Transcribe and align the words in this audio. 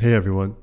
Hey 0.00 0.14
everyone. 0.14 0.56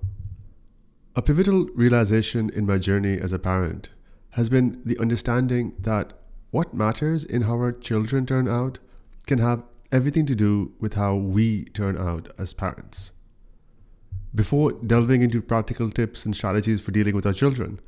A 1.16 1.22
pivotal 1.22 1.66
realization 1.76 2.50
in 2.50 2.66
my 2.66 2.79
journey 2.79 3.20
as 3.21 3.34
a 3.34 3.38
parent 3.38 3.90
has 4.32 4.50
been 4.50 4.82
the 4.83 4.98
understanding 4.98 5.75
that 5.78 6.13
what 6.49 6.74
matters 6.74 7.24
in 7.24 7.44
how 7.44 7.52
our 7.52 7.71
children 7.71 8.26
turn 8.26 8.47
out 8.47 8.79
can 9.28 9.38
have 9.38 9.62
everything 9.92 10.26
to 10.26 10.34
do 10.34 10.71
with 10.79 10.96
how 10.96 11.13
we 11.13 11.65
turn 11.65 12.00
out 12.00 12.34
as 12.39 12.52
parents. 12.52 13.12
Before 14.34 14.72
delving 14.72 15.22
into 15.22 15.44
practical 15.44 15.92
tips 15.92 16.25
and 16.25 16.35
strategies 16.35 16.81
for 16.81 16.89
dealing 16.89 17.13
with 17.13 17.27
our 17.27 17.33
children, 17.33 17.79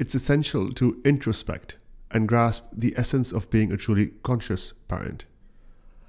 it's 0.00 0.16
essential 0.16 0.72
to 0.72 1.00
introspect 1.04 1.76
and 2.10 2.26
grasp 2.26 2.64
the 2.72 2.94
essence 2.96 3.30
of 3.30 3.50
being 3.50 3.70
a 3.70 3.76
truly 3.76 4.14
conscious 4.24 4.72
parent. 4.88 5.26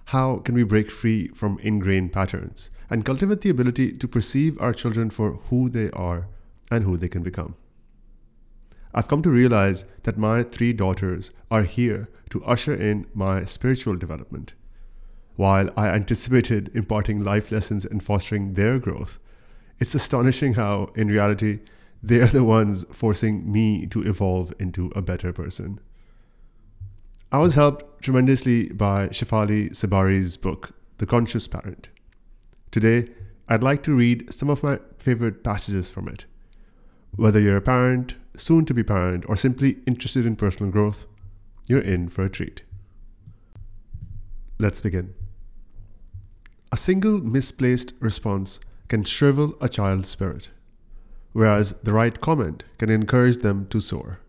How 0.06 0.38
can 0.38 0.56
we 0.56 0.64
break 0.64 0.90
free 0.90 1.28
from 1.28 1.60
ingrained 1.60 2.12
patterns 2.12 2.72
and 2.90 3.06
cultivate 3.06 3.42
the 3.42 3.50
ability 3.50 3.92
to 3.94 4.08
perceive 4.08 4.60
our 4.60 4.74
children 4.74 5.10
for 5.10 5.34
who 5.50 5.70
they 5.70 5.90
are 5.92 6.28
and 6.72 6.84
who 6.84 6.98
they 6.98 7.08
can 7.08 7.24
become? 7.24 7.56
I've 8.94 9.08
come 9.08 9.22
to 9.22 9.30
realize 9.30 9.86
that 10.04 10.18
my 10.18 10.44
three 10.44 10.74
daughters 10.74 11.32
are 11.52 11.64
here 11.64 12.10
to 12.32 12.44
usher 12.44 12.74
in 12.74 13.06
my 13.14 13.46
spiritual 13.46 13.96
development. 13.96 14.56
While 15.36 15.70
I 15.78 15.90
anticipated 15.90 16.72
imparting 16.74 17.24
life 17.24 17.52
lessons 17.52 17.86
and 17.86 18.04
fostering 18.04 18.56
their 18.56 18.80
growth, 18.80 19.20
it's 19.80 19.96
astonishing 19.96 20.56
how, 20.56 20.92
in 20.96 21.08
reality, 21.08 21.60
they 22.02 22.20
are 22.20 22.28
the 22.28 22.44
ones 22.44 22.86
forcing 22.92 23.52
me 23.52 23.86
to 23.88 24.02
evolve 24.02 24.54
into 24.60 24.92
a 24.96 25.02
better 25.02 25.32
person. 25.32 25.80
I 27.32 27.38
was 27.38 27.56
helped 27.56 28.02
tremendously 28.02 28.70
by 28.70 29.10
Shefali 29.10 29.70
Tsabary's 29.70 30.36
book, 30.36 30.72
The 30.98 31.06
Conscious 31.06 31.48
Parent. 31.48 31.90
Today, 32.72 33.10
I'd 33.48 33.64
like 33.64 33.82
to 33.84 33.96
read 33.96 34.32
some 34.32 34.50
of 34.50 34.62
my 34.62 34.80
favorite 35.00 35.44
passages 35.44 35.90
from 35.90 36.08
it. 36.08 36.26
Whether 37.16 37.40
you're 37.40 37.58
a 37.58 37.62
parent, 37.62 38.14
soon 38.38 38.64
to 38.66 38.76
be 38.76 38.84
parent, 38.84 39.26
or 39.28 39.36
simply 39.36 39.80
interested 39.88 40.24
in 40.24 40.36
personal 40.36 40.72
growth, 40.72 41.08
you're 41.68 41.82
in 41.82 42.10
for 42.10 42.24
a 42.24 42.30
treat. 42.30 42.62
Let's 44.60 44.82
begin. 44.82 45.16
A 46.72 46.78
single 46.78 47.20
misplaced 47.20 47.94
response 48.00 48.60
can 48.88 49.04
shrivel 49.04 49.56
a 49.60 49.68
child's 49.68 50.10
spirit, 50.10 50.50
whereas 51.34 51.74
the 51.82 51.94
right 51.94 52.22
comment 52.22 52.66
can 52.78 52.92
encourage 52.92 53.38
them 53.38 53.66
to 53.70 53.82
soar. 53.82 54.20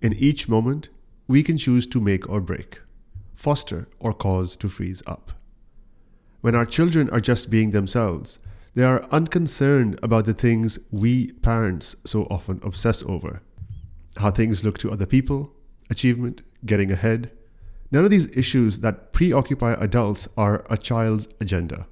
In 0.00 0.12
each 0.12 0.48
moment, 0.48 0.88
we 1.26 1.42
can 1.42 1.58
choose 1.58 1.88
to 1.88 2.00
make 2.00 2.28
or 2.28 2.40
break, 2.40 2.78
foster 3.34 3.88
or 3.98 4.12
cause 4.12 4.56
to 4.58 4.68
freeze 4.68 5.02
up. 5.04 5.32
When 6.46 6.54
our 6.54 6.64
children 6.64 7.10
are 7.10 7.18
just 7.18 7.50
being 7.50 7.72
themselves, 7.72 8.38
they 8.76 8.84
are 8.84 9.08
unconcerned 9.10 9.98
about 10.00 10.26
the 10.26 10.32
things 10.32 10.78
we 10.92 11.32
parents 11.32 11.96
so 12.04 12.28
often 12.30 12.60
obsess 12.62 13.02
over 13.02 13.42
how 14.18 14.30
things 14.30 14.62
look 14.62 14.78
to 14.78 14.92
other 14.92 15.06
people, 15.06 15.50
achievement, 15.90 16.42
getting 16.64 16.92
ahead. 16.92 17.32
None 17.90 18.04
of 18.04 18.12
these 18.12 18.30
issues 18.30 18.78
that 18.78 19.12
preoccupy 19.12 19.72
adults 19.72 20.28
are 20.36 20.64
a 20.70 20.76
child's 20.76 21.26
agenda. 21.40 21.88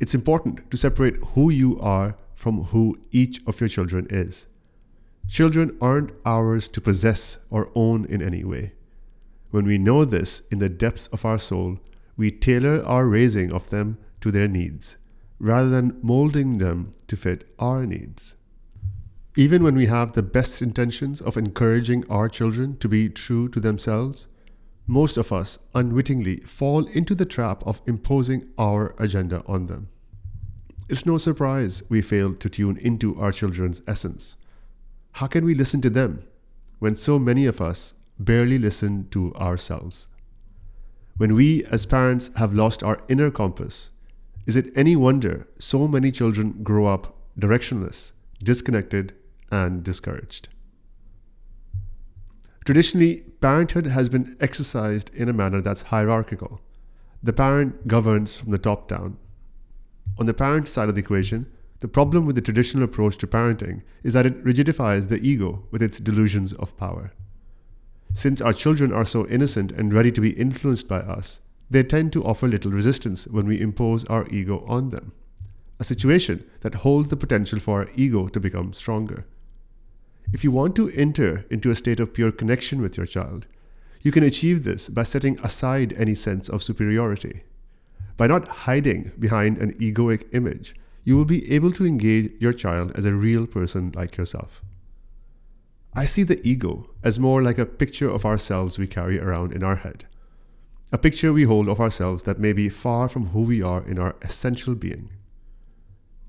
It's 0.00 0.16
important 0.16 0.68
to 0.72 0.76
separate 0.76 1.18
who 1.34 1.48
you 1.48 1.78
are 1.78 2.16
from 2.34 2.64
who 2.74 2.98
each 3.12 3.40
of 3.46 3.60
your 3.60 3.68
children 3.68 4.08
is. 4.10 4.48
Children 5.28 5.78
aren't 5.80 6.10
ours 6.26 6.66
to 6.66 6.80
possess 6.80 7.38
or 7.50 7.70
own 7.76 8.04
in 8.06 8.20
any 8.20 8.42
way. 8.42 8.72
When 9.52 9.64
we 9.64 9.78
know 9.78 10.04
this 10.04 10.42
in 10.50 10.58
the 10.58 10.68
depths 10.68 11.06
of 11.12 11.24
our 11.24 11.38
soul, 11.38 11.78
we 12.16 12.30
tailor 12.30 12.84
our 12.84 13.06
raising 13.06 13.52
of 13.52 13.70
them 13.70 13.98
to 14.20 14.30
their 14.30 14.48
needs, 14.48 14.98
rather 15.38 15.68
than 15.68 15.98
molding 16.02 16.58
them 16.58 16.94
to 17.08 17.16
fit 17.16 17.44
our 17.58 17.86
needs. 17.86 18.36
Even 19.36 19.62
when 19.62 19.74
we 19.74 19.86
have 19.86 20.12
the 20.12 20.22
best 20.22 20.60
intentions 20.60 21.20
of 21.20 21.36
encouraging 21.36 22.04
our 22.10 22.28
children 22.28 22.76
to 22.78 22.88
be 22.88 23.08
true 23.08 23.48
to 23.48 23.60
themselves, 23.60 24.28
most 24.86 25.16
of 25.16 25.32
us 25.32 25.58
unwittingly 25.74 26.38
fall 26.40 26.86
into 26.86 27.14
the 27.14 27.24
trap 27.24 27.62
of 27.66 27.80
imposing 27.86 28.48
our 28.58 28.94
agenda 28.98 29.42
on 29.46 29.66
them. 29.66 29.88
It's 30.88 31.06
no 31.06 31.16
surprise 31.16 31.82
we 31.88 32.02
fail 32.02 32.34
to 32.34 32.48
tune 32.50 32.76
into 32.76 33.18
our 33.18 33.32
children's 33.32 33.80
essence. 33.86 34.36
How 35.12 35.28
can 35.28 35.44
we 35.44 35.54
listen 35.54 35.80
to 35.82 35.90
them 35.90 36.24
when 36.78 36.94
so 36.94 37.18
many 37.18 37.46
of 37.46 37.60
us 37.60 37.94
barely 38.18 38.58
listen 38.58 39.08
to 39.10 39.34
ourselves? 39.36 40.08
When 41.16 41.34
we 41.34 41.64
as 41.66 41.86
parents 41.86 42.30
have 42.36 42.54
lost 42.54 42.82
our 42.82 43.00
inner 43.08 43.30
compass, 43.30 43.90
is 44.46 44.56
it 44.56 44.72
any 44.74 44.96
wonder 44.96 45.46
so 45.58 45.86
many 45.86 46.10
children 46.10 46.62
grow 46.62 46.86
up 46.86 47.14
directionless, 47.38 48.12
disconnected, 48.42 49.14
and 49.50 49.84
discouraged? 49.84 50.48
Traditionally, 52.64 53.24
parenthood 53.40 53.86
has 53.86 54.08
been 54.08 54.36
exercised 54.40 55.10
in 55.14 55.28
a 55.28 55.32
manner 55.32 55.60
that's 55.60 55.82
hierarchical. 55.82 56.60
The 57.22 57.32
parent 57.32 57.86
governs 57.86 58.36
from 58.38 58.50
the 58.50 58.58
top 58.58 58.88
down. 58.88 59.16
On 60.18 60.26
the 60.26 60.34
parent 60.34 60.68
side 60.68 60.88
of 60.88 60.94
the 60.94 61.00
equation, 61.00 61.46
the 61.80 61.88
problem 61.88 62.26
with 62.26 62.36
the 62.36 62.42
traditional 62.42 62.84
approach 62.84 63.16
to 63.18 63.26
parenting 63.26 63.82
is 64.02 64.14
that 64.14 64.26
it 64.26 64.44
rigidifies 64.44 65.08
the 65.08 65.20
ego 65.20 65.64
with 65.70 65.82
its 65.82 65.98
delusions 65.98 66.52
of 66.52 66.76
power. 66.76 67.12
Since 68.14 68.40
our 68.40 68.52
children 68.52 68.92
are 68.92 69.06
so 69.06 69.26
innocent 69.28 69.72
and 69.72 69.92
ready 69.92 70.12
to 70.12 70.20
be 70.20 70.30
influenced 70.30 70.86
by 70.86 71.00
us, 71.00 71.40
they 71.70 71.82
tend 71.82 72.12
to 72.12 72.24
offer 72.24 72.46
little 72.46 72.70
resistance 72.70 73.26
when 73.26 73.46
we 73.46 73.60
impose 73.60 74.04
our 74.04 74.26
ego 74.28 74.64
on 74.68 74.90
them, 74.90 75.12
a 75.80 75.84
situation 75.84 76.44
that 76.60 76.76
holds 76.76 77.08
the 77.08 77.16
potential 77.16 77.58
for 77.58 77.80
our 77.80 77.90
ego 77.96 78.28
to 78.28 78.38
become 78.38 78.74
stronger. 78.74 79.24
If 80.32 80.44
you 80.44 80.50
want 80.50 80.76
to 80.76 80.90
enter 80.90 81.46
into 81.50 81.70
a 81.70 81.74
state 81.74 82.00
of 82.00 82.12
pure 82.12 82.32
connection 82.32 82.82
with 82.82 82.96
your 82.96 83.06
child, 83.06 83.46
you 84.02 84.12
can 84.12 84.24
achieve 84.24 84.64
this 84.64 84.88
by 84.88 85.04
setting 85.04 85.38
aside 85.42 85.94
any 85.96 86.14
sense 86.14 86.48
of 86.48 86.62
superiority. 86.62 87.42
By 88.16 88.26
not 88.26 88.48
hiding 88.48 89.12
behind 89.18 89.58
an 89.58 89.72
egoic 89.74 90.26
image, 90.32 90.74
you 91.04 91.16
will 91.16 91.24
be 91.24 91.50
able 91.50 91.72
to 91.72 91.86
engage 91.86 92.32
your 92.38 92.52
child 92.52 92.92
as 92.94 93.04
a 93.04 93.14
real 93.14 93.46
person 93.46 93.92
like 93.94 94.16
yourself. 94.16 94.62
I 95.94 96.06
see 96.06 96.22
the 96.22 96.46
ego 96.46 96.88
as 97.02 97.18
more 97.18 97.42
like 97.42 97.58
a 97.58 97.66
picture 97.66 98.08
of 98.08 98.24
ourselves 98.24 98.78
we 98.78 98.86
carry 98.86 99.20
around 99.20 99.52
in 99.52 99.62
our 99.62 99.76
head, 99.76 100.06
a 100.90 100.98
picture 100.98 101.32
we 101.32 101.44
hold 101.44 101.68
of 101.68 101.80
ourselves 101.80 102.24
that 102.24 102.38
may 102.38 102.52
be 102.52 102.68
far 102.70 103.08
from 103.08 103.28
who 103.28 103.42
we 103.42 103.62
are 103.62 103.86
in 103.86 103.98
our 103.98 104.16
essential 104.22 104.74
being. 104.74 105.10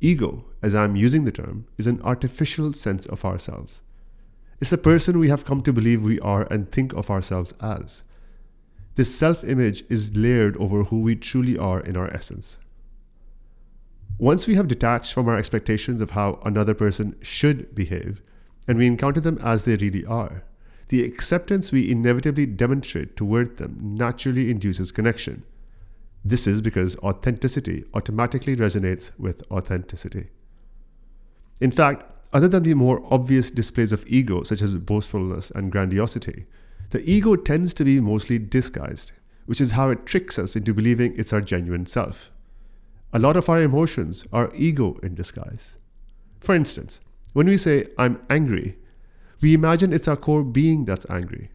Ego, 0.01 0.44
as 0.62 0.75
I'm 0.75 0.97
using 0.97 1.24
the 1.24 1.31
term, 1.31 1.66
is 1.78 1.88
an 1.88 2.01
artificial 2.01 2.74
sense 2.74 3.06
of 3.06 3.24
ourselves. 3.24 3.81
It's 4.59 4.69
the 4.69 4.78
person 4.78 5.18
we 5.18 5.29
have 5.29 5.46
come 5.46 5.62
to 5.62 5.72
believe 5.72 6.01
we 6.01 6.19
are 6.19 6.45
and 6.51 6.69
think 6.69 6.91
of 6.94 7.09
ourselves 7.09 7.53
as. 7.62 8.03
This 8.95 9.16
self 9.16 9.45
image 9.45 9.85
is 9.90 10.16
layered 10.16 10.57
over 10.57 10.84
who 10.85 11.01
we 11.01 11.16
truly 11.16 11.57
are 11.57 11.80
in 11.80 11.95
our 11.95 12.13
essence. 12.13 12.57
Once 14.18 14.45
we 14.45 14.56
have 14.56 14.68
detached 14.68 15.13
from 15.13 15.28
our 15.28 15.38
expectations 15.38 16.01
of 16.01 16.12
how 16.12 16.40
another 16.45 16.74
person 16.74 17.16
should 17.22 17.74
behave, 17.74 18.22
and 18.68 18.78
we 18.78 18.88
encounter 18.88 19.19
them 19.19 19.38
as 19.44 19.66
they 19.66 19.75
really 19.75 20.06
are, 20.06 20.44
the 20.90 21.03
acceptance 21.03 21.72
we 21.72 21.90
inevitably 21.90 22.46
demonstrate 22.46 23.16
toward 23.16 23.57
them 23.57 23.78
naturally 23.81 24.50
induces 24.50 24.91
connection. 24.91 25.44
This 26.24 26.47
is 26.47 26.62
because 26.62 26.97
authenticity 26.97 27.84
automatically 27.94 28.56
resonates 28.56 29.12
with 29.18 29.44
authenticity. 29.51 30.28
In 31.59 31.72
fact, 31.72 32.06
other 32.31 32.47
than 32.47 32.63
the 32.63 32.74
more 32.74 33.06
obvious 33.12 33.51
displays 33.51 33.94
of 33.94 34.06
ego, 34.07 34.44
such 34.44 34.62
as 34.62 34.75
boastfulness 34.75 35.51
and 35.51 35.72
grandiosity, 35.72 36.45
the 36.90 37.07
ego 37.09 37.35
tends 37.35 37.74
to 37.74 37.84
be 37.84 38.00
mostly 38.00 38.40
disguised, 38.40 39.12
which 39.45 39.62
is 39.62 39.72
how 39.72 39.90
it 39.90 40.06
tricks 40.06 40.40
us 40.40 40.56
into 40.56 40.74
believing 40.74 41.13
it's 41.18 41.34
our 41.34 41.41
genuine 41.41 41.85
self. 41.85 42.31
A 43.12 43.19
lot 43.19 43.38
of 43.38 43.50
our 43.50 43.62
emotions 43.62 44.25
are 44.31 44.51
ego 44.56 45.00
in 45.03 45.13
disguise. 45.13 45.77
For 46.39 46.56
instance, 46.56 47.00
when 47.33 47.47
we 47.47 47.57
say, 47.57 47.88
I'm 47.97 48.21
angry, 48.30 48.77
we 49.41 49.53
imagine 49.53 49.91
it's 49.91 50.07
our 50.07 50.15
core 50.15 50.44
being 50.44 50.85
that's 50.85 51.09
angry. 51.09 51.50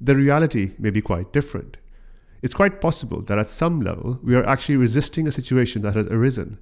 The 0.00 0.14
reality 0.14 0.72
may 0.78 0.90
be 0.90 1.02
quite 1.02 1.32
different. 1.32 1.78
It's 2.42 2.54
quite 2.54 2.80
possible 2.80 3.22
that 3.22 3.38
at 3.38 3.48
some 3.48 3.80
level 3.80 4.20
we 4.22 4.34
are 4.36 4.46
actually 4.46 4.76
resisting 4.76 5.26
a 5.26 5.32
situation 5.32 5.82
that 5.82 5.94
has 5.94 6.06
arisen, 6.08 6.58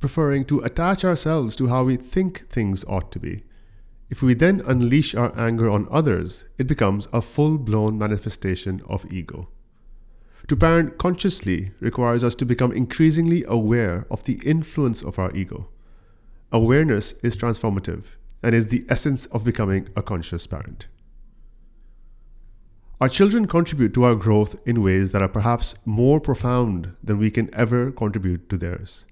preferring 0.00 0.46
to 0.46 0.60
attach 0.60 1.04
ourselves 1.04 1.54
to 1.56 1.68
how 1.68 1.84
we 1.84 1.96
think 1.96 2.48
things 2.48 2.84
ought 2.88 3.12
to 3.12 3.18
be. 3.18 3.44
If 4.10 4.22
we 4.22 4.32
then 4.32 4.62
unleash 4.66 5.14
our 5.14 5.38
anger 5.38 5.68
on 5.68 5.86
others, 5.90 6.46
it 6.56 6.66
becomes 6.66 7.08
a 7.12 7.20
full 7.20 7.58
blown 7.58 7.98
manifestation 7.98 8.80
of 8.88 9.04
ego. 9.12 9.48
To 10.46 10.56
parent 10.56 10.96
consciously 10.96 11.72
requires 11.78 12.24
us 12.24 12.34
to 12.36 12.46
become 12.46 12.72
increasingly 12.72 13.44
aware 13.46 14.06
of 14.10 14.22
the 14.24 14.40
influence 14.46 15.02
of 15.02 15.18
our 15.18 15.30
ego. 15.36 15.68
Awareness 16.50 17.12
is 17.22 17.36
transformative 17.36 18.04
and 18.42 18.54
is 18.54 18.68
the 18.68 18.86
essence 18.88 19.26
of 19.26 19.44
becoming 19.44 19.88
a 19.94 20.02
conscious 20.02 20.46
parent. 20.46 20.86
Our 23.02 23.10
children 23.10 23.46
contribute 23.46 23.92
to 23.94 24.04
our 24.04 24.14
growth 24.14 24.56
in 24.66 24.82
ways 24.82 25.12
that 25.12 25.20
are 25.20 25.28
perhaps 25.28 25.74
more 25.84 26.20
profound 26.20 26.96
than 27.04 27.18
we 27.18 27.30
can 27.30 27.54
ever 27.54 27.92
contribute 27.92 28.48
to 28.48 28.56
theirs. 28.56 29.04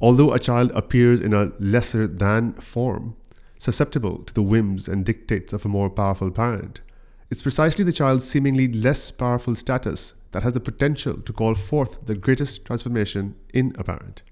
Although 0.00 0.32
a 0.32 0.38
child 0.38 0.70
appears 0.72 1.20
in 1.20 1.34
a 1.34 1.52
lesser 1.58 2.06
than 2.06 2.54
form, 2.54 3.14
susceptible 3.58 4.22
to 4.24 4.32
the 4.32 4.42
whims 4.42 4.88
and 4.88 5.04
dictates 5.04 5.52
of 5.52 5.66
a 5.66 5.68
more 5.68 5.90
powerful 5.90 6.30
parent, 6.30 6.80
it's 7.30 7.42
precisely 7.42 7.84
the 7.84 7.92
child's 7.92 8.28
seemingly 8.28 8.72
less 8.72 9.10
powerful 9.10 9.54
status 9.54 10.14
that 10.32 10.44
has 10.44 10.54
the 10.54 10.60
potential 10.60 11.20
to 11.20 11.32
call 11.32 11.54
forth 11.54 12.06
the 12.06 12.14
greatest 12.14 12.64
transformation 12.64 13.36
in 13.52 13.74
a 13.78 13.84
parent. 13.84 14.22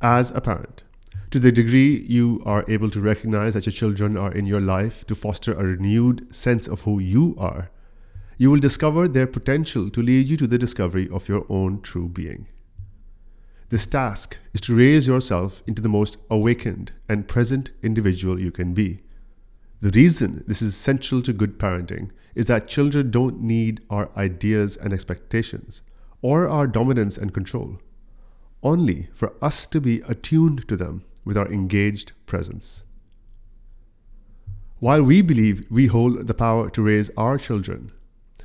As 0.00 0.30
a 0.30 0.40
parent, 0.40 0.84
to 1.32 1.40
the 1.40 1.50
degree 1.50 2.04
you 2.08 2.40
are 2.46 2.64
able 2.68 2.88
to 2.90 3.00
recognize 3.00 3.54
that 3.54 3.66
your 3.66 3.72
children 3.72 4.16
are 4.16 4.30
in 4.30 4.46
your 4.46 4.60
life 4.60 5.04
to 5.08 5.16
foster 5.16 5.52
a 5.52 5.64
renewed 5.64 6.32
sense 6.32 6.68
of 6.68 6.82
who 6.82 7.00
you 7.00 7.34
are, 7.36 7.72
you 8.36 8.48
will 8.48 8.60
discover 8.60 9.08
their 9.08 9.26
potential 9.26 9.90
to 9.90 10.00
lead 10.00 10.26
you 10.26 10.36
to 10.36 10.46
the 10.46 10.56
discovery 10.56 11.08
of 11.10 11.28
your 11.28 11.44
own 11.48 11.80
true 11.80 12.08
being. 12.08 12.46
This 13.70 13.88
task 13.88 14.38
is 14.54 14.60
to 14.62 14.76
raise 14.76 15.08
yourself 15.08 15.64
into 15.66 15.82
the 15.82 15.88
most 15.88 16.16
awakened 16.30 16.92
and 17.08 17.26
present 17.26 17.72
individual 17.82 18.38
you 18.38 18.52
can 18.52 18.74
be. 18.74 19.00
The 19.80 19.90
reason 19.90 20.44
this 20.46 20.62
is 20.62 20.74
essential 20.74 21.22
to 21.22 21.32
good 21.32 21.58
parenting 21.58 22.10
is 22.36 22.46
that 22.46 22.68
children 22.68 23.10
don't 23.10 23.40
need 23.40 23.80
our 23.90 24.10
ideas 24.16 24.76
and 24.76 24.92
expectations 24.92 25.82
or 26.22 26.48
our 26.48 26.68
dominance 26.68 27.18
and 27.18 27.34
control, 27.34 27.80
only 28.62 29.08
for 29.14 29.34
us 29.42 29.66
to 29.68 29.80
be 29.80 30.00
attuned 30.08 30.66
to 30.68 30.76
them 30.76 31.02
with 31.24 31.36
our 31.36 31.50
engaged 31.52 32.12
presence. 32.26 32.84
While 34.80 35.02
we 35.02 35.22
believe 35.22 35.66
we 35.70 35.86
hold 35.86 36.26
the 36.26 36.34
power 36.34 36.70
to 36.70 36.82
raise 36.82 37.10
our 37.16 37.38
children, 37.38 37.92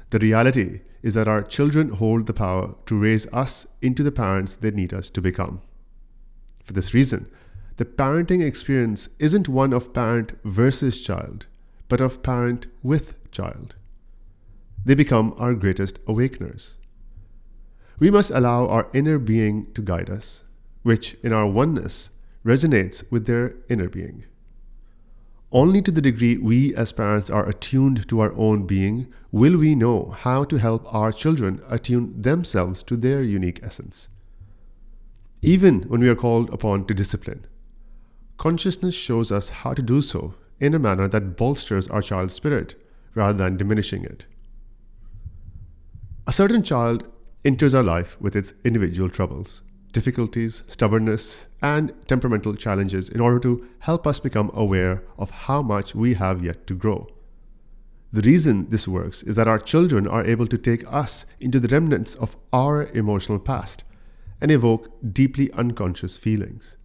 the 0.09 0.19
reality 0.19 0.81
is 1.01 1.13
that 1.13 1.27
our 1.27 1.43
children 1.43 1.89
hold 1.89 2.25
the 2.25 2.33
power 2.33 2.75
to 2.85 2.97
raise 2.97 3.27
us 3.33 3.67
into 3.81 4.03
the 4.03 4.11
parents 4.11 4.55
they 4.55 4.71
need 4.71 4.93
us 4.93 5.09
to 5.11 5.21
become. 5.21 5.61
For 6.63 6.73
this 6.73 6.93
reason, 6.93 7.29
the 7.77 7.85
parenting 7.85 8.45
experience 8.45 9.09
isn't 9.19 9.49
one 9.49 9.73
of 9.73 9.93
parent 9.93 10.33
versus 10.43 11.01
child, 11.01 11.47
but 11.87 12.01
of 12.01 12.23
parent 12.23 12.67
with 12.81 13.15
child. 13.31 13.75
They 14.85 14.95
become 14.95 15.33
our 15.37 15.53
greatest 15.53 15.99
awakeners. 16.07 16.77
We 17.99 18.11
must 18.11 18.31
allow 18.31 18.67
our 18.67 18.87
inner 18.93 19.19
being 19.19 19.71
to 19.73 19.81
guide 19.81 20.09
us, 20.09 20.43
which 20.81 21.15
in 21.23 21.31
our 21.31 21.47
oneness 21.47 22.09
resonates 22.45 23.03
with 23.11 23.25
their 23.25 23.55
inner 23.69 23.89
being. 23.89 24.25
Only 25.51 25.83
to 25.83 25.91
the 25.91 26.01
degree 26.01 26.35
we 26.37 26.75
as 26.75 26.91
parents 26.91 27.29
are 27.29 27.47
attuned 27.47 28.07
to 28.09 28.19
our 28.21 28.33
own 28.33 28.65
being 28.65 29.13
will 29.31 29.55
we 29.55 29.75
know 29.75 30.09
how 30.09 30.43
to 30.45 30.57
help 30.57 30.91
our 30.91 31.11
children 31.11 31.61
attune 31.69 32.19
themselves 32.19 32.81
to 32.83 32.97
their 32.97 33.21
unique 33.21 33.59
essence. 33.61 34.09
Even 35.43 35.83
when 35.83 36.01
we 36.01 36.09
are 36.09 36.15
called 36.15 36.51
upon 36.51 36.85
to 36.87 36.93
discipline, 36.95 37.45
consciousness 38.37 38.95
shows 38.95 39.31
us 39.31 39.49
how 39.49 39.75
to 39.75 39.83
do 39.83 40.01
so 40.01 40.33
in 40.59 40.73
a 40.73 40.79
manner 40.79 41.07
that 41.07 41.37
bolsters 41.37 41.87
our 41.89 42.01
child's 42.01 42.33
spirit 42.33 42.73
rather 43.13 43.37
than 43.37 43.57
diminishing 43.57 44.03
it. 44.03 44.25
A 46.25 46.33
certain 46.33 46.63
child 46.63 47.05
enters 47.45 47.75
our 47.75 47.83
life 47.83 48.19
with 48.21 48.35
its 48.35 48.53
individual 48.63 49.09
troubles 49.09 49.61
difficulties, 49.91 50.63
stubbornness, 50.67 51.47
and 51.61 51.93
temperamental 52.07 52.55
challenges 52.55 53.09
in 53.09 53.21
order 53.21 53.39
to 53.39 53.63
help 53.79 54.07
us 54.07 54.19
become 54.19 54.49
aware 54.53 55.03
of 55.19 55.29
how 55.29 55.61
much 55.61 55.93
we 55.93 56.15
have 56.15 56.43
yet 56.43 56.65
to 56.65 56.73
grow. 56.73 57.07
The 58.11 58.21
reason 58.21 58.69
this 58.69 58.87
works 58.87 59.23
is 59.23 59.35
that 59.35 59.47
our 59.47 59.59
children 59.59 60.07
are 60.07 60.25
able 60.25 60.47
to 60.47 60.57
take 60.57 60.83
us 60.91 61.27
into 61.39 61.59
the 61.59 61.67
remnants 61.67 62.15
of 62.15 62.37
our 62.51 62.87
emotional 62.87 63.37
past 63.37 63.83
and 64.41 64.51
evoke 64.51 64.91
deeply 65.13 65.51
unconscious 65.51 66.17
feelings. 66.17 66.77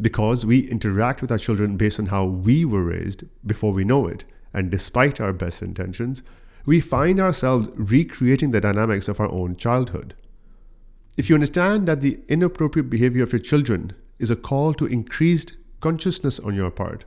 Because 0.00 0.46
we 0.46 0.70
interact 0.70 1.20
with 1.20 1.30
our 1.30 1.38
children 1.38 1.76
based 1.76 1.98
on 1.98 2.06
how 2.06 2.24
we 2.24 2.64
were 2.64 2.84
raised 2.84 3.24
before 3.44 3.72
we 3.72 3.84
know 3.84 4.06
it, 4.06 4.24
and 4.52 4.70
despite 4.70 5.20
our 5.20 5.32
best 5.32 5.62
intentions, 5.62 6.22
we 6.66 6.80
find 6.80 7.20
ourselves 7.20 7.68
recreating 7.74 8.50
the 8.50 8.60
dynamics 8.60 9.08
of 9.08 9.20
our 9.20 9.30
own 9.30 9.56
childhood. 9.56 10.14
If 11.16 11.28
you 11.28 11.36
understand 11.36 11.86
that 11.86 12.00
the 12.00 12.20
inappropriate 12.28 12.90
behavior 12.90 13.22
of 13.22 13.32
your 13.32 13.40
children 13.40 13.92
is 14.18 14.30
a 14.30 14.36
call 14.36 14.74
to 14.74 14.86
increased 14.86 15.54
consciousness 15.80 16.40
on 16.40 16.54
your 16.54 16.70
part, 16.70 17.04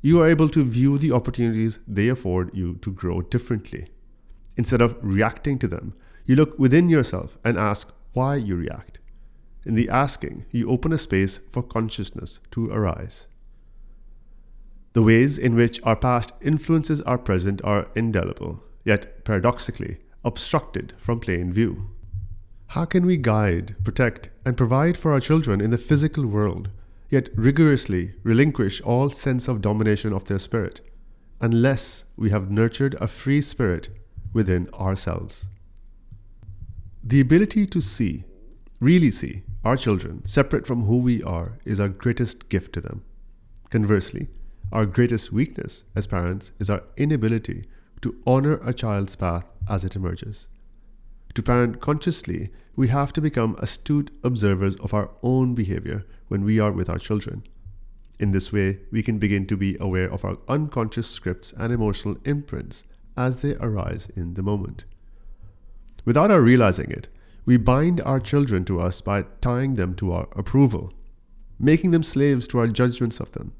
you 0.00 0.20
are 0.22 0.28
able 0.28 0.48
to 0.48 0.64
view 0.64 0.96
the 0.96 1.12
opportunities 1.12 1.78
they 1.86 2.08
afford 2.08 2.54
you 2.54 2.76
to 2.76 2.90
grow 2.90 3.20
differently. 3.20 3.88
Instead 4.56 4.80
of 4.80 4.96
reacting 5.02 5.58
to 5.58 5.68
them, 5.68 5.94
you 6.24 6.36
look 6.36 6.58
within 6.58 6.88
yourself 6.88 7.36
and 7.44 7.58
ask 7.58 7.92
why 8.12 8.36
you 8.36 8.56
react. 8.56 8.98
In 9.64 9.74
the 9.74 9.88
asking, 9.88 10.46
you 10.50 10.70
open 10.70 10.92
a 10.92 10.98
space 10.98 11.40
for 11.52 11.62
consciousness 11.62 12.40
to 12.52 12.70
arise. 12.70 13.26
The 14.94 15.02
ways 15.02 15.38
in 15.38 15.54
which 15.54 15.80
our 15.84 15.96
past 15.96 16.32
influences 16.40 17.02
our 17.02 17.18
present 17.18 17.60
are 17.62 17.88
indelible, 17.94 18.62
yet 18.88 19.22
paradoxically 19.22 19.98
obstructed 20.24 20.94
from 20.98 21.20
plain 21.20 21.52
view. 21.52 21.90
How 22.68 22.86
can 22.86 23.04
we 23.04 23.18
guide, 23.18 23.76
protect, 23.84 24.30
and 24.46 24.56
provide 24.56 24.96
for 24.96 25.12
our 25.12 25.20
children 25.20 25.60
in 25.60 25.70
the 25.70 25.84
physical 25.90 26.26
world, 26.26 26.70
yet 27.10 27.28
rigorously 27.34 28.14
relinquish 28.22 28.80
all 28.80 29.10
sense 29.10 29.46
of 29.46 29.60
domination 29.60 30.12
of 30.14 30.24
their 30.24 30.38
spirit, 30.38 30.80
unless 31.40 32.04
we 32.16 32.30
have 32.30 32.50
nurtured 32.50 32.96
a 32.98 33.08
free 33.08 33.42
spirit 33.42 33.90
within 34.32 34.68
ourselves? 34.72 35.48
The 37.04 37.20
ability 37.20 37.66
to 37.66 37.80
see, 37.82 38.24
really 38.80 39.10
see, 39.10 39.42
our 39.64 39.76
children 39.76 40.26
separate 40.26 40.66
from 40.66 40.84
who 40.84 40.96
we 40.96 41.22
are 41.22 41.58
is 41.66 41.78
our 41.78 41.88
greatest 41.88 42.48
gift 42.48 42.72
to 42.74 42.80
them. 42.80 43.02
Conversely, 43.70 44.28
our 44.72 44.86
greatest 44.86 45.30
weakness 45.30 45.84
as 45.94 46.06
parents 46.06 46.52
is 46.58 46.70
our 46.70 46.84
inability 46.96 47.66
to 48.02 48.16
honor 48.26 48.60
a 48.64 48.72
child's 48.72 49.16
path 49.16 49.48
as 49.68 49.84
it 49.84 49.96
emerges. 49.96 50.48
To 51.34 51.42
parent 51.42 51.80
consciously, 51.80 52.50
we 52.74 52.88
have 52.88 53.12
to 53.12 53.20
become 53.20 53.56
astute 53.58 54.10
observers 54.22 54.76
of 54.76 54.94
our 54.94 55.10
own 55.22 55.54
behavior 55.54 56.06
when 56.28 56.44
we 56.44 56.58
are 56.58 56.72
with 56.72 56.88
our 56.88 56.98
children. 56.98 57.42
In 58.18 58.32
this 58.32 58.52
way, 58.52 58.80
we 58.90 59.02
can 59.02 59.18
begin 59.18 59.46
to 59.46 59.56
be 59.56 59.76
aware 59.78 60.10
of 60.12 60.24
our 60.24 60.38
unconscious 60.48 61.08
scripts 61.08 61.52
and 61.56 61.72
emotional 61.72 62.16
imprints 62.24 62.84
as 63.16 63.42
they 63.42 63.54
arise 63.56 64.08
in 64.16 64.34
the 64.34 64.42
moment. 64.42 64.84
Without 66.04 66.30
our 66.30 66.40
realizing 66.40 66.90
it, 66.90 67.08
we 67.44 67.56
bind 67.56 68.00
our 68.02 68.20
children 68.20 68.64
to 68.66 68.80
us 68.80 69.00
by 69.00 69.24
tying 69.40 69.74
them 69.74 69.94
to 69.96 70.12
our 70.12 70.28
approval, 70.32 70.92
making 71.58 71.92
them 71.92 72.02
slaves 72.02 72.46
to 72.48 72.58
our 72.58 72.66
judgments 72.66 73.20
of 73.20 73.32
them. 73.32 73.52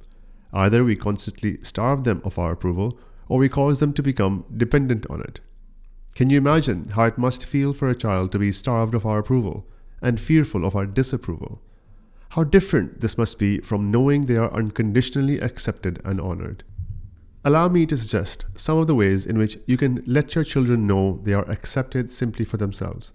Either 0.53 0.83
we 0.83 0.97
constantly 0.97 1.59
starve 1.63 2.05
them 2.05 2.21
of 2.25 2.39
our 2.39 2.53
approval, 2.53 2.99
or 3.29 3.39
we 3.39 3.49
cause 3.49 3.81
them 3.81 3.93
to 3.93 4.03
become 4.03 4.45
dependent 4.57 5.07
on 5.11 5.21
it. 5.21 5.41
Can 6.15 6.31
you 6.31 6.39
imagine 6.39 6.89
how 6.91 7.05
it 7.05 7.19
must 7.19 7.47
feel 7.47 7.73
for 7.73 7.89
a 7.89 7.95
child 7.95 8.33
to 8.33 8.39
be 8.39 8.51
starved 8.51 8.95
of 8.95 9.07
our 9.07 9.19
approval 9.19 9.67
and 10.03 10.21
fearful 10.21 10.65
of 10.65 10.75
our 10.75 10.87
disapproval? 10.87 11.61
How 12.31 12.45
different 12.45 13.01
this 13.01 13.17
must 13.17 13.39
be 13.39 13.59
from 13.61 13.91
knowing 13.91 14.27
they 14.27 14.37
are 14.37 14.53
unconditionally 14.53 15.39
accepted 15.41 16.01
and 16.05 16.21
honored. 16.21 16.65
Allow 17.45 17.69
me 17.69 17.87
to 17.87 17.97
suggest 17.97 18.47
some 18.55 18.79
of 18.79 18.87
the 18.87 18.95
ways 18.95 19.25
in 19.25 19.39
which 19.39 19.59
you 19.67 19.77
can 19.77 20.03
let 20.07 20.35
your 20.35 20.45
children 20.45 20.87
know 20.87 21.21
they 21.23 21.33
are 21.33 21.49
accepted 21.49 22.13
simply 22.13 22.45
for 22.45 22.57
themselves, 22.57 23.13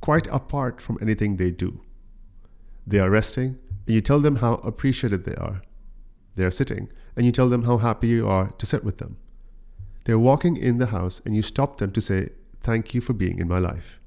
quite 0.00 0.26
apart 0.28 0.80
from 0.80 0.98
anything 1.02 1.36
they 1.36 1.50
do. 1.50 1.80
They 2.86 3.00
are 3.00 3.10
resting, 3.10 3.58
and 3.86 3.94
you 3.94 4.00
tell 4.00 4.20
them 4.20 4.36
how 4.36 4.54
appreciated 4.54 5.24
they 5.24 5.34
are. 5.34 5.62
They 6.36 6.44
are 6.44 6.50
sitting, 6.50 6.90
and 7.16 7.26
you 7.26 7.32
tell 7.32 7.48
them 7.48 7.64
how 7.64 7.78
happy 7.78 8.08
you 8.08 8.28
are 8.28 8.52
to 8.52 8.66
sit 8.66 8.84
with 8.84 8.98
them. 8.98 9.16
They're 10.06 10.20
walking 10.20 10.56
in 10.56 10.78
the 10.78 10.86
house 10.86 11.20
and 11.24 11.34
you 11.34 11.42
stop 11.42 11.78
them 11.78 11.90
to 11.90 12.00
say, 12.00 12.28
Thank 12.60 12.94
you 12.94 13.00
for 13.00 13.12
being 13.12 13.40
in 13.40 13.48
my 13.48 13.58
life. 13.58 14.00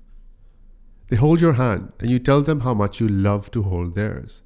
They 1.10 1.18
hold 1.18 1.42
your 1.42 1.54
hand 1.54 1.92
and 2.00 2.10
you 2.10 2.20
tell 2.20 2.42
them 2.42 2.62
how 2.62 2.74
much 2.74 3.02
you 3.02 3.10
love 3.10 3.52
to 3.52 3.64
hold 3.64 3.96
theirs. 3.96 4.42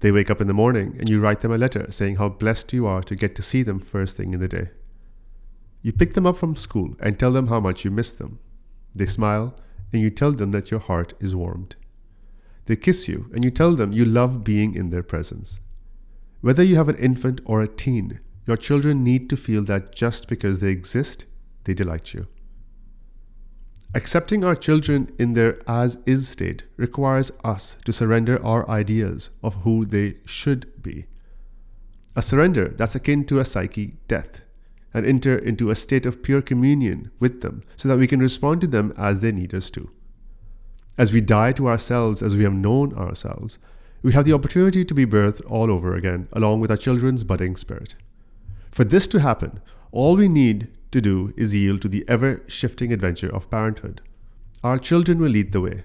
They 0.00 0.12
wake 0.12 0.30
up 0.30 0.42
in 0.42 0.48
the 0.48 0.52
morning 0.52 0.96
and 0.98 1.08
you 1.08 1.18
write 1.18 1.40
them 1.40 1.50
a 1.50 1.56
letter 1.56 1.90
saying 1.90 2.16
how 2.16 2.28
blessed 2.28 2.74
you 2.74 2.86
are 2.86 3.02
to 3.04 3.16
get 3.16 3.34
to 3.36 3.42
see 3.42 3.62
them 3.62 3.80
first 3.80 4.18
thing 4.18 4.34
in 4.34 4.40
the 4.40 4.48
day. 4.48 4.68
You 5.80 5.94
pick 5.94 6.12
them 6.12 6.26
up 6.26 6.36
from 6.36 6.56
school 6.56 6.94
and 7.00 7.18
tell 7.18 7.32
them 7.32 7.46
how 7.46 7.58
much 7.58 7.86
you 7.86 7.90
miss 7.90 8.12
them. 8.12 8.38
They 8.94 9.06
smile 9.06 9.54
and 9.94 10.02
you 10.02 10.10
tell 10.10 10.32
them 10.32 10.50
that 10.50 10.70
your 10.70 10.80
heart 10.80 11.14
is 11.20 11.34
warmed. 11.34 11.74
They 12.66 12.76
kiss 12.76 13.08
you 13.08 13.30
and 13.32 13.42
you 13.44 13.50
tell 13.50 13.74
them 13.76 13.92
you 13.92 14.04
love 14.04 14.44
being 14.44 14.74
in 14.74 14.90
their 14.90 15.02
presence. 15.02 15.58
Whether 16.42 16.62
you 16.62 16.76
have 16.76 16.90
an 16.90 16.96
infant 16.96 17.40
or 17.46 17.62
a 17.62 17.66
teen, 17.66 18.20
your 18.46 18.56
children 18.56 19.04
need 19.04 19.30
to 19.30 19.36
feel 19.36 19.62
that 19.64 19.94
just 19.94 20.28
because 20.28 20.60
they 20.60 20.70
exist, 20.70 21.26
they 21.64 21.74
delight 21.74 22.12
you. 22.12 22.26
Accepting 23.94 24.42
our 24.42 24.56
children 24.56 25.12
in 25.18 25.34
their 25.34 25.58
as 25.68 25.98
is 26.06 26.28
state 26.28 26.64
requires 26.76 27.30
us 27.44 27.76
to 27.84 27.92
surrender 27.92 28.42
our 28.44 28.68
ideas 28.68 29.30
of 29.42 29.54
who 29.56 29.84
they 29.84 30.16
should 30.24 30.82
be. 30.82 31.04
A 32.16 32.22
surrender 32.22 32.68
that's 32.68 32.94
akin 32.94 33.24
to 33.26 33.38
a 33.38 33.44
psyche 33.44 33.96
death, 34.08 34.40
and 34.94 35.06
enter 35.06 35.36
into 35.36 35.70
a 35.70 35.74
state 35.74 36.06
of 36.06 36.22
pure 36.22 36.42
communion 36.42 37.10
with 37.18 37.40
them 37.40 37.62
so 37.76 37.88
that 37.88 37.98
we 37.98 38.06
can 38.06 38.20
respond 38.20 38.60
to 38.60 38.66
them 38.66 38.92
as 38.96 39.20
they 39.20 39.32
need 39.32 39.54
us 39.54 39.70
to. 39.70 39.90
As 40.98 41.12
we 41.12 41.20
die 41.20 41.52
to 41.52 41.68
ourselves 41.68 42.22
as 42.22 42.36
we 42.36 42.44
have 42.44 42.52
known 42.52 42.94
ourselves, 42.94 43.58
we 44.02 44.12
have 44.12 44.24
the 44.24 44.34
opportunity 44.34 44.84
to 44.84 44.94
be 44.94 45.06
birthed 45.06 45.40
all 45.50 45.70
over 45.70 45.94
again, 45.94 46.28
along 46.32 46.60
with 46.60 46.70
our 46.70 46.76
children's 46.76 47.24
budding 47.24 47.56
spirit. 47.56 47.94
For 48.72 48.84
this 48.84 49.06
to 49.08 49.20
happen, 49.20 49.60
all 49.90 50.16
we 50.16 50.28
need 50.28 50.68
to 50.92 51.02
do 51.02 51.34
is 51.36 51.54
yield 51.54 51.82
to 51.82 51.88
the 51.88 52.06
ever 52.08 52.42
shifting 52.46 52.90
adventure 52.90 53.28
of 53.28 53.50
parenthood. 53.50 54.00
Our 54.64 54.78
children 54.78 55.18
will 55.18 55.28
lead 55.28 55.52
the 55.52 55.60
way. 55.60 55.84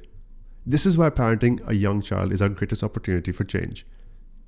This 0.65 0.85
is 0.85 0.97
why 0.97 1.09
parenting 1.09 1.59
a 1.67 1.75
young 1.75 2.01
child 2.01 2.31
is 2.31 2.41
our 2.41 2.47
greatest 2.47 2.83
opportunity 2.83 3.33
for 3.33 3.43
change. 3.43 3.85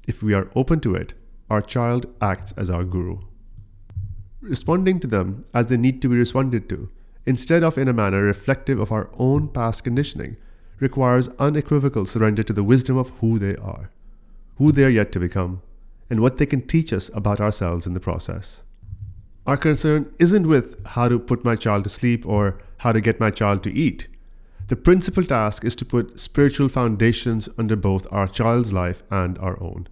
If 0.08 0.24
we 0.24 0.34
are 0.34 0.50
open 0.56 0.80
to 0.82 0.96
it, 0.96 1.14
our 1.50 1.62
child 1.62 2.06
acts 2.22 2.54
as 2.54 2.70
our 2.70 2.86
guru. 2.86 3.20
Responding 4.40 5.02
to 5.02 5.08
them 5.08 5.44
as 5.54 5.68
they 5.68 5.78
need 5.78 6.02
to 6.02 6.08
be 6.08 6.16
responded 6.16 6.70
to, 6.70 6.90
instead 7.26 7.62
of 7.62 7.78
in 7.78 7.90
a 7.90 7.94
manner 7.94 8.24
reflective 8.24 8.80
of 8.80 8.92
our 8.92 9.10
own 9.18 9.50
past 9.50 9.84
conditioning, 9.84 10.38
requires 10.80 11.28
unequivocal 11.40 12.06
surrender 12.06 12.44
to 12.44 12.54
the 12.54 12.64
wisdom 12.64 12.98
of 12.98 13.10
who 13.20 13.38
they 13.38 13.58
are, 13.58 13.92
who 14.58 14.72
they 14.72 14.86
are 14.86 14.90
yet 14.90 15.12
to 15.12 15.20
become, 15.20 15.62
and 16.10 16.20
what 16.20 16.38
they 16.38 16.46
can 16.46 16.66
teach 16.66 16.92
us 16.92 17.10
about 17.14 17.40
ourselves 17.40 17.86
in 17.86 17.94
the 17.94 18.00
process. 18.00 18.62
Our 19.46 19.58
concern 19.58 20.14
isn't 20.20 20.48
with 20.48 20.86
how 20.90 21.10
to 21.10 21.20
put 21.20 21.46
my 21.46 21.56
child 21.56 21.84
to 21.86 21.90
sleep 21.90 22.26
or 22.26 22.62
how 22.78 22.92
to 22.92 23.02
get 23.02 23.20
my 23.20 23.32
child 23.32 23.64
to 23.64 23.74
eat. 23.74 24.08
The 24.68 24.76
principal 24.76 25.24
task 25.24 25.66
is 25.66 25.76
to 25.78 25.86
put 25.86 26.20
spiritual 26.20 26.70
foundations 26.70 27.50
under 27.58 27.76
both 27.76 28.06
our 28.12 28.28
child's 28.28 28.72
life 28.72 29.02
and 29.10 29.38
our 29.40 29.62
own. 29.62 29.88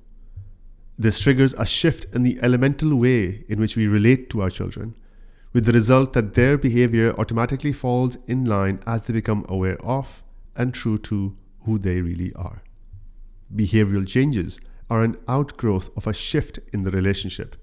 This 1.00 1.20
triggers 1.20 1.56
a 1.56 1.66
shift 1.66 2.06
in 2.14 2.24
the 2.24 2.40
elemental 2.42 2.96
way 2.96 3.44
in 3.48 3.60
which 3.60 3.76
we 3.76 3.88
relate 3.88 4.30
to 4.32 4.42
our 4.42 4.50
children, 4.50 4.96
with 5.54 5.66
the 5.66 5.72
result 5.72 6.14
that 6.14 6.36
their 6.36 6.58
behavior 6.58 7.16
automatically 7.20 7.74
falls 7.74 8.18
in 8.28 8.46
line 8.46 8.80
as 8.86 9.02
they 9.02 9.14
become 9.14 9.46
aware 9.50 9.82
of 9.84 10.22
and 10.56 10.74
true 10.74 10.98
to 11.00 11.36
who 11.62 11.80
they 11.80 12.02
really 12.02 12.34
are. 12.34 12.62
Behavioral 13.56 14.08
changes 14.08 14.60
are 14.90 15.04
an 15.04 15.18
outgrowth 15.28 15.90
of 15.98 16.08
a 16.08 16.14
shift 16.14 16.60
in 16.74 16.84
the 16.84 16.92
relationship. 16.92 17.56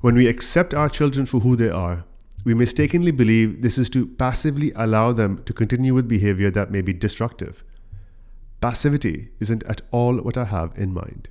When 0.00 0.14
we 0.14 0.28
accept 0.28 0.74
our 0.74 0.88
children 0.88 1.26
for 1.26 1.40
who 1.40 1.56
they 1.56 1.70
are, 1.70 2.04
we 2.44 2.54
mistakenly 2.54 3.10
believe 3.10 3.62
this 3.62 3.78
is 3.78 3.90
to 3.90 4.06
passively 4.06 4.72
allow 4.76 5.12
them 5.12 5.42
to 5.44 5.52
continue 5.52 5.92
with 5.92 6.08
behavior 6.08 6.50
that 6.52 6.70
may 6.70 6.80
be 6.80 6.92
destructive. 6.92 7.64
Passivity 8.60 9.30
isn't 9.40 9.64
at 9.64 9.82
all 9.90 10.18
what 10.18 10.36
I 10.36 10.44
have 10.44 10.72
in 10.76 10.94
mind. 10.94 11.28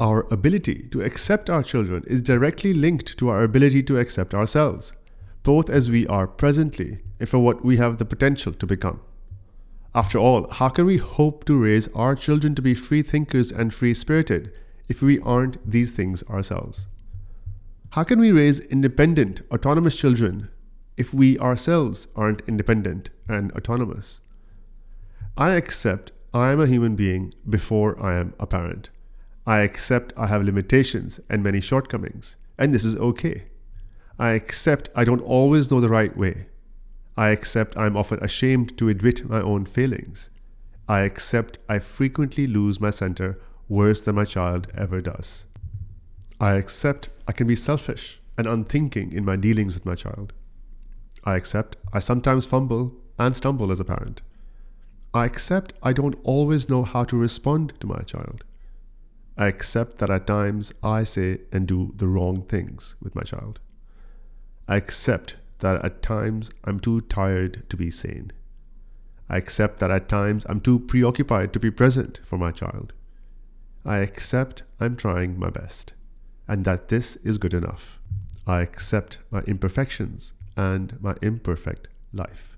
Our 0.00 0.26
ability 0.32 0.88
to 0.92 1.02
accept 1.02 1.48
our 1.50 1.62
children 1.62 2.04
is 2.06 2.22
directly 2.22 2.72
linked 2.72 3.16
to 3.18 3.28
our 3.28 3.42
ability 3.42 3.82
to 3.84 3.98
accept 3.98 4.34
ourselves, 4.34 4.92
both 5.42 5.70
as 5.70 5.90
we 5.90 6.06
are 6.06 6.26
presently 6.26 7.00
and 7.18 7.28
for 7.28 7.38
what 7.38 7.64
we 7.64 7.76
have 7.78 7.98
the 7.98 8.04
potential 8.04 8.52
to 8.52 8.66
become. 8.66 9.00
After 9.94 10.18
all, 10.18 10.48
how 10.50 10.68
can 10.68 10.86
we 10.86 10.98
hope 10.98 11.44
to 11.44 11.56
raise 11.56 11.88
our 11.88 12.14
children 12.14 12.54
to 12.54 12.62
be 12.62 12.74
free 12.74 13.02
thinkers 13.02 13.50
and 13.50 13.72
free 13.72 13.94
spirited 13.94 14.52
if 14.88 15.00
we 15.00 15.18
aren't 15.20 15.58
these 15.68 15.92
things 15.92 16.22
ourselves? 16.24 16.86
How 17.90 18.04
can 18.04 18.20
we 18.20 18.30
raise 18.30 18.60
independent, 18.60 19.40
autonomous 19.50 19.96
children 19.96 20.50
if 20.96 21.14
we 21.14 21.38
ourselves 21.38 22.06
aren't 22.14 22.42
independent 22.46 23.08
and 23.28 23.50
autonomous? 23.52 24.20
I 25.36 25.52
accept 25.52 26.12
I 26.34 26.52
am 26.52 26.60
a 26.60 26.66
human 26.66 26.94
being 26.94 27.32
before 27.48 28.00
I 28.02 28.16
am 28.16 28.34
a 28.38 28.46
parent. 28.46 28.90
I 29.46 29.60
accept 29.60 30.12
I 30.16 30.26
have 30.26 30.42
limitations 30.42 31.18
and 31.30 31.42
many 31.42 31.62
shortcomings, 31.62 32.36
and 32.58 32.74
this 32.74 32.84
is 32.84 32.96
okay. 32.96 33.44
I 34.18 34.32
accept 34.32 34.90
I 34.94 35.04
don't 35.04 35.22
always 35.22 35.70
know 35.70 35.80
the 35.80 35.88
right 35.88 36.14
way. 36.14 36.48
I 37.18 37.30
accept 37.30 37.76
I'm 37.76 37.96
often 37.96 38.22
ashamed 38.22 38.78
to 38.78 38.88
admit 38.88 39.28
my 39.28 39.40
own 39.40 39.66
failings. 39.66 40.30
I 40.88 41.00
accept 41.00 41.58
I 41.68 41.80
frequently 41.80 42.46
lose 42.46 42.80
my 42.80 42.90
center 42.90 43.40
worse 43.68 44.00
than 44.00 44.14
my 44.14 44.24
child 44.24 44.68
ever 44.72 45.00
does. 45.00 45.44
I 46.40 46.52
accept 46.52 47.08
I 47.26 47.32
can 47.32 47.48
be 47.48 47.56
selfish 47.56 48.20
and 48.36 48.46
unthinking 48.46 49.12
in 49.12 49.24
my 49.24 49.34
dealings 49.34 49.74
with 49.74 49.84
my 49.84 49.96
child. 49.96 50.32
I 51.24 51.34
accept 51.34 51.74
I 51.92 51.98
sometimes 51.98 52.46
fumble 52.46 52.94
and 53.18 53.34
stumble 53.34 53.72
as 53.72 53.80
a 53.80 53.84
parent. 53.84 54.20
I 55.12 55.24
accept 55.24 55.72
I 55.82 55.92
don't 55.92 56.20
always 56.22 56.68
know 56.68 56.84
how 56.84 57.02
to 57.02 57.16
respond 57.16 57.72
to 57.80 57.88
my 57.88 58.02
child. 58.02 58.44
I 59.36 59.48
accept 59.48 59.98
that 59.98 60.10
at 60.10 60.28
times 60.28 60.72
I 60.84 61.02
say 61.02 61.40
and 61.50 61.66
do 61.66 61.94
the 61.96 62.06
wrong 62.06 62.42
things 62.42 62.94
with 63.02 63.16
my 63.16 63.22
child. 63.22 63.58
I 64.68 64.76
accept 64.76 65.34
that 65.60 65.84
at 65.84 66.02
times 66.02 66.50
I'm 66.64 66.80
too 66.80 67.00
tired 67.02 67.68
to 67.68 67.76
be 67.76 67.90
sane. 67.90 68.32
I 69.28 69.36
accept 69.36 69.78
that 69.80 69.90
at 69.90 70.08
times 70.08 70.46
I'm 70.48 70.60
too 70.60 70.78
preoccupied 70.78 71.52
to 71.52 71.60
be 71.60 71.70
present 71.70 72.20
for 72.24 72.38
my 72.38 72.50
child. 72.50 72.92
I 73.84 73.98
accept 73.98 74.62
I'm 74.80 74.96
trying 74.96 75.38
my 75.38 75.50
best 75.50 75.92
and 76.46 76.64
that 76.64 76.88
this 76.88 77.16
is 77.16 77.38
good 77.38 77.54
enough. 77.54 78.00
I 78.46 78.62
accept 78.62 79.18
my 79.30 79.40
imperfections 79.40 80.32
and 80.56 81.00
my 81.00 81.14
imperfect 81.20 81.88
life. 82.12 82.56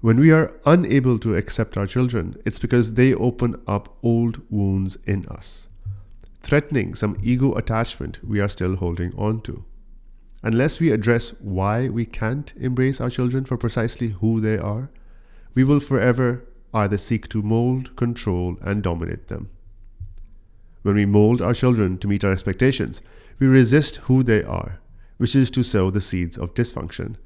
When 0.00 0.18
we 0.18 0.32
are 0.32 0.58
unable 0.64 1.18
to 1.20 1.36
accept 1.36 1.76
our 1.76 1.86
children, 1.86 2.36
it's 2.44 2.58
because 2.58 2.94
they 2.94 3.14
open 3.14 3.62
up 3.68 3.96
old 4.02 4.40
wounds 4.50 4.96
in 5.06 5.26
us, 5.26 5.68
threatening 6.40 6.94
some 6.94 7.18
ego 7.22 7.54
attachment 7.54 8.18
we 8.26 8.40
are 8.40 8.48
still 8.48 8.76
holding 8.76 9.14
on 9.16 9.42
to. 9.42 9.64
Unless 10.42 10.80
we 10.80 10.90
address 10.90 11.30
why 11.40 11.88
we 11.88 12.04
can't 12.04 12.52
embrace 12.56 13.00
our 13.00 13.10
children 13.10 13.44
for 13.44 13.56
precisely 13.56 14.08
who 14.08 14.40
they 14.40 14.58
are, 14.58 14.90
we 15.54 15.62
will 15.62 15.80
forever 15.80 16.44
either 16.74 16.96
seek 16.96 17.28
to 17.28 17.42
mold, 17.42 17.94
control, 17.96 18.56
and 18.62 18.82
dominate 18.82 19.28
them. 19.28 19.50
When 20.82 20.96
we 20.96 21.06
mold 21.06 21.40
our 21.40 21.54
children 21.54 21.98
to 21.98 22.08
meet 22.08 22.24
our 22.24 22.32
expectations, 22.32 23.02
we 23.38 23.46
resist 23.46 23.96
who 24.08 24.24
they 24.24 24.42
are, 24.42 24.80
which 25.18 25.36
is 25.36 25.50
to 25.52 25.62
sow 25.62 25.90
the 25.90 26.00
seeds 26.00 26.36
of 26.36 26.54
dysfunction. 26.54 27.16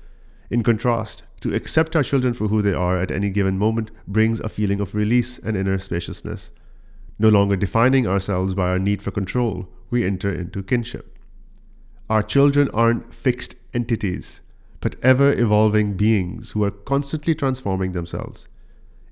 In 0.50 0.62
contrast, 0.62 1.22
to 1.40 1.54
accept 1.54 1.96
our 1.96 2.02
children 2.02 2.34
for 2.34 2.48
who 2.48 2.60
they 2.60 2.74
are 2.74 3.00
at 3.00 3.10
any 3.10 3.30
given 3.30 3.56
moment 3.56 3.90
brings 4.06 4.40
a 4.40 4.48
feeling 4.48 4.80
of 4.80 4.94
release 4.94 5.38
and 5.38 5.56
inner 5.56 5.78
spaciousness. 5.78 6.52
No 7.18 7.30
longer 7.30 7.56
defining 7.56 8.06
ourselves 8.06 8.52
by 8.52 8.68
our 8.68 8.78
need 8.78 9.00
for 9.00 9.10
control, 9.10 9.68
we 9.90 10.04
enter 10.04 10.30
into 10.30 10.62
kinship. 10.62 11.15
Our 12.08 12.22
children 12.22 12.68
aren't 12.72 13.14
fixed 13.14 13.56
entities, 13.74 14.40
but 14.80 14.96
ever 15.02 15.32
evolving 15.32 15.94
beings 15.94 16.50
who 16.50 16.62
are 16.64 16.70
constantly 16.70 17.34
transforming 17.34 17.92
themselves. 17.92 18.48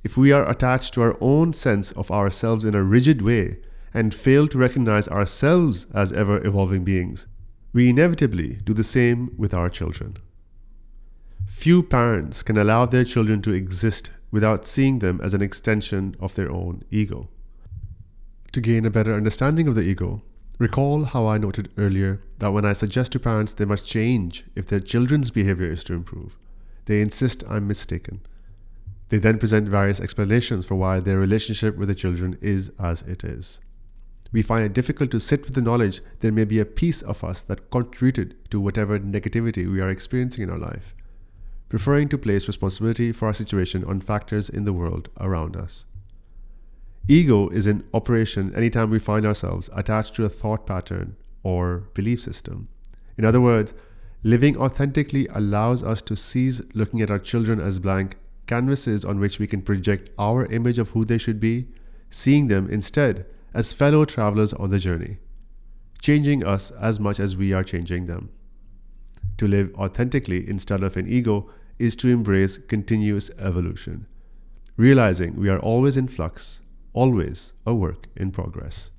If 0.04 0.16
we 0.16 0.32
are 0.32 0.48
attached 0.48 0.94
to 0.94 1.02
our 1.02 1.16
own 1.20 1.52
sense 1.54 1.90
of 1.92 2.10
ourselves 2.10 2.64
in 2.64 2.74
a 2.74 2.84
rigid 2.84 3.22
way, 3.22 3.58
and 3.94 4.12
fail 4.12 4.48
to 4.48 4.58
recognize 4.58 5.08
ourselves 5.08 5.86
as 5.94 6.12
ever 6.12 6.44
evolving 6.44 6.82
beings, 6.84 7.28
we 7.72 7.88
inevitably 7.88 8.58
do 8.64 8.74
the 8.74 8.84
same 8.84 9.32
with 9.38 9.54
our 9.54 9.70
children. 9.70 10.16
Few 11.46 11.82
parents 11.82 12.42
can 12.42 12.58
allow 12.58 12.86
their 12.86 13.04
children 13.04 13.40
to 13.42 13.52
exist 13.52 14.10
without 14.32 14.66
seeing 14.66 14.98
them 14.98 15.20
as 15.22 15.32
an 15.32 15.42
extension 15.42 16.16
of 16.18 16.34
their 16.34 16.50
own 16.50 16.82
ego. 16.90 17.28
To 18.52 18.60
gain 18.60 18.84
a 18.84 18.90
better 18.90 19.14
understanding 19.14 19.68
of 19.68 19.76
the 19.76 19.82
ego, 19.82 20.22
recall 20.58 21.04
how 21.04 21.26
I 21.26 21.38
noted 21.38 21.70
earlier 21.76 22.20
that 22.38 22.52
when 22.52 22.64
I 22.64 22.72
suggest 22.72 23.12
to 23.12 23.18
parents 23.18 23.52
they 23.52 23.64
must 23.64 23.86
change 23.86 24.44
if 24.54 24.66
their 24.66 24.80
children's 24.80 25.30
behavior 25.30 25.70
is 25.70 25.84
to 25.84 25.94
improve, 25.94 26.36
they 26.86 27.00
insist 27.00 27.44
I'm 27.48 27.66
mistaken. 27.66 28.20
They 29.08 29.18
then 29.18 29.38
present 29.38 29.68
various 29.68 30.00
explanations 30.00 30.66
for 30.66 30.74
why 30.74 31.00
their 31.00 31.18
relationship 31.18 31.76
with 31.76 31.88
the 31.88 31.94
children 31.94 32.38
is 32.40 32.72
as 32.78 33.02
it 33.02 33.24
is 33.24 33.60
we 34.34 34.42
find 34.42 34.66
it 34.66 34.72
difficult 34.72 35.12
to 35.12 35.20
sit 35.20 35.44
with 35.44 35.54
the 35.54 35.62
knowledge 35.62 36.00
there 36.18 36.32
may 36.32 36.44
be 36.44 36.58
a 36.58 36.64
piece 36.66 37.02
of 37.02 37.22
us 37.22 37.40
that 37.42 37.70
contributed 37.70 38.34
to 38.50 38.60
whatever 38.60 38.98
negativity 38.98 39.70
we 39.70 39.80
are 39.80 39.88
experiencing 39.88 40.42
in 40.42 40.50
our 40.50 40.58
life, 40.58 40.92
preferring 41.68 42.08
to 42.08 42.18
place 42.18 42.48
responsibility 42.48 43.12
for 43.12 43.26
our 43.26 43.32
situation 43.32 43.84
on 43.84 44.00
factors 44.00 44.48
in 44.48 44.64
the 44.64 44.72
world 44.72 45.08
around 45.20 45.54
us. 45.56 45.86
Ego 47.06 47.50
is 47.50 47.66
in 47.66 47.84
operation 47.92 48.54
anytime 48.54 48.88
we 48.88 48.98
find 48.98 49.26
ourselves 49.26 49.68
attached 49.74 50.14
to 50.14 50.24
a 50.24 50.28
thought 50.30 50.66
pattern 50.66 51.16
or 51.42 51.88
belief 51.92 52.22
system. 52.22 52.68
In 53.18 53.26
other 53.26 53.42
words, 53.42 53.74
living 54.22 54.56
authentically 54.56 55.26
allows 55.28 55.82
us 55.82 56.00
to 56.00 56.16
cease 56.16 56.62
looking 56.72 57.02
at 57.02 57.10
our 57.10 57.18
children 57.18 57.60
as 57.60 57.78
blank 57.78 58.16
canvases 58.46 59.04
on 59.04 59.20
which 59.20 59.38
we 59.38 59.46
can 59.46 59.60
project 59.60 60.08
our 60.18 60.46
image 60.46 60.78
of 60.78 60.90
who 60.90 61.04
they 61.04 61.18
should 61.18 61.38
be, 61.38 61.66
seeing 62.08 62.48
them 62.48 62.70
instead 62.70 63.26
as 63.52 63.74
fellow 63.74 64.06
travelers 64.06 64.54
on 64.54 64.70
the 64.70 64.78
journey, 64.78 65.18
changing 66.00 66.42
us 66.42 66.70
as 66.70 66.98
much 66.98 67.20
as 67.20 67.36
we 67.36 67.52
are 67.52 67.64
changing 67.64 68.06
them. 68.06 68.30
To 69.36 69.46
live 69.46 69.74
authentically 69.74 70.48
instead 70.48 70.82
of 70.82 70.96
an 70.96 71.06
ego 71.06 71.50
is 71.78 71.96
to 71.96 72.08
embrace 72.08 72.56
continuous 72.56 73.30
evolution, 73.38 74.06
realizing 74.78 75.36
we 75.36 75.50
are 75.50 75.58
always 75.58 75.98
in 75.98 76.08
flux, 76.08 76.62
always 76.94 77.52
a 77.66 77.74
work 77.74 78.06
in 78.16 78.30
progress. 78.30 78.90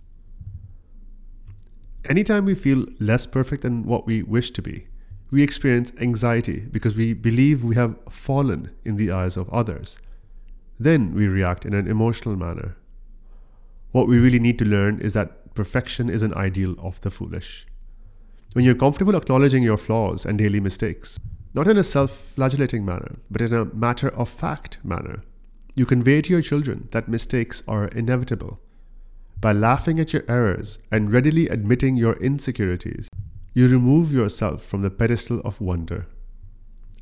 Anytime 2.08 2.46
we 2.46 2.54
feel 2.54 2.86
less 3.00 3.26
perfect 3.26 3.64
than 3.64 3.86
what 3.86 4.06
we 4.06 4.22
wish 4.22 4.52
to 4.52 4.62
be, 4.62 4.88
we 5.32 5.42
experience 5.42 5.92
anxiety 6.00 6.68
because 6.72 6.96
we 6.96 7.14
believe 7.14 7.64
we 7.64 7.76
have 7.76 7.98
fallen 8.10 8.70
in 8.84 8.98
the 8.98 9.12
eyes 9.12 9.38
of 9.38 9.50
others. 9.50 9.98
Then 10.78 11.16
we 11.16 11.28
react 11.28 11.66
in 11.66 11.74
an 11.74 11.88
emotional 11.88 12.36
manner. 12.36 12.78
What 13.92 14.08
we 14.08 14.20
really 14.20 14.40
need 14.40 14.60
to 14.60 14.66
learn 14.66 15.00
is 15.00 15.14
that 15.14 15.56
perfection 15.56 16.10
is 16.10 16.22
an 16.22 16.34
ideal 16.36 16.76
of 16.80 17.02
the 17.02 17.10
foolish. 17.10 17.66
When 18.54 18.64
you're 18.66 18.76
comfortable 18.76 19.16
acknowledging 19.16 19.64
your 19.64 19.78
flaws 19.78 20.26
and 20.26 20.38
daily 20.38 20.60
mistakes, 20.60 21.18
not 21.54 21.68
in 21.68 21.78
a 21.78 21.84
self 21.84 22.12
flagellating 22.36 22.86
manner, 22.86 23.16
but 23.32 23.42
in 23.42 23.54
a 23.54 23.66
matter 23.66 24.10
of 24.10 24.30
fact 24.30 24.78
manner, 24.84 25.24
you 25.76 25.86
convey 25.86 26.22
to 26.22 26.32
your 26.32 26.42
children 26.42 26.88
that 26.92 27.10
mistakes 27.10 27.62
are 27.68 27.90
inevitable. 27.90 28.60
By 29.42 29.52
laughing 29.52 30.00
at 30.00 30.14
your 30.14 30.24
errors 30.28 30.80
and 30.92 31.12
readily 31.12 31.50
admitting 31.50 31.98
your 31.98 32.14
insecurities, 32.14 33.10
you 33.54 33.68
remove 33.68 34.12
yourself 34.12 34.64
from 34.64 34.82
the 34.82 34.90
pedestal 34.90 35.42
of 35.44 35.60
wonder. 35.60 36.08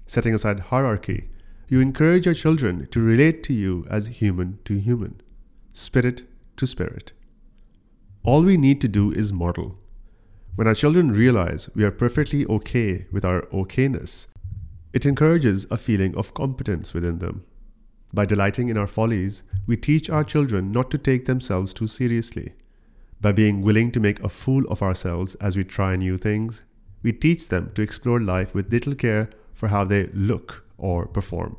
Setting 0.07 0.33
aside 0.33 0.59
hierarchy, 0.71 1.29
you 1.67 1.79
encourage 1.79 2.25
your 2.25 2.35
children 2.35 2.87
to 2.91 2.99
relate 2.99 3.43
to 3.43 3.53
you 3.53 3.85
as 3.89 4.07
human 4.07 4.59
to 4.65 4.79
human, 4.79 5.21
spirit 5.71 6.23
to 6.57 6.67
spirit. 6.67 7.13
All 8.23 8.41
we 8.41 8.57
need 8.57 8.81
to 8.81 8.87
do 8.87 9.11
is 9.11 9.31
model. 9.31 9.77
When 10.55 10.67
our 10.67 10.75
children 10.75 11.11
realize 11.11 11.69
we 11.75 11.83
are 11.83 11.91
perfectly 11.91 12.45
okay 12.45 13.05
with 13.11 13.25
our 13.25 13.43
okayness, 13.53 14.27
it 14.93 15.05
encourages 15.05 15.65
a 15.71 15.77
feeling 15.77 16.15
of 16.15 16.33
competence 16.33 16.93
within 16.93 17.19
them. 17.19 17.43
By 18.13 18.25
delighting 18.25 18.69
in 18.69 18.77
our 18.77 18.87
follies, 18.87 19.41
we 19.65 19.75
teach 19.75 20.07
our 20.07 20.23
children 20.23 20.71
not 20.71 20.91
to 20.91 20.99
take 20.99 21.25
themselves 21.25 21.73
too 21.73 21.87
seriously. 21.87 22.53
By 23.19 23.31
being 23.31 23.63
willing 23.63 23.91
to 23.91 23.99
make 23.99 24.19
a 24.19 24.29
fool 24.29 24.65
of 24.69 24.83
ourselves 24.83 25.33
as 25.35 25.57
we 25.57 25.63
try 25.63 25.95
new 25.95 26.17
things, 26.17 26.63
we 27.01 27.11
teach 27.11 27.47
them 27.47 27.71
to 27.73 27.81
explore 27.81 28.19
life 28.19 28.53
with 28.53 28.71
little 28.71 28.93
care 28.93 29.31
for 29.51 29.69
how 29.69 29.83
they 29.83 30.07
look 30.13 30.63
or 30.77 31.07
perform. 31.07 31.57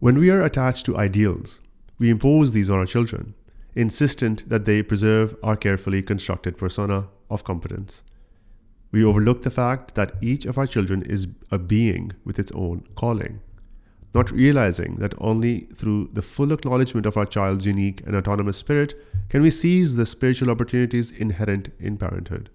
When 0.00 0.18
we 0.18 0.30
are 0.30 0.42
attached 0.42 0.84
to 0.86 0.96
ideals, 0.96 1.60
we 1.98 2.10
impose 2.10 2.52
these 2.52 2.68
on 2.68 2.78
our 2.78 2.86
children, 2.86 3.34
insistent 3.76 4.48
that 4.48 4.64
they 4.64 4.82
preserve 4.82 5.36
our 5.44 5.56
carefully 5.56 6.02
constructed 6.02 6.58
persona 6.58 7.06
of 7.30 7.44
competence. 7.44 8.02
We 8.90 9.04
overlook 9.04 9.42
the 9.42 9.50
fact 9.50 9.94
that 9.94 10.14
each 10.20 10.44
of 10.44 10.58
our 10.58 10.66
children 10.66 11.02
is 11.02 11.28
a 11.52 11.58
being 11.58 12.12
with 12.24 12.38
its 12.38 12.52
own 12.52 12.86
calling 12.96 13.40
not 14.14 14.30
realizing 14.30 14.96
that 14.96 15.14
only 15.18 15.60
through 15.74 16.08
the 16.12 16.22
full 16.22 16.52
acknowledgement 16.52 17.04
of 17.04 17.16
our 17.16 17.26
child's 17.26 17.66
unique 17.66 18.00
and 18.06 18.14
autonomous 18.14 18.56
spirit 18.56 18.94
can 19.28 19.42
we 19.42 19.50
seize 19.50 19.96
the 19.96 20.06
spiritual 20.06 20.50
opportunities 20.50 21.10
inherent 21.10 21.70
in 21.80 21.96
parenthood. 21.96 22.48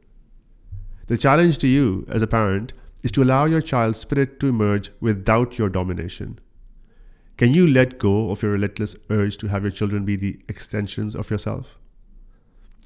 The 1.07 1.17
challenge 1.17 1.57
to 1.59 1.67
you 1.67 2.05
as 2.07 2.21
a 2.21 2.27
parent 2.27 2.71
is 3.03 3.11
to 3.13 3.23
allow 3.23 3.45
your 3.45 3.61
child's 3.61 3.99
spirit 3.99 4.39
to 4.39 4.47
emerge 4.47 4.91
without 5.01 5.57
your 5.57 5.69
domination. 5.69 6.39
Can 7.37 7.53
you 7.53 7.67
let 7.67 7.99
go 7.99 8.31
of 8.31 8.41
your 8.41 8.51
relentless 8.51 8.95
urge 9.09 9.37
to 9.37 9.47
have 9.47 9.63
your 9.63 9.71
children 9.71 10.05
be 10.05 10.15
the 10.15 10.39
extensions 10.47 11.15
of 11.15 11.31
yourself? 11.31 11.77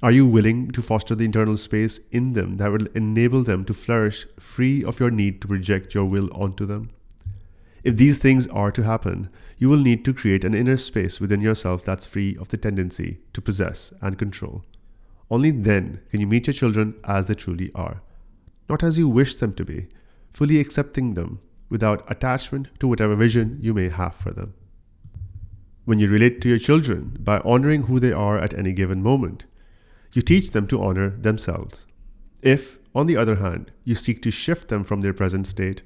Are 0.01 0.11
you 0.11 0.25
willing 0.27 0.71
to 0.71 0.81
foster 0.81 1.15
the 1.15 1.25
internal 1.25 1.57
space 1.57 1.99
in 2.11 2.33
them 2.33 2.57
that 2.57 2.71
will 2.71 2.87
enable 2.93 3.43
them 3.43 3.65
to 3.65 3.73
flourish 3.73 4.27
free 4.39 4.83
of 4.83 4.99
your 4.99 5.09
need 5.09 5.41
to 5.41 5.47
project 5.47 5.93
your 5.93 6.05
will 6.05 6.29
onto 6.33 6.65
them? 6.65 6.89
If 7.83 7.97
these 7.97 8.17
things 8.17 8.47
are 8.47 8.71
to 8.71 8.83
happen, 8.83 9.29
you 9.57 9.69
will 9.69 9.77
need 9.77 10.05
to 10.05 10.13
create 10.13 10.45
an 10.45 10.55
inner 10.55 10.77
space 10.77 11.19
within 11.19 11.41
yourself 11.41 11.83
that's 11.83 12.07
free 12.07 12.37
of 12.37 12.49
the 12.49 12.57
tendency 12.57 13.19
to 13.33 13.41
possess 13.41 13.93
and 14.01 14.17
control. 14.17 14.63
Only 15.29 15.51
then 15.51 15.99
can 16.09 16.21
you 16.21 16.27
meet 16.27 16.47
your 16.47 16.53
children 16.53 16.95
as 17.03 17.25
they 17.25 17.33
truly 17.33 17.71
are, 17.75 18.01
not 18.69 18.83
as 18.83 18.97
you 18.97 19.09
wish 19.09 19.35
them 19.35 19.53
to 19.55 19.65
be, 19.65 19.87
fully 20.31 20.59
accepting 20.59 21.13
them 21.13 21.39
without 21.69 22.09
attachment 22.09 22.69
to 22.79 22.87
whatever 22.87 23.15
vision 23.15 23.57
you 23.61 23.73
may 23.73 23.89
have 23.89 24.15
for 24.15 24.31
them. 24.31 24.53
When 25.85 25.99
you 25.99 26.07
relate 26.07 26.39
to 26.41 26.49
your 26.49 26.59
children 26.59 27.17
by 27.19 27.39
honoring 27.39 27.83
who 27.83 27.99
they 27.99 28.13
are 28.13 28.39
at 28.39 28.53
any 28.53 28.71
given 28.71 29.03
moment, 29.03 29.45
you 30.13 30.21
teach 30.21 30.51
them 30.51 30.67
to 30.67 30.81
honor 30.81 31.09
themselves. 31.09 31.85
If, 32.41 32.77
on 32.95 33.07
the 33.07 33.17
other 33.17 33.35
hand, 33.35 33.71
you 33.83 33.95
seek 33.95 34.21
to 34.21 34.31
shift 34.31 34.69
them 34.69 34.83
from 34.83 35.01
their 35.01 35.13
present 35.13 35.47
state 35.47 35.81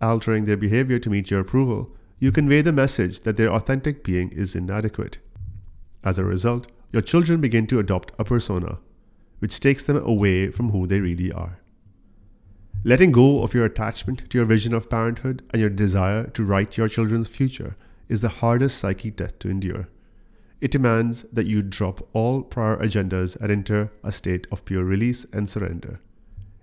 altering 0.00 0.44
their 0.44 0.56
behavior 0.56 0.98
to 0.98 1.10
meet 1.10 1.30
your 1.30 1.40
approval, 1.40 1.94
you 2.18 2.32
convey 2.32 2.60
the 2.62 2.72
message 2.72 3.20
that 3.20 3.36
their 3.36 3.52
authentic 3.52 4.04
being 4.04 4.30
is 4.30 4.54
inadequate. 4.54 5.18
As 6.04 6.18
a 6.18 6.24
result, 6.24 6.70
your 6.92 7.02
children 7.02 7.40
begin 7.40 7.66
to 7.68 7.78
adopt 7.78 8.12
a 8.18 8.24
persona, 8.24 8.78
which 9.38 9.60
takes 9.60 9.84
them 9.84 9.96
away 9.96 10.50
from 10.50 10.70
who 10.70 10.86
they 10.86 11.00
really 11.00 11.32
are. 11.32 11.60
Letting 12.82 13.12
go 13.12 13.42
of 13.42 13.52
your 13.52 13.66
attachment 13.66 14.30
to 14.30 14.38
your 14.38 14.46
vision 14.46 14.72
of 14.72 14.88
parenthood 14.88 15.42
and 15.50 15.60
your 15.60 15.70
desire 15.70 16.24
to 16.28 16.44
write 16.44 16.78
your 16.78 16.88
children's 16.88 17.28
future 17.28 17.76
is 18.08 18.22
the 18.22 18.28
hardest 18.40 18.78
psychic 18.78 19.16
debt 19.16 19.38
to 19.40 19.50
endure. 19.50 19.88
It 20.60 20.70
demands 20.70 21.24
that 21.32 21.46
you 21.46 21.62
drop 21.62 22.08
all 22.12 22.42
prior 22.42 22.76
agendas 22.76 23.36
and 23.36 23.50
enter 23.50 23.92
a 24.02 24.12
state 24.12 24.46
of 24.50 24.64
pure 24.64 24.84
release 24.84 25.26
and 25.32 25.48
surrender. 25.48 26.00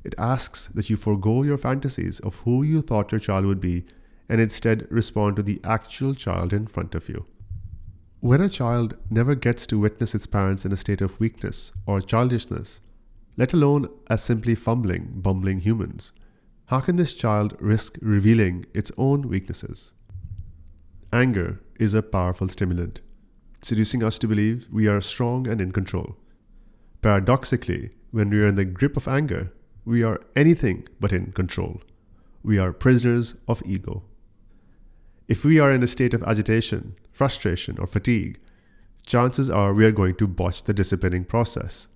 It 0.07 0.15
asks 0.17 0.67
that 0.67 0.89
you 0.89 0.95
forego 0.95 1.43
your 1.43 1.57
fantasies 1.57 2.21
of 2.21 2.37
who 2.37 2.63
you 2.63 2.81
thought 2.81 3.11
your 3.11 3.19
child 3.19 3.45
would 3.45 3.59
be 3.59 3.83
and 4.29 4.39
instead 4.39 4.87
respond 4.89 5.35
to 5.35 5.43
the 5.43 5.59
actual 5.65 6.15
child 6.15 6.53
in 6.53 6.65
front 6.65 6.95
of 6.95 7.09
you. 7.09 7.25
When 8.21 8.39
a 8.39 8.47
child 8.47 8.95
never 9.09 9.35
gets 9.35 9.67
to 9.67 9.77
witness 9.77 10.15
its 10.15 10.25
parents 10.25 10.63
in 10.63 10.71
a 10.71 10.77
state 10.77 11.01
of 11.01 11.19
weakness 11.19 11.73
or 11.85 11.99
childishness, 11.99 12.79
let 13.35 13.51
alone 13.53 13.89
as 14.09 14.23
simply 14.23 14.55
fumbling, 14.55 15.11
bumbling 15.15 15.59
humans, 15.59 16.13
how 16.67 16.79
can 16.79 16.95
this 16.95 17.13
child 17.13 17.57
risk 17.59 17.97
revealing 18.01 18.65
its 18.73 18.93
own 18.97 19.27
weaknesses? 19.27 19.91
Anger 21.11 21.59
is 21.77 21.93
a 21.93 22.01
powerful 22.01 22.47
stimulant, 22.47 23.01
seducing 23.61 24.05
us 24.05 24.17
to 24.19 24.27
believe 24.29 24.67
we 24.71 24.87
are 24.87 25.01
strong 25.01 25.47
and 25.47 25.59
in 25.59 25.73
control. 25.73 26.15
Paradoxically, 27.01 27.89
when 28.11 28.29
we 28.29 28.39
are 28.39 28.47
in 28.47 28.55
the 28.55 28.63
grip 28.63 28.95
of 28.95 29.09
anger, 29.09 29.51
we 29.87 30.03
are 30.03 30.19
anything 30.35 30.85
but 30.99 31.13
in 31.13 31.31
control. 31.31 31.81
We 32.43 32.57
are 32.57 32.73
prisoners 32.73 33.35
of 33.47 33.63
ego. 33.65 34.03
If 35.29 35.45
we 35.45 35.59
are 35.59 35.71
in 35.71 35.81
a 35.81 35.87
state 35.87 36.13
of 36.13 36.23
agitation, 36.23 36.97
frustration, 37.13 37.77
or 37.79 37.87
fatigue, 37.87 38.37
chances 39.05 39.49
are 39.49 39.73
we 39.73 39.85
are 39.85 39.93
going 39.93 40.15
to 40.15 40.27
botch 40.27 40.63
the 40.63 40.73
disciplining 40.73 41.23
process. 41.23 41.87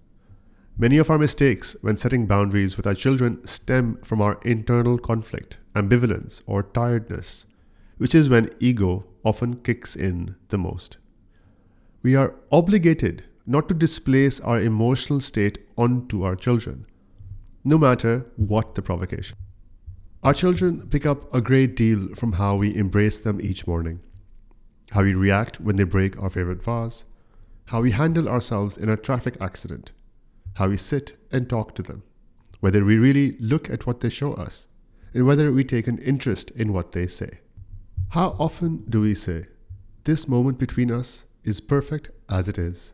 Many 0.78 1.00
of 1.00 1.10
our 1.10 1.18
mistakes 1.18 1.76
when 1.82 1.98
setting 1.98 2.28
boundaries 2.28 2.78
with 2.78 2.88
our 2.88 2.94
children 2.94 3.46
stem 3.46 4.00
from 4.06 4.22
our 4.22 4.40
internal 4.46 4.98
conflict, 4.98 5.58
ambivalence, 5.76 6.42
or 6.46 6.64
tiredness, 6.64 7.46
which 7.98 8.16
is 8.16 8.30
when 8.30 8.50
ego 8.62 9.04
often 9.26 9.58
kicks 9.58 9.98
in 9.98 10.36
the 10.48 10.58
most. 10.58 10.96
We 12.02 12.16
are 12.16 12.36
obligated 12.54 13.26
not 13.46 13.68
to 13.68 13.76
displace 13.76 14.40
our 14.40 14.62
emotional 14.62 15.20
state 15.20 15.58
onto 15.78 16.24
our 16.24 16.38
children 16.38 16.86
no 17.64 17.78
matter 17.78 18.26
what 18.36 18.76
the 18.76 18.82
provocation. 18.82 19.38
Our 20.24 20.34
children 20.34 20.88
pick 20.88 21.06
up 21.06 21.34
a 21.34 21.42
great 21.42 21.76
deal 21.76 22.10
from 22.16 22.34
how 22.34 22.56
we 22.56 22.76
embrace 22.76 23.20
them 23.20 23.42
each 23.42 23.66
morning, 23.66 24.02
how 24.92 25.04
we 25.04 25.14
react 25.14 25.60
when 25.60 25.78
they 25.78 25.84
break 25.84 26.22
our 26.22 26.30
favorite 26.30 26.64
vase, 26.64 27.06
how 27.66 27.82
we 27.82 27.92
handle 27.92 28.28
ourselves 28.28 28.78
in 28.78 28.90
a 28.90 28.98
traffic 28.98 29.38
accident, 29.40 29.92
how 30.56 30.68
we 30.68 30.78
sit 30.78 31.18
and 31.32 31.50
talk 31.50 31.74
to 31.76 31.82
them, 31.82 32.04
whether 32.60 32.84
we 32.84 32.98
really 32.98 33.38
look 33.40 33.70
at 33.70 33.88
what 33.88 34.02
they 34.02 34.10
show 34.10 34.34
us, 34.34 34.68
and 35.14 35.26
whether 35.26 35.52
we 35.52 35.64
take 35.64 35.88
an 35.88 35.98
interest 36.00 36.52
in 36.52 36.74
what 36.74 36.92
they 36.92 37.08
say. 37.08 37.40
How 38.10 38.36
often 38.40 38.84
do 38.90 39.02
we 39.02 39.16
say, 39.16 39.46
This 40.04 40.28
moment 40.28 40.58
between 40.58 40.92
us 40.92 41.26
is 41.44 41.62
perfect 41.62 42.10
as 42.30 42.48
it 42.48 42.58
is, 42.58 42.94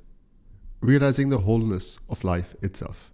realizing 0.79 1.29
the 1.29 1.39
wholeness 1.39 1.99
of 2.09 2.23
life 2.23 2.55
itself? 2.61 3.11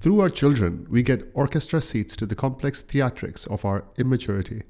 Through 0.00 0.20
our 0.20 0.28
children, 0.28 0.86
we 0.90 1.02
get 1.02 1.30
orchestra 1.34 1.80
seats 1.80 2.16
to 2.16 2.26
the 2.26 2.34
complex 2.34 2.82
theatrics 2.82 3.46
of 3.48 3.64
our 3.64 3.84
immaturity, 3.96 4.62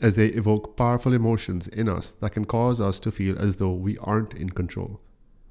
as 0.00 0.14
they 0.14 0.26
evoke 0.28 0.76
powerful 0.76 1.12
emotions 1.12 1.68
in 1.68 1.88
us 1.88 2.12
that 2.12 2.32
can 2.32 2.44
cause 2.44 2.80
us 2.80 3.00
to 3.00 3.10
feel 3.10 3.38
as 3.38 3.56
though 3.56 3.72
we 3.72 3.98
aren't 3.98 4.34
in 4.34 4.50
control, 4.50 5.00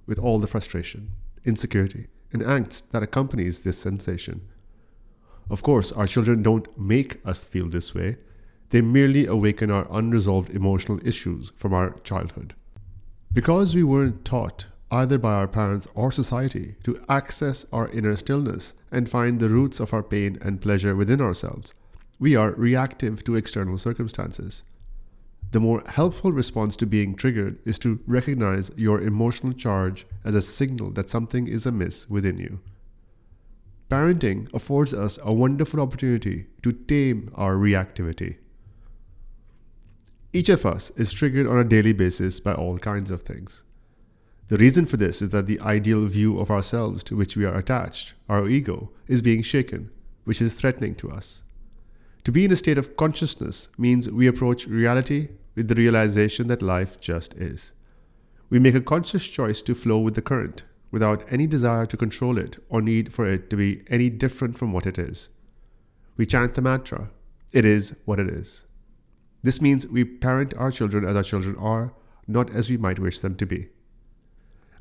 with 0.05 0.19
all 0.19 0.39
the 0.39 0.47
frustration, 0.47 1.11
insecurity, 1.43 2.07
and 2.31 2.41
angst 2.41 2.83
that 2.91 3.03
accompanies 3.03 3.61
this 3.61 3.77
sensation. 3.77 4.41
Of 5.49 5.63
course, 5.63 5.91
our 5.91 6.07
children 6.07 6.41
don't 6.41 6.77
make 6.79 7.19
us 7.25 7.43
feel 7.43 7.69
this 7.69 7.93
way, 7.93 8.17
they 8.69 8.81
merely 8.81 9.25
awaken 9.25 9.69
our 9.69 9.87
unresolved 9.91 10.49
emotional 10.49 10.99
issues 11.05 11.51
from 11.55 11.73
our 11.73 11.91
childhood. 11.99 12.55
Because 13.31 13.75
we 13.75 13.83
weren't 13.83 14.25
taught 14.25 14.67
either 14.95 15.17
by 15.17 15.33
our 15.33 15.47
parents 15.47 15.87
or 15.93 16.09
society, 16.09 16.75
to 16.83 17.03
access 17.09 17.65
our 17.73 17.89
inner 17.89 18.15
stillness 18.15 18.73
and 18.91 19.09
find 19.09 19.39
the 19.39 19.49
roots 19.49 19.81
of 19.81 19.93
our 19.93 20.01
pain 20.01 20.37
and 20.41 20.61
pleasure 20.61 20.95
within 20.95 21.19
ourselves. 21.19 21.73
We 22.17 22.33
are 22.37 22.51
reactive 22.51 23.21
to 23.25 23.35
external 23.35 23.77
circumstances. 23.77 24.63
The 25.51 25.59
more 25.59 25.83
helpful 25.85 26.31
response 26.31 26.77
to 26.77 26.85
being 26.85 27.13
triggered 27.15 27.59
is 27.65 27.77
to 27.79 27.99
recognize 28.07 28.71
your 28.77 29.01
emotional 29.01 29.51
charge 29.51 30.07
as 30.23 30.33
a 30.33 30.41
signal 30.41 30.91
that 30.91 31.09
something 31.09 31.45
is 31.47 31.65
amiss 31.65 32.09
within 32.09 32.37
you. 32.37 32.61
Parenting 33.89 34.47
affords 34.53 34.93
us 34.93 35.19
a 35.21 35.33
wonderful 35.33 35.81
opportunity 35.81 36.47
to 36.63 36.71
tame 36.71 37.31
our 37.35 37.55
reactivity. 37.55 38.37
Each 40.31 40.49
of 40.49 40.65
us 40.65 40.91
is 40.91 41.13
triggered 41.13 41.47
on 41.47 41.59
a 41.59 41.63
daily 41.65 41.93
basis 41.93 42.39
by 42.39 42.53
all 42.53 42.77
kinds 42.77 43.11
of 43.11 43.23
things. 43.23 43.63
The 44.47 44.57
reason 44.57 44.85
for 44.85 44.97
this 44.97 45.23
is 45.23 45.29
that 45.29 45.47
the 45.47 45.59
ideal 45.59 46.05
view 46.05 46.39
of 46.39 46.51
ourselves 46.51 47.03
to 47.05 47.15
which 47.15 47.35
we 47.35 47.45
are 47.45 47.57
attached, 47.57 48.13
our 48.29 48.47
ego, 48.47 48.91
is 49.07 49.23
being 49.23 49.41
shaken, 49.41 49.89
which 50.23 50.41
is 50.41 50.53
threatening 50.53 50.93
to 50.95 51.11
us. 51.11 51.43
To 52.25 52.31
be 52.31 52.45
in 52.45 52.51
a 52.51 52.55
state 52.55 52.77
of 52.77 52.95
consciousness 52.95 53.69
means 53.77 54.09
we 54.09 54.27
approach 54.27 54.67
reality 54.67 55.29
with 55.55 55.67
the 55.67 55.75
realization 55.75 56.47
that 56.47 56.61
life 56.61 56.99
just 56.99 57.33
is. 57.35 57.73
We 58.49 58.59
make 58.59 58.75
a 58.75 58.81
conscious 58.81 59.25
choice 59.25 59.63
to 59.63 59.73
flow 59.73 59.97
with 59.97 60.13
the 60.13 60.21
current 60.21 60.63
without 60.91 61.25
any 61.29 61.47
desire 61.47 61.87
to 61.87 61.97
control 61.97 62.37
it 62.37 62.57
or 62.69 62.81
need 62.81 63.13
for 63.13 63.29
it 63.29 63.49
to 63.49 63.57
be 63.57 63.83
any 63.89 64.09
different 64.09 64.57
from 64.57 64.71
what 64.71 64.85
it 64.85 64.99
is. 64.99 65.29
We 66.17 66.25
chant 66.25 66.53
the 66.53 66.61
mantra, 66.61 67.09
it 67.51 67.65
is 67.65 67.95
what 68.05 68.19
it 68.19 68.29
is. 68.29 68.65
This 69.41 69.59
means 69.59 69.87
we 69.87 70.05
parent 70.05 70.53
our 70.55 70.71
children 70.71 71.03
as 71.03 71.15
our 71.15 71.23
children 71.23 71.55
are, 71.57 71.93
not 72.27 72.49
as 72.51 72.69
we 72.69 72.77
might 72.77 72.99
wish 72.99 73.19
them 73.19 73.35
to 73.37 73.45
be. 73.45 73.69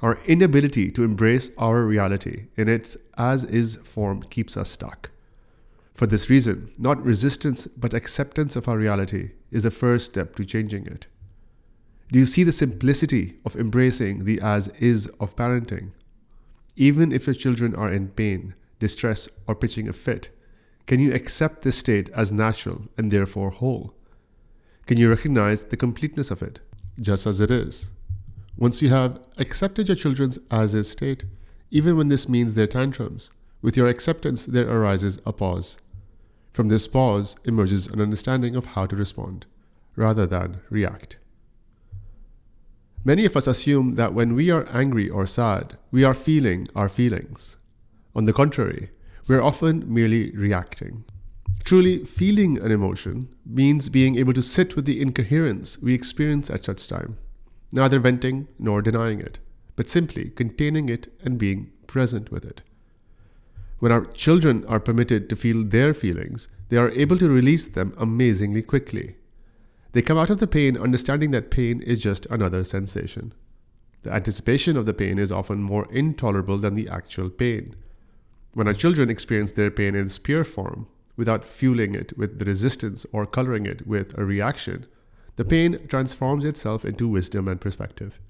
Our 0.04 0.18
inability 0.26 0.90
to 0.90 1.02
embrace 1.02 1.50
our 1.56 1.86
reality 1.86 2.48
in 2.58 2.68
its 2.68 2.98
as 3.16 3.46
is 3.46 3.76
form 3.76 4.22
keeps 4.24 4.54
us 4.54 4.68
stuck. 4.68 5.08
For 5.94 6.06
this 6.06 6.28
reason, 6.28 6.70
not 6.76 7.02
resistance 7.02 7.66
but 7.68 7.94
acceptance 7.94 8.54
of 8.54 8.68
our 8.68 8.76
reality 8.76 9.30
is 9.50 9.62
the 9.62 9.70
first 9.70 10.04
step 10.04 10.36
to 10.36 10.44
changing 10.44 10.86
it. 10.86 11.06
Do 12.12 12.18
you 12.18 12.26
see 12.26 12.44
the 12.44 12.52
simplicity 12.52 13.38
of 13.46 13.56
embracing 13.56 14.26
the 14.26 14.42
as 14.42 14.68
is 14.78 15.06
of 15.20 15.36
parenting? 15.36 15.92
Even 16.76 17.10
if 17.10 17.26
your 17.26 17.32
children 17.32 17.74
are 17.74 17.90
in 17.90 18.08
pain, 18.08 18.52
distress, 18.78 19.26
or 19.46 19.54
pitching 19.54 19.88
a 19.88 19.94
fit, 19.94 20.28
can 20.86 21.00
you 21.00 21.14
accept 21.14 21.62
this 21.62 21.78
state 21.78 22.10
as 22.10 22.30
natural 22.30 22.88
and 22.98 23.10
therefore 23.10 23.48
whole? 23.48 23.94
Can 24.84 24.98
you 24.98 25.08
recognize 25.08 25.64
the 25.64 25.78
completeness 25.78 26.30
of 26.30 26.42
it, 26.42 26.60
just 27.00 27.26
as 27.26 27.40
it 27.40 27.50
is? 27.50 27.90
Once 28.56 28.80
you 28.80 28.88
have 28.88 29.20
accepted 29.36 29.88
your 29.88 29.96
children's 29.96 30.38
as 30.50 30.74
is 30.74 30.90
state, 30.90 31.24
even 31.70 31.96
when 31.96 32.08
this 32.08 32.28
means 32.28 32.54
their 32.54 32.68
tantrums, 32.68 33.30
with 33.60 33.76
your 33.76 33.88
acceptance 33.88 34.46
there 34.46 34.68
arises 34.68 35.18
a 35.26 35.32
pause. 35.32 35.78
From 36.52 36.68
this 36.68 36.86
pause 36.86 37.36
emerges 37.44 37.88
an 37.88 38.00
understanding 38.00 38.54
of 38.54 38.66
how 38.66 38.86
to 38.86 38.94
respond, 38.94 39.46
rather 39.96 40.24
than 40.24 40.60
react. 40.70 41.16
Many 43.04 43.24
of 43.24 43.36
us 43.36 43.46
assume 43.46 43.96
that 43.96 44.14
when 44.14 44.34
we 44.34 44.50
are 44.50 44.68
angry 44.70 45.10
or 45.10 45.26
sad, 45.26 45.76
we 45.90 46.04
are 46.04 46.14
feeling 46.14 46.68
our 46.76 46.88
feelings. 46.88 47.56
On 48.14 48.24
the 48.24 48.32
contrary, 48.32 48.90
we 49.26 49.34
are 49.34 49.42
often 49.42 49.92
merely 49.92 50.30
reacting. 50.30 51.04
Truly 51.64 52.04
feeling 52.04 52.58
an 52.58 52.70
emotion 52.70 53.34
means 53.44 53.88
being 53.88 54.16
able 54.16 54.32
to 54.34 54.42
sit 54.42 54.76
with 54.76 54.84
the 54.84 55.00
incoherence 55.00 55.78
we 55.78 55.92
experience 55.92 56.50
at 56.50 56.64
such 56.64 56.86
time, 56.86 57.18
neither 57.74 57.98
venting 57.98 58.46
nor 58.58 58.80
denying 58.80 59.20
it, 59.20 59.40
but 59.74 59.88
simply 59.88 60.30
containing 60.30 60.88
it 60.88 61.12
and 61.24 61.36
being 61.36 61.72
present 61.88 62.30
with 62.30 62.44
it. 62.44 62.62
When 63.80 63.90
our 63.90 64.06
children 64.06 64.64
are 64.66 64.80
permitted 64.80 65.28
to 65.28 65.36
feel 65.36 65.64
their 65.64 65.92
feelings, 65.92 66.46
they 66.68 66.76
are 66.76 66.90
able 66.92 67.18
to 67.18 67.28
release 67.28 67.66
them 67.66 67.92
amazingly 67.98 68.62
quickly. 68.62 69.16
They 69.92 70.02
come 70.02 70.16
out 70.16 70.30
of 70.30 70.38
the 70.38 70.46
pain 70.46 70.78
understanding 70.78 71.32
that 71.32 71.50
pain 71.50 71.82
is 71.82 72.00
just 72.00 72.26
another 72.26 72.64
sensation. 72.64 73.34
The 74.02 74.12
anticipation 74.12 74.76
of 74.76 74.86
the 74.86 74.94
pain 74.94 75.18
is 75.18 75.32
often 75.32 75.62
more 75.62 75.88
intolerable 75.90 76.58
than 76.58 76.76
the 76.76 76.88
actual 76.88 77.28
pain. 77.28 77.74
When 78.52 78.68
our 78.68 78.74
children 78.74 79.10
experience 79.10 79.52
their 79.52 79.70
pain 79.70 79.96
in 79.96 80.06
its 80.06 80.18
pure 80.18 80.44
form, 80.44 80.86
without 81.16 81.44
fueling 81.44 81.94
it 81.94 82.16
with 82.16 82.38
the 82.38 82.44
resistance 82.44 83.04
or 83.12 83.26
coloring 83.26 83.66
it 83.66 83.86
with 83.86 84.16
a 84.16 84.24
reaction, 84.24 84.86
the 85.36 85.44
pain 85.44 85.86
transforms 85.88 86.44
itself 86.44 86.84
into 86.84 87.08
wisdom 87.08 87.48
and 87.48 87.60
perspective. 87.60 88.20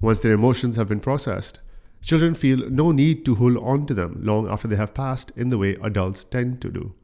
Once 0.00 0.20
their 0.20 0.32
emotions 0.32 0.76
have 0.76 0.88
been 0.88 1.00
processed, 1.00 1.60
children 2.02 2.34
feel 2.34 2.70
no 2.70 2.90
need 2.90 3.24
to 3.24 3.34
hold 3.34 3.56
on 3.58 3.86
to 3.86 3.94
them 3.94 4.20
long 4.22 4.48
after 4.48 4.66
they 4.66 4.76
have 4.76 4.94
passed 4.94 5.30
in 5.36 5.50
the 5.50 5.58
way 5.58 5.76
adults 5.82 6.24
tend 6.24 6.60
to 6.62 6.70
do. 6.70 6.94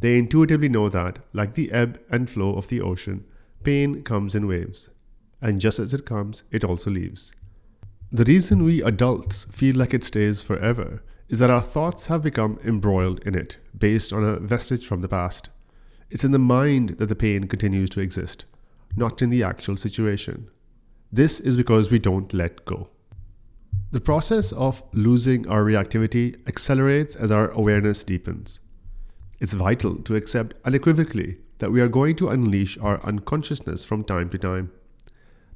They 0.00 0.18
intuitively 0.18 0.68
know 0.68 0.88
that, 0.88 1.20
like 1.32 1.54
the 1.54 1.70
ebb 1.70 2.00
and 2.10 2.28
flow 2.28 2.54
of 2.56 2.68
the 2.68 2.80
ocean, 2.80 3.24
pain 3.62 4.02
comes 4.02 4.34
in 4.34 4.48
waves, 4.48 4.88
and 5.40 5.60
just 5.60 5.78
as 5.78 5.94
it 5.94 6.04
comes, 6.04 6.42
it 6.50 6.64
also 6.64 6.90
leaves. 6.90 7.32
The 8.10 8.24
reason 8.24 8.64
we 8.64 8.82
adults 8.82 9.44
feel 9.50 9.76
like 9.76 9.94
it 9.94 10.04
stays 10.04 10.42
forever 10.42 11.02
is 11.28 11.38
that 11.38 11.50
our 11.50 11.62
thoughts 11.62 12.06
have 12.06 12.22
become 12.22 12.58
embroiled 12.64 13.20
in 13.20 13.34
it, 13.34 13.58
based 13.78 14.12
on 14.12 14.24
a 14.24 14.38
vestige 14.38 14.86
from 14.86 15.00
the 15.00 15.08
past. 15.08 15.50
It's 16.12 16.24
in 16.24 16.32
the 16.32 16.38
mind 16.38 16.98
that 16.98 17.06
the 17.06 17.14
pain 17.14 17.48
continues 17.48 17.88
to 17.88 18.00
exist, 18.00 18.44
not 18.94 19.22
in 19.22 19.30
the 19.30 19.42
actual 19.42 19.78
situation. 19.78 20.50
This 21.10 21.40
is 21.40 21.56
because 21.56 21.90
we 21.90 21.98
don't 21.98 22.34
let 22.34 22.66
go. 22.66 22.90
The 23.92 24.00
process 24.02 24.52
of 24.52 24.82
losing 24.92 25.48
our 25.48 25.64
reactivity 25.64 26.46
accelerates 26.46 27.16
as 27.16 27.30
our 27.30 27.48
awareness 27.52 28.04
deepens. 28.04 28.60
It's 29.40 29.54
vital 29.54 30.02
to 30.02 30.14
accept 30.14 30.52
unequivocally 30.66 31.38
that 31.60 31.72
we 31.72 31.80
are 31.80 31.88
going 31.88 32.16
to 32.16 32.28
unleash 32.28 32.76
our 32.76 33.02
unconsciousness 33.02 33.86
from 33.86 34.04
time 34.04 34.28
to 34.30 34.38
time. 34.38 34.70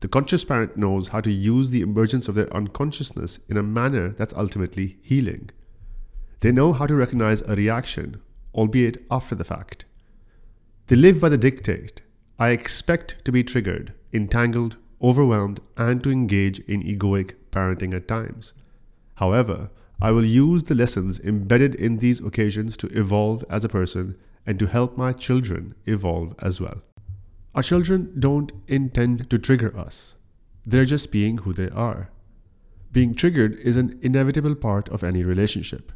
The 0.00 0.08
conscious 0.08 0.46
parent 0.46 0.78
knows 0.78 1.08
how 1.08 1.20
to 1.20 1.30
use 1.30 1.68
the 1.68 1.82
emergence 1.82 2.28
of 2.28 2.34
their 2.34 2.50
unconsciousness 2.56 3.40
in 3.50 3.58
a 3.58 3.62
manner 3.62 4.08
that's 4.08 4.32
ultimately 4.32 4.96
healing. 5.02 5.50
They 6.40 6.50
know 6.50 6.72
how 6.72 6.86
to 6.86 6.94
recognize 6.94 7.42
a 7.42 7.56
reaction, 7.56 8.22
albeit 8.54 9.04
after 9.10 9.34
the 9.34 9.44
fact. 9.44 9.84
They 10.88 10.96
live 10.96 11.20
by 11.20 11.30
the 11.30 11.38
dictate 11.38 12.02
I 12.38 12.50
expect 12.50 13.24
to 13.24 13.32
be 13.32 13.42
triggered, 13.42 13.92
entangled, 14.12 14.76
overwhelmed, 15.02 15.60
and 15.76 16.02
to 16.04 16.10
engage 16.10 16.60
in 16.60 16.82
egoic 16.82 17.34
parenting 17.50 17.94
at 17.94 18.06
times. 18.06 18.54
However, 19.16 19.70
I 20.00 20.12
will 20.12 20.24
use 20.24 20.64
the 20.64 20.74
lessons 20.74 21.18
embedded 21.18 21.74
in 21.74 21.98
these 21.98 22.20
occasions 22.20 22.76
to 22.76 22.86
evolve 22.88 23.42
as 23.48 23.64
a 23.64 23.68
person 23.68 24.16
and 24.46 24.58
to 24.58 24.66
help 24.66 24.96
my 24.96 25.12
children 25.12 25.74
evolve 25.86 26.34
as 26.38 26.60
well. 26.60 26.82
Our 27.54 27.62
children 27.62 28.12
don't 28.20 28.52
intend 28.68 29.28
to 29.30 29.38
trigger 29.38 29.76
us, 29.76 30.16
they're 30.64 30.84
just 30.84 31.10
being 31.10 31.38
who 31.38 31.52
they 31.52 31.70
are. 31.70 32.10
Being 32.92 33.14
triggered 33.14 33.58
is 33.58 33.76
an 33.76 33.98
inevitable 34.02 34.54
part 34.54 34.88
of 34.90 35.02
any 35.02 35.24
relationship, 35.24 35.90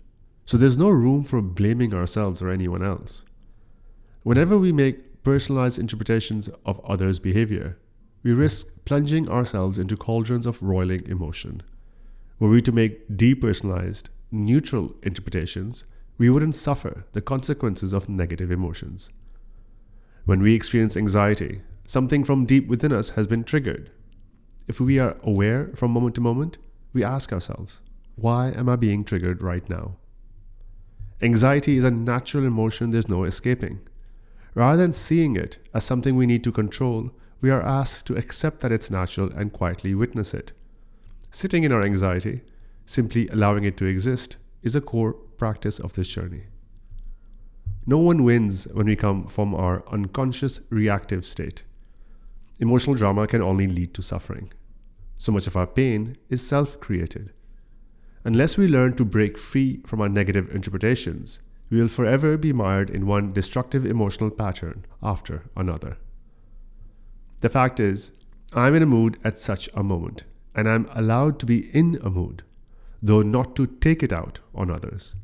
so 0.46 0.56
there's 0.56 0.78
no 0.78 0.88
room 0.88 1.22
for 1.22 1.40
blaming 1.42 1.94
ourselves 1.94 2.42
or 2.42 2.48
anyone 2.48 2.82
else. 2.82 3.24
Whenever 4.22 4.58
we 4.58 4.70
make 4.72 5.22
personalized 5.22 5.78
interpretations 5.78 6.48
of 6.66 6.84
others' 6.84 7.18
behavior, 7.18 7.78
we 8.22 8.32
risk 8.32 8.66
plunging 8.84 9.28
ourselves 9.28 9.78
into 9.78 9.96
cauldrons 9.96 10.44
of 10.44 10.62
roiling 10.62 11.06
emotion. 11.06 11.62
Were 12.38 12.50
we 12.50 12.60
to 12.62 12.72
make 12.72 13.08
depersonalized, 13.08 14.08
neutral 14.30 14.94
interpretations, 15.02 15.84
we 16.18 16.28
wouldn't 16.28 16.54
suffer 16.54 17.06
the 17.12 17.22
consequences 17.22 17.94
of 17.94 18.08
negative 18.08 18.50
emotions. 18.50 19.10
When 20.26 20.42
we 20.42 20.54
experience 20.54 20.96
anxiety, 20.96 21.62
something 21.86 22.24
from 22.24 22.44
deep 22.44 22.68
within 22.68 22.92
us 22.92 23.10
has 23.10 23.26
been 23.26 23.42
triggered. 23.42 23.90
If 24.68 24.80
we 24.80 24.98
are 24.98 25.16
aware 25.22 25.70
from 25.74 25.92
moment 25.92 26.14
to 26.16 26.20
moment, 26.20 26.58
we 26.92 27.02
ask 27.02 27.32
ourselves, 27.32 27.80
why 28.16 28.50
am 28.50 28.68
I 28.68 28.76
being 28.76 29.02
triggered 29.02 29.42
right 29.42 29.66
now? 29.68 29.96
Anxiety 31.22 31.78
is 31.78 31.84
a 31.84 31.90
natural 31.90 32.44
emotion 32.44 32.90
there's 32.90 33.08
no 33.08 33.24
escaping. 33.24 33.80
Rather 34.54 34.76
than 34.76 34.92
seeing 34.92 35.36
it 35.36 35.58
as 35.72 35.84
something 35.84 36.16
we 36.16 36.26
need 36.26 36.44
to 36.44 36.52
control, 36.52 37.10
we 37.40 37.50
are 37.50 37.62
asked 37.62 38.06
to 38.06 38.16
accept 38.16 38.60
that 38.60 38.72
it's 38.72 38.90
natural 38.90 39.30
and 39.32 39.52
quietly 39.52 39.94
witness 39.94 40.34
it. 40.34 40.52
Sitting 41.30 41.64
in 41.64 41.72
our 41.72 41.82
anxiety, 41.82 42.42
simply 42.84 43.28
allowing 43.28 43.64
it 43.64 43.76
to 43.76 43.84
exist, 43.84 44.36
is 44.62 44.74
a 44.74 44.80
core 44.80 45.12
practice 45.12 45.78
of 45.78 45.94
this 45.94 46.08
journey. 46.08 46.44
No 47.86 47.98
one 47.98 48.24
wins 48.24 48.66
when 48.72 48.86
we 48.86 48.96
come 48.96 49.26
from 49.26 49.54
our 49.54 49.82
unconscious 49.88 50.60
reactive 50.68 51.24
state. 51.24 51.62
Emotional 52.58 52.94
drama 52.96 53.26
can 53.26 53.40
only 53.40 53.66
lead 53.66 53.94
to 53.94 54.02
suffering. 54.02 54.52
So 55.16 55.32
much 55.32 55.46
of 55.46 55.56
our 55.56 55.66
pain 55.66 56.16
is 56.28 56.46
self 56.46 56.78
created. 56.78 57.32
Unless 58.22 58.58
we 58.58 58.68
learn 58.68 58.96
to 58.96 59.04
break 59.04 59.38
free 59.38 59.80
from 59.86 60.00
our 60.02 60.08
negative 60.08 60.54
interpretations, 60.54 61.40
we 61.70 61.80
will 61.80 61.88
forever 61.88 62.36
be 62.36 62.52
mired 62.52 62.90
in 62.90 63.06
one 63.06 63.32
destructive 63.32 63.86
emotional 63.86 64.30
pattern 64.30 64.84
after 65.02 65.44
another. 65.56 65.96
The 67.40 67.48
fact 67.48 67.78
is, 67.80 68.12
I'm 68.52 68.74
in 68.74 68.82
a 68.82 68.86
mood 68.86 69.18
at 69.22 69.38
such 69.38 69.70
a 69.72 69.82
moment 69.82 70.24
and 70.54 70.68
I'm 70.68 70.88
allowed 70.92 71.38
to 71.38 71.46
be 71.46 71.70
in 71.70 71.98
a 72.02 72.10
mood, 72.10 72.42
though 73.00 73.22
not 73.22 73.54
to 73.56 73.66
take 73.66 74.02
it 74.02 74.12
out 74.12 74.40
on 74.54 74.70
others. 74.70 75.14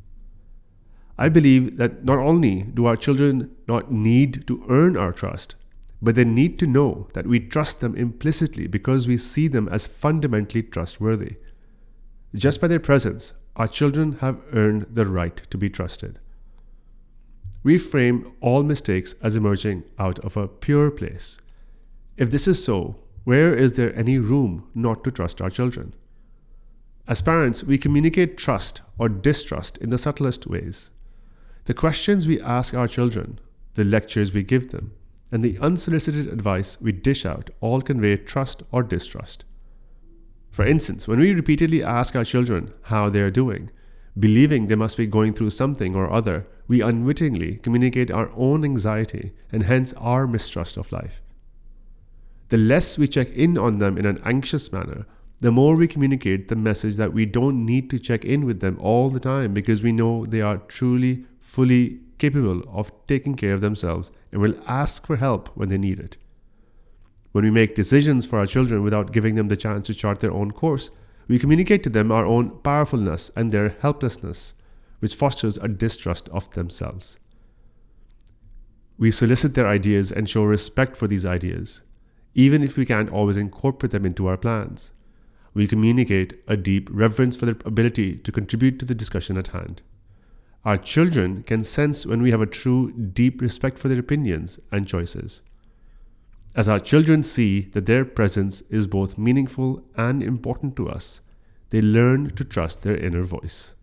I 1.18 1.28
believe 1.28 1.78
that 1.78 2.04
not 2.04 2.18
only 2.18 2.62
do 2.62 2.86
our 2.86 2.96
children 2.96 3.50
not 3.66 3.90
need 3.90 4.46
to 4.46 4.64
earn 4.68 4.96
our 4.96 5.12
trust, 5.12 5.56
but 6.00 6.14
they 6.14 6.24
need 6.24 6.58
to 6.58 6.66
know 6.66 7.08
that 7.14 7.26
we 7.26 7.40
trust 7.40 7.80
them 7.80 7.96
implicitly 7.96 8.66
because 8.66 9.08
we 9.08 9.16
see 9.16 9.48
them 9.48 9.68
as 9.68 9.86
fundamentally 9.86 10.62
trustworthy. 10.62 11.36
Just 12.34 12.60
by 12.60 12.68
their 12.68 12.80
presence, 12.80 13.32
our 13.56 13.66
children 13.66 14.18
have 14.20 14.42
earned 14.52 14.86
the 14.90 15.06
right 15.06 15.40
to 15.50 15.56
be 15.56 15.70
trusted. 15.70 16.18
We 17.66 17.78
frame 17.78 18.30
all 18.40 18.62
mistakes 18.62 19.16
as 19.20 19.34
emerging 19.34 19.82
out 19.98 20.20
of 20.20 20.36
a 20.36 20.46
pure 20.46 20.88
place, 20.88 21.38
If 22.16 22.30
this 22.30 22.46
is 22.46 22.62
so, 22.62 22.94
where 23.24 23.56
is 23.56 23.72
there 23.72 23.92
any 23.98 24.18
room 24.20 24.68
not 24.72 25.02
to 25.02 25.10
trust 25.10 25.40
our 25.40 25.50
children? 25.50 25.92
As 27.08 27.22
parents, 27.22 27.64
we 27.64 27.76
communicate 27.76 28.38
trust 28.38 28.82
or 28.98 29.08
distrust 29.08 29.78
in 29.78 29.90
the 29.90 29.98
subtlest 29.98 30.46
ways. 30.46 30.92
The 31.64 31.74
questions 31.74 32.24
we 32.24 32.40
ask 32.40 32.72
our 32.72 32.86
children, 32.86 33.40
the 33.74 33.82
lectures 33.82 34.32
we 34.32 34.44
give 34.44 34.70
them, 34.70 34.92
and 35.32 35.42
the 35.42 35.58
unsolicited 35.58 36.28
advice 36.28 36.80
we 36.80 36.92
dish 36.92 37.26
out 37.26 37.50
all 37.60 37.80
convey 37.80 38.16
trust 38.16 38.62
or 38.70 38.84
distrust. 38.84 39.44
For 40.52 40.64
instance, 40.64 41.08
when 41.08 41.18
we 41.18 41.34
repeatedly 41.34 41.82
ask 41.82 42.14
our 42.14 42.24
children 42.24 42.72
how 42.82 43.10
they 43.10 43.22
are 43.22 43.32
doing, 43.32 43.72
believing 44.18 44.66
they 44.66 44.74
must 44.74 44.96
be 44.96 45.06
going 45.06 45.32
through 45.32 45.50
something 45.50 45.94
or 45.94 46.10
other, 46.10 46.46
we 46.68 46.80
unwittingly 46.80 47.56
communicate 47.56 48.10
our 48.10 48.30
own 48.36 48.64
anxiety 48.64 49.32
and 49.52 49.64
hence 49.64 49.92
our 49.94 50.26
mistrust 50.26 50.76
of 50.76 50.90
life. 50.90 51.20
The 52.48 52.56
less 52.56 52.96
we 52.96 53.08
check 53.08 53.30
in 53.30 53.58
on 53.58 53.78
them 53.78 53.98
in 53.98 54.06
an 54.06 54.20
anxious 54.24 54.72
manner, 54.72 55.06
the 55.40 55.52
more 55.52 55.76
we 55.76 55.86
communicate 55.86 56.48
the 56.48 56.56
message 56.56 56.96
that 56.96 57.12
we 57.12 57.26
don't 57.26 57.66
need 57.66 57.90
to 57.90 57.98
check 57.98 58.24
in 58.24 58.46
with 58.46 58.60
them 58.60 58.78
all 58.80 59.10
the 59.10 59.20
time 59.20 59.52
because 59.52 59.82
we 59.82 59.92
know 59.92 60.24
they 60.24 60.40
are 60.40 60.58
truly, 60.58 61.26
fully 61.40 62.00
capable 62.18 62.62
of 62.68 62.90
taking 63.06 63.34
care 63.34 63.52
of 63.52 63.60
themselves 63.60 64.10
and 64.32 64.40
will 64.40 64.58
ask 64.66 65.06
for 65.06 65.16
help 65.16 65.48
when 65.54 65.68
they 65.68 65.76
need 65.76 65.98
it. 65.98 66.16
When 67.32 67.44
we 67.44 67.50
make 67.50 67.74
decisions 67.74 68.24
for 68.24 68.38
our 68.38 68.46
children 68.46 68.82
without 68.82 69.12
giving 69.12 69.34
them 69.34 69.48
the 69.48 69.58
chance 69.58 69.86
to 69.88 69.94
chart 69.94 70.20
their 70.20 70.32
own 70.32 70.52
course, 70.52 70.90
we 71.28 71.38
communicate 71.38 71.82
to 71.82 71.90
them 71.90 72.12
our 72.12 72.24
own 72.24 72.50
powerfulness 72.60 73.30
and 73.36 73.50
their 73.50 73.76
helplessness, 73.80 74.54
which 75.00 75.14
fosters 75.14 75.58
a 75.58 75.68
distrust 75.68 76.28
of 76.30 76.50
themselves. 76.52 77.18
We 78.98 79.10
solicit 79.10 79.54
their 79.54 79.68
ideas 79.68 80.10
and 80.10 80.28
show 80.28 80.44
respect 80.44 80.96
for 80.96 81.06
these 81.06 81.26
ideas, 81.26 81.82
even 82.34 82.62
if 82.62 82.76
we 82.76 82.86
can't 82.86 83.10
always 83.10 83.36
incorporate 83.36 83.90
them 83.90 84.06
into 84.06 84.26
our 84.26 84.36
plans. 84.36 84.92
We 85.52 85.66
communicate 85.66 86.34
a 86.46 86.56
deep 86.56 86.88
reverence 86.90 87.36
for 87.36 87.46
their 87.46 87.56
ability 87.64 88.16
to 88.18 88.32
contribute 88.32 88.78
to 88.78 88.84
the 88.84 88.94
discussion 88.94 89.36
at 89.36 89.48
hand. 89.48 89.82
Our 90.64 90.76
children 90.76 91.42
can 91.44 91.64
sense 91.64 92.06
when 92.06 92.22
we 92.22 92.30
have 92.30 92.40
a 92.40 92.46
true, 92.46 92.92
deep 92.92 93.40
respect 93.40 93.78
for 93.78 93.88
their 93.88 94.00
opinions 94.00 94.58
and 94.72 94.86
choices. 94.86 95.42
As 96.56 96.70
our 96.70 96.80
children 96.80 97.22
see 97.22 97.60
that 97.72 97.84
their 97.84 98.06
presence 98.06 98.62
is 98.70 98.86
both 98.86 99.18
meaningful 99.18 99.84
and 99.94 100.22
important 100.22 100.74
to 100.76 100.88
us, 100.88 101.20
they 101.68 101.82
learn 101.82 102.30
to 102.30 102.44
trust 102.44 102.82
their 102.82 102.96
inner 102.96 103.24
voice. 103.24 103.74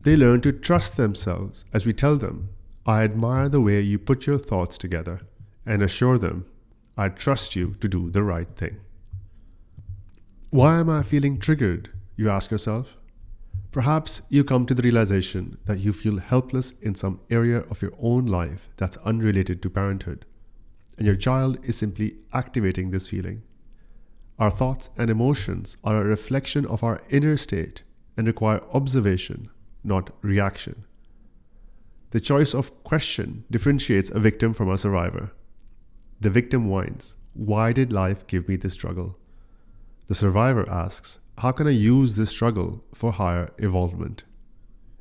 They 0.00 0.16
learn 0.16 0.40
to 0.42 0.52
trust 0.52 0.96
themselves 0.96 1.66
as 1.74 1.84
we 1.84 1.92
tell 1.92 2.16
them, 2.16 2.48
I 2.86 3.04
admire 3.04 3.50
the 3.50 3.60
way 3.60 3.82
you 3.82 3.98
put 3.98 4.26
your 4.26 4.38
thoughts 4.38 4.78
together, 4.78 5.20
and 5.66 5.82
assure 5.82 6.16
them, 6.16 6.46
I 6.96 7.10
trust 7.10 7.54
you 7.54 7.74
to 7.80 7.88
do 7.88 8.10
the 8.10 8.22
right 8.22 8.48
thing. 8.56 8.80
Why 10.48 10.78
am 10.80 10.88
I 10.88 11.02
feeling 11.02 11.38
triggered? 11.38 11.90
You 12.16 12.30
ask 12.30 12.50
yourself. 12.50 12.96
Perhaps 13.72 14.22
you 14.30 14.42
come 14.42 14.64
to 14.66 14.74
the 14.74 14.82
realization 14.82 15.58
that 15.66 15.80
you 15.80 15.92
feel 15.92 16.18
helpless 16.18 16.72
in 16.80 16.94
some 16.94 17.20
area 17.28 17.58
of 17.68 17.82
your 17.82 17.92
own 18.00 18.24
life 18.24 18.68
that's 18.76 18.96
unrelated 18.98 19.60
to 19.62 19.68
parenthood 19.68 20.24
and 20.96 21.06
your 21.06 21.16
child 21.16 21.58
is 21.62 21.76
simply 21.76 22.16
activating 22.32 22.90
this 22.90 23.08
feeling. 23.08 23.42
Our 24.38 24.50
thoughts 24.50 24.90
and 24.96 25.10
emotions 25.10 25.76
are 25.84 26.00
a 26.00 26.04
reflection 26.04 26.66
of 26.66 26.82
our 26.82 27.02
inner 27.08 27.36
state 27.36 27.82
and 28.16 28.26
require 28.26 28.62
observation, 28.72 29.48
not 29.82 30.10
reaction. 30.22 30.84
The 32.10 32.20
choice 32.20 32.54
of 32.54 32.84
question 32.84 33.44
differentiates 33.50 34.10
a 34.10 34.20
victim 34.20 34.54
from 34.54 34.70
a 34.70 34.78
survivor. 34.78 35.32
The 36.20 36.30
victim 36.30 36.68
whines, 36.68 37.16
Why 37.34 37.72
did 37.72 37.92
life 37.92 38.26
give 38.26 38.48
me 38.48 38.56
this 38.56 38.74
struggle? 38.74 39.18
The 40.06 40.14
survivor 40.14 40.68
asks, 40.70 41.18
How 41.38 41.52
can 41.52 41.66
I 41.66 41.70
use 41.70 42.16
this 42.16 42.30
struggle 42.30 42.84
for 42.94 43.12
higher 43.12 43.52
evolvement? 43.58 44.24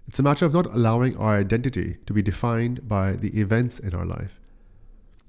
It's 0.08 0.20
a 0.20 0.24
matter 0.24 0.46
of 0.46 0.54
not 0.54 0.68
allowing 0.68 1.16
our 1.18 1.38
identity 1.38 1.98
to 2.06 2.14
be 2.14 2.22
defined 2.22 2.88
by 2.88 3.14
the 3.14 3.40
events 3.40 3.80
in 3.80 3.94
our 3.94 4.06
life. 4.06 4.40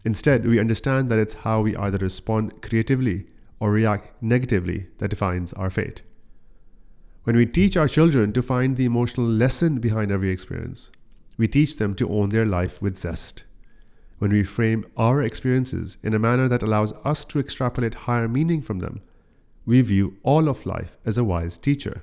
Instead, 0.04 0.46
we 0.46 0.60
understand 0.60 1.08
that 1.08 1.18
it's 1.18 1.34
how 1.34 1.62
we 1.62 1.76
either 1.76 1.98
respond 1.98 2.60
creatively 2.60 3.26
or 3.58 3.70
react 3.70 4.22
negatively 4.22 4.88
that 4.98 5.08
defines 5.08 5.52
our 5.54 5.70
fate. 5.70 6.02
When 7.24 7.36
we 7.36 7.46
teach 7.46 7.76
our 7.76 7.88
children 7.88 8.34
to 8.34 8.42
find 8.42 8.76
the 8.76 8.84
emotional 8.84 9.26
lesson 9.26 9.78
behind 9.78 10.12
every 10.12 10.28
experience, 10.28 10.90
we 11.38 11.48
teach 11.48 11.76
them 11.76 11.94
to 11.94 12.10
own 12.10 12.28
their 12.28 12.44
life 12.44 12.82
with 12.82 12.98
zest. 12.98 13.44
When 14.18 14.30
we 14.30 14.44
frame 14.44 14.84
our 14.96 15.22
experiences 15.22 15.96
in 16.02 16.12
a 16.12 16.18
manner 16.18 16.48
that 16.48 16.62
allows 16.62 16.92
us 17.04 17.24
to 17.26 17.40
extrapolate 17.40 17.94
higher 17.94 18.28
meaning 18.28 18.60
from 18.60 18.80
them, 18.80 19.00
we 19.64 19.80
view 19.80 20.18
all 20.22 20.48
of 20.48 20.66
life 20.66 20.98
as 21.06 21.16
a 21.16 21.24
wise 21.24 21.56
teacher. 21.56 22.02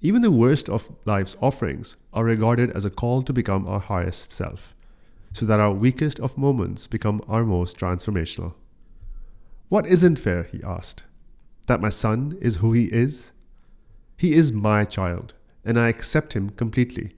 Even 0.00 0.22
the 0.22 0.30
worst 0.30 0.68
of 0.68 0.92
life's 1.04 1.36
offerings 1.42 1.96
are 2.12 2.24
regarded 2.24 2.70
as 2.70 2.84
a 2.84 2.90
call 2.90 3.22
to 3.22 3.32
become 3.32 3.66
our 3.66 3.80
highest 3.80 4.30
self 4.30 4.75
so 5.36 5.44
that 5.44 5.60
our 5.60 5.70
weakest 5.70 6.18
of 6.20 6.38
moments 6.38 6.86
become 6.86 7.20
our 7.28 7.44
most 7.44 7.76
transformational. 7.76 8.54
What 9.68 9.86
isn't 9.86 10.18
fair? 10.18 10.44
he 10.44 10.62
asked. 10.62 11.04
That 11.66 11.82
my 11.82 11.90
son 11.90 12.38
is 12.40 12.56
who 12.56 12.72
he 12.72 12.86
is? 12.86 13.32
He 14.16 14.32
is 14.32 14.50
my 14.50 14.86
child, 14.86 15.34
and 15.62 15.78
I 15.78 15.88
accept 15.88 16.32
him 16.32 16.48
completely. 16.48 17.16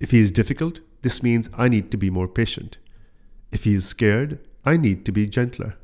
If 0.00 0.10
he 0.10 0.18
is 0.18 0.32
difficult, 0.32 0.80
this 1.02 1.22
means 1.22 1.48
I 1.54 1.68
need 1.68 1.92
to 1.92 1.96
be 1.96 2.10
more 2.10 2.26
patient. 2.26 2.78
If 3.52 3.62
he 3.62 3.74
is 3.74 3.86
scared, 3.86 4.40
I 4.64 4.76
need 4.76 5.04
to 5.04 5.12
be 5.12 5.28
gentler. 5.28 5.76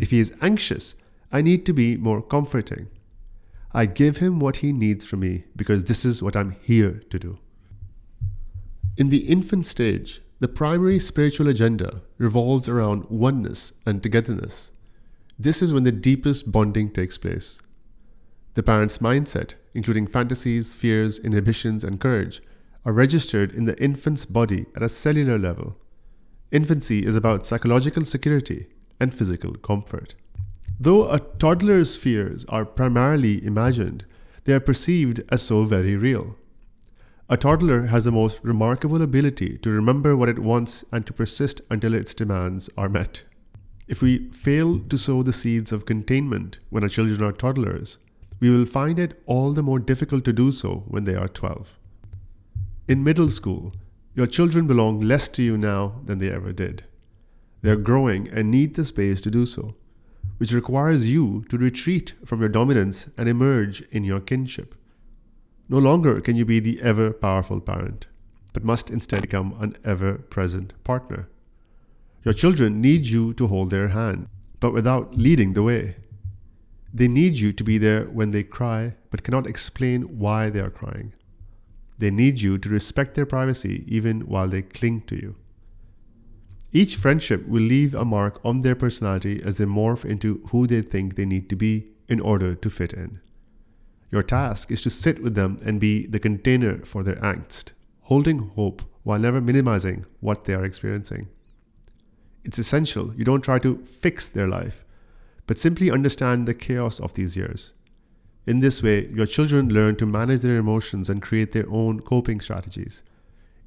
If 0.00 0.10
he 0.10 0.18
is 0.18 0.34
anxious, 0.42 0.96
I 1.30 1.40
need 1.40 1.64
to 1.66 1.72
be 1.72 1.96
more 1.96 2.20
comforting. 2.20 2.88
I 3.72 3.86
give 3.86 4.16
him 4.16 4.40
what 4.40 4.56
he 4.56 4.72
needs 4.72 5.04
from 5.04 5.20
me 5.20 5.44
because 5.54 5.84
this 5.84 6.04
is 6.04 6.20
what 6.20 6.34
I'm 6.34 6.56
here 6.62 7.00
to 7.10 7.18
do. 7.20 7.38
In 8.96 9.10
the 9.10 9.28
infant 9.28 9.66
stage, 9.66 10.20
the 10.42 10.48
primary 10.48 10.98
spiritual 10.98 11.46
agenda 11.46 12.02
revolves 12.18 12.68
around 12.68 13.08
oneness 13.08 13.72
and 13.86 14.02
togetherness. 14.02 14.72
This 15.38 15.62
is 15.62 15.72
when 15.72 15.84
the 15.84 15.92
deepest 15.92 16.50
bonding 16.50 16.90
takes 16.90 17.16
place. 17.16 17.60
The 18.54 18.64
parent's 18.64 18.98
mindset, 18.98 19.54
including 19.72 20.08
fantasies, 20.08 20.74
fears, 20.74 21.20
inhibitions, 21.20 21.84
and 21.84 22.00
courage, 22.00 22.42
are 22.84 22.92
registered 22.92 23.54
in 23.54 23.66
the 23.66 23.80
infant's 23.80 24.24
body 24.24 24.66
at 24.74 24.82
a 24.82 24.88
cellular 24.88 25.38
level. 25.38 25.76
Infancy 26.50 27.06
is 27.06 27.14
about 27.14 27.46
psychological 27.46 28.04
security 28.04 28.66
and 28.98 29.14
physical 29.14 29.54
comfort. 29.54 30.16
Though 30.80 31.08
a 31.08 31.20
toddler's 31.20 31.94
fears 31.94 32.44
are 32.48 32.64
primarily 32.64 33.46
imagined, 33.46 34.06
they 34.42 34.54
are 34.54 34.58
perceived 34.58 35.22
as 35.28 35.42
so 35.42 35.62
very 35.66 35.94
real. 35.94 36.34
A 37.28 37.36
toddler 37.36 37.86
has 37.86 38.04
the 38.04 38.12
most 38.12 38.40
remarkable 38.42 39.00
ability 39.00 39.56
to 39.58 39.70
remember 39.70 40.16
what 40.16 40.28
it 40.28 40.40
wants 40.40 40.84
and 40.92 41.06
to 41.06 41.12
persist 41.12 41.60
until 41.70 41.94
its 41.94 42.14
demands 42.14 42.68
are 42.76 42.88
met. 42.88 43.22
If 43.88 44.02
we 44.02 44.28
fail 44.30 44.80
to 44.80 44.98
sow 44.98 45.22
the 45.22 45.32
seeds 45.32 45.72
of 45.72 45.86
containment 45.86 46.58
when 46.70 46.82
our 46.82 46.88
children 46.88 47.22
are 47.22 47.32
toddlers, 47.32 47.98
we 48.40 48.50
will 48.50 48.66
find 48.66 48.98
it 48.98 49.22
all 49.26 49.52
the 49.52 49.62
more 49.62 49.78
difficult 49.78 50.24
to 50.24 50.32
do 50.32 50.50
so 50.50 50.84
when 50.88 51.04
they 51.04 51.14
are 51.14 51.28
12. 51.28 51.78
In 52.88 53.04
middle 53.04 53.28
school, 53.28 53.72
your 54.14 54.26
children 54.26 54.66
belong 54.66 55.00
less 55.00 55.28
to 55.28 55.42
you 55.42 55.56
now 55.56 56.00
than 56.04 56.18
they 56.18 56.30
ever 56.30 56.52
did. 56.52 56.84
They're 57.62 57.76
growing 57.76 58.28
and 58.28 58.50
need 58.50 58.74
the 58.74 58.84
space 58.84 59.20
to 59.22 59.30
do 59.30 59.46
so, 59.46 59.76
which 60.38 60.52
requires 60.52 61.08
you 61.08 61.44
to 61.48 61.56
retreat 61.56 62.14
from 62.24 62.40
your 62.40 62.48
dominance 62.48 63.08
and 63.16 63.28
emerge 63.28 63.82
in 63.92 64.02
your 64.02 64.20
kinship. 64.20 64.74
No 65.72 65.78
longer 65.78 66.20
can 66.20 66.36
you 66.36 66.44
be 66.44 66.60
the 66.60 66.82
ever 66.82 67.14
powerful 67.14 67.58
parent, 67.58 68.06
but 68.52 68.62
must 68.62 68.90
instead 68.90 69.22
become 69.22 69.56
an 69.58 69.74
ever 69.82 70.18
present 70.18 70.74
partner. 70.84 71.30
Your 72.26 72.34
children 72.34 72.82
need 72.82 73.06
you 73.06 73.32
to 73.32 73.46
hold 73.46 73.70
their 73.70 73.88
hand, 73.88 74.28
but 74.60 74.74
without 74.74 75.16
leading 75.16 75.54
the 75.54 75.62
way. 75.62 75.96
They 76.92 77.08
need 77.08 77.36
you 77.36 77.54
to 77.54 77.64
be 77.64 77.78
there 77.78 78.04
when 78.04 78.32
they 78.32 78.42
cry, 78.42 78.96
but 79.10 79.22
cannot 79.22 79.46
explain 79.46 80.18
why 80.18 80.50
they 80.50 80.60
are 80.60 80.68
crying. 80.68 81.14
They 81.96 82.10
need 82.10 82.42
you 82.42 82.58
to 82.58 82.68
respect 82.68 83.14
their 83.14 83.24
privacy 83.24 83.82
even 83.88 84.26
while 84.26 84.48
they 84.48 84.60
cling 84.60 85.00
to 85.06 85.16
you. 85.16 85.36
Each 86.70 86.96
friendship 86.96 87.48
will 87.48 87.62
leave 87.62 87.94
a 87.94 88.04
mark 88.04 88.44
on 88.44 88.60
their 88.60 88.74
personality 88.74 89.40
as 89.42 89.56
they 89.56 89.64
morph 89.64 90.04
into 90.04 90.46
who 90.50 90.66
they 90.66 90.82
think 90.82 91.14
they 91.14 91.24
need 91.24 91.48
to 91.48 91.56
be 91.56 91.92
in 92.10 92.20
order 92.20 92.54
to 92.54 92.68
fit 92.68 92.92
in. 92.92 93.20
Your 94.12 94.22
task 94.22 94.70
is 94.70 94.82
to 94.82 94.90
sit 94.90 95.22
with 95.22 95.34
them 95.34 95.56
and 95.64 95.80
be 95.80 96.06
the 96.06 96.20
container 96.20 96.84
for 96.84 97.02
their 97.02 97.16
angst, 97.16 97.72
holding 98.02 98.50
hope 98.50 98.82
while 99.04 99.18
never 99.18 99.40
minimizing 99.40 100.04
what 100.20 100.44
they 100.44 100.52
are 100.52 100.66
experiencing. 100.66 101.28
It's 102.44 102.58
essential 102.58 103.14
you 103.14 103.24
don't 103.24 103.40
try 103.40 103.58
to 103.60 103.78
fix 103.78 104.28
their 104.28 104.46
life, 104.46 104.84
but 105.46 105.58
simply 105.58 105.90
understand 105.90 106.46
the 106.46 106.52
chaos 106.52 107.00
of 107.00 107.14
these 107.14 107.36
years. 107.36 107.72
In 108.46 108.60
this 108.60 108.82
way, 108.82 109.06
your 109.06 109.24
children 109.24 109.72
learn 109.72 109.96
to 109.96 110.06
manage 110.06 110.40
their 110.40 110.56
emotions 110.56 111.08
and 111.08 111.22
create 111.22 111.52
their 111.52 111.70
own 111.70 112.00
coping 112.00 112.40
strategies. 112.40 113.02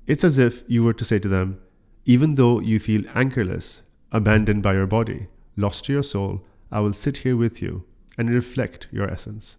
It's 0.05 0.23
as 0.23 0.37
if 0.37 0.63
you 0.67 0.83
were 0.83 0.93
to 0.93 1.05
say 1.05 1.17
to 1.19 1.27
them, 1.27 1.59
even 2.05 2.35
though 2.35 2.59
you 2.59 2.79
feel 2.79 3.03
anchorless, 3.15 3.81
abandoned 4.11 4.61
by 4.61 4.73
your 4.73 4.85
body, 4.85 5.27
lost 5.57 5.85
to 5.85 5.93
your 5.93 6.03
soul, 6.03 6.45
I 6.71 6.81
will 6.81 6.93
sit 6.93 7.17
here 7.17 7.35
with 7.35 7.63
you 7.63 7.85
and 8.15 8.29
reflect 8.29 8.87
your 8.91 9.09
essence. 9.09 9.57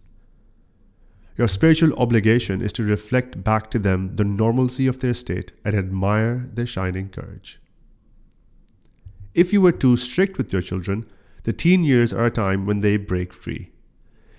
Your 1.37 1.47
spiritual 1.47 1.93
obligation 1.99 2.61
is 2.61 2.73
to 2.73 2.83
reflect 2.83 3.43
back 3.43 3.69
to 3.71 3.79
them 3.79 4.15
the 4.15 4.23
normalcy 4.23 4.87
of 4.87 4.99
their 4.99 5.13
state 5.13 5.51
and 5.63 5.75
admire 5.75 6.49
their 6.51 6.65
shining 6.65 7.09
courage. 7.09 7.59
If 9.35 9.53
you 9.53 9.61
were 9.61 9.71
too 9.71 9.97
strict 9.97 10.39
with 10.39 10.51
your 10.51 10.63
children, 10.63 11.05
the 11.43 11.53
teen 11.53 11.83
years 11.83 12.11
are 12.11 12.25
a 12.25 12.31
time 12.31 12.65
when 12.65 12.81
they 12.81 12.97
break 12.97 13.31
free. 13.33 13.69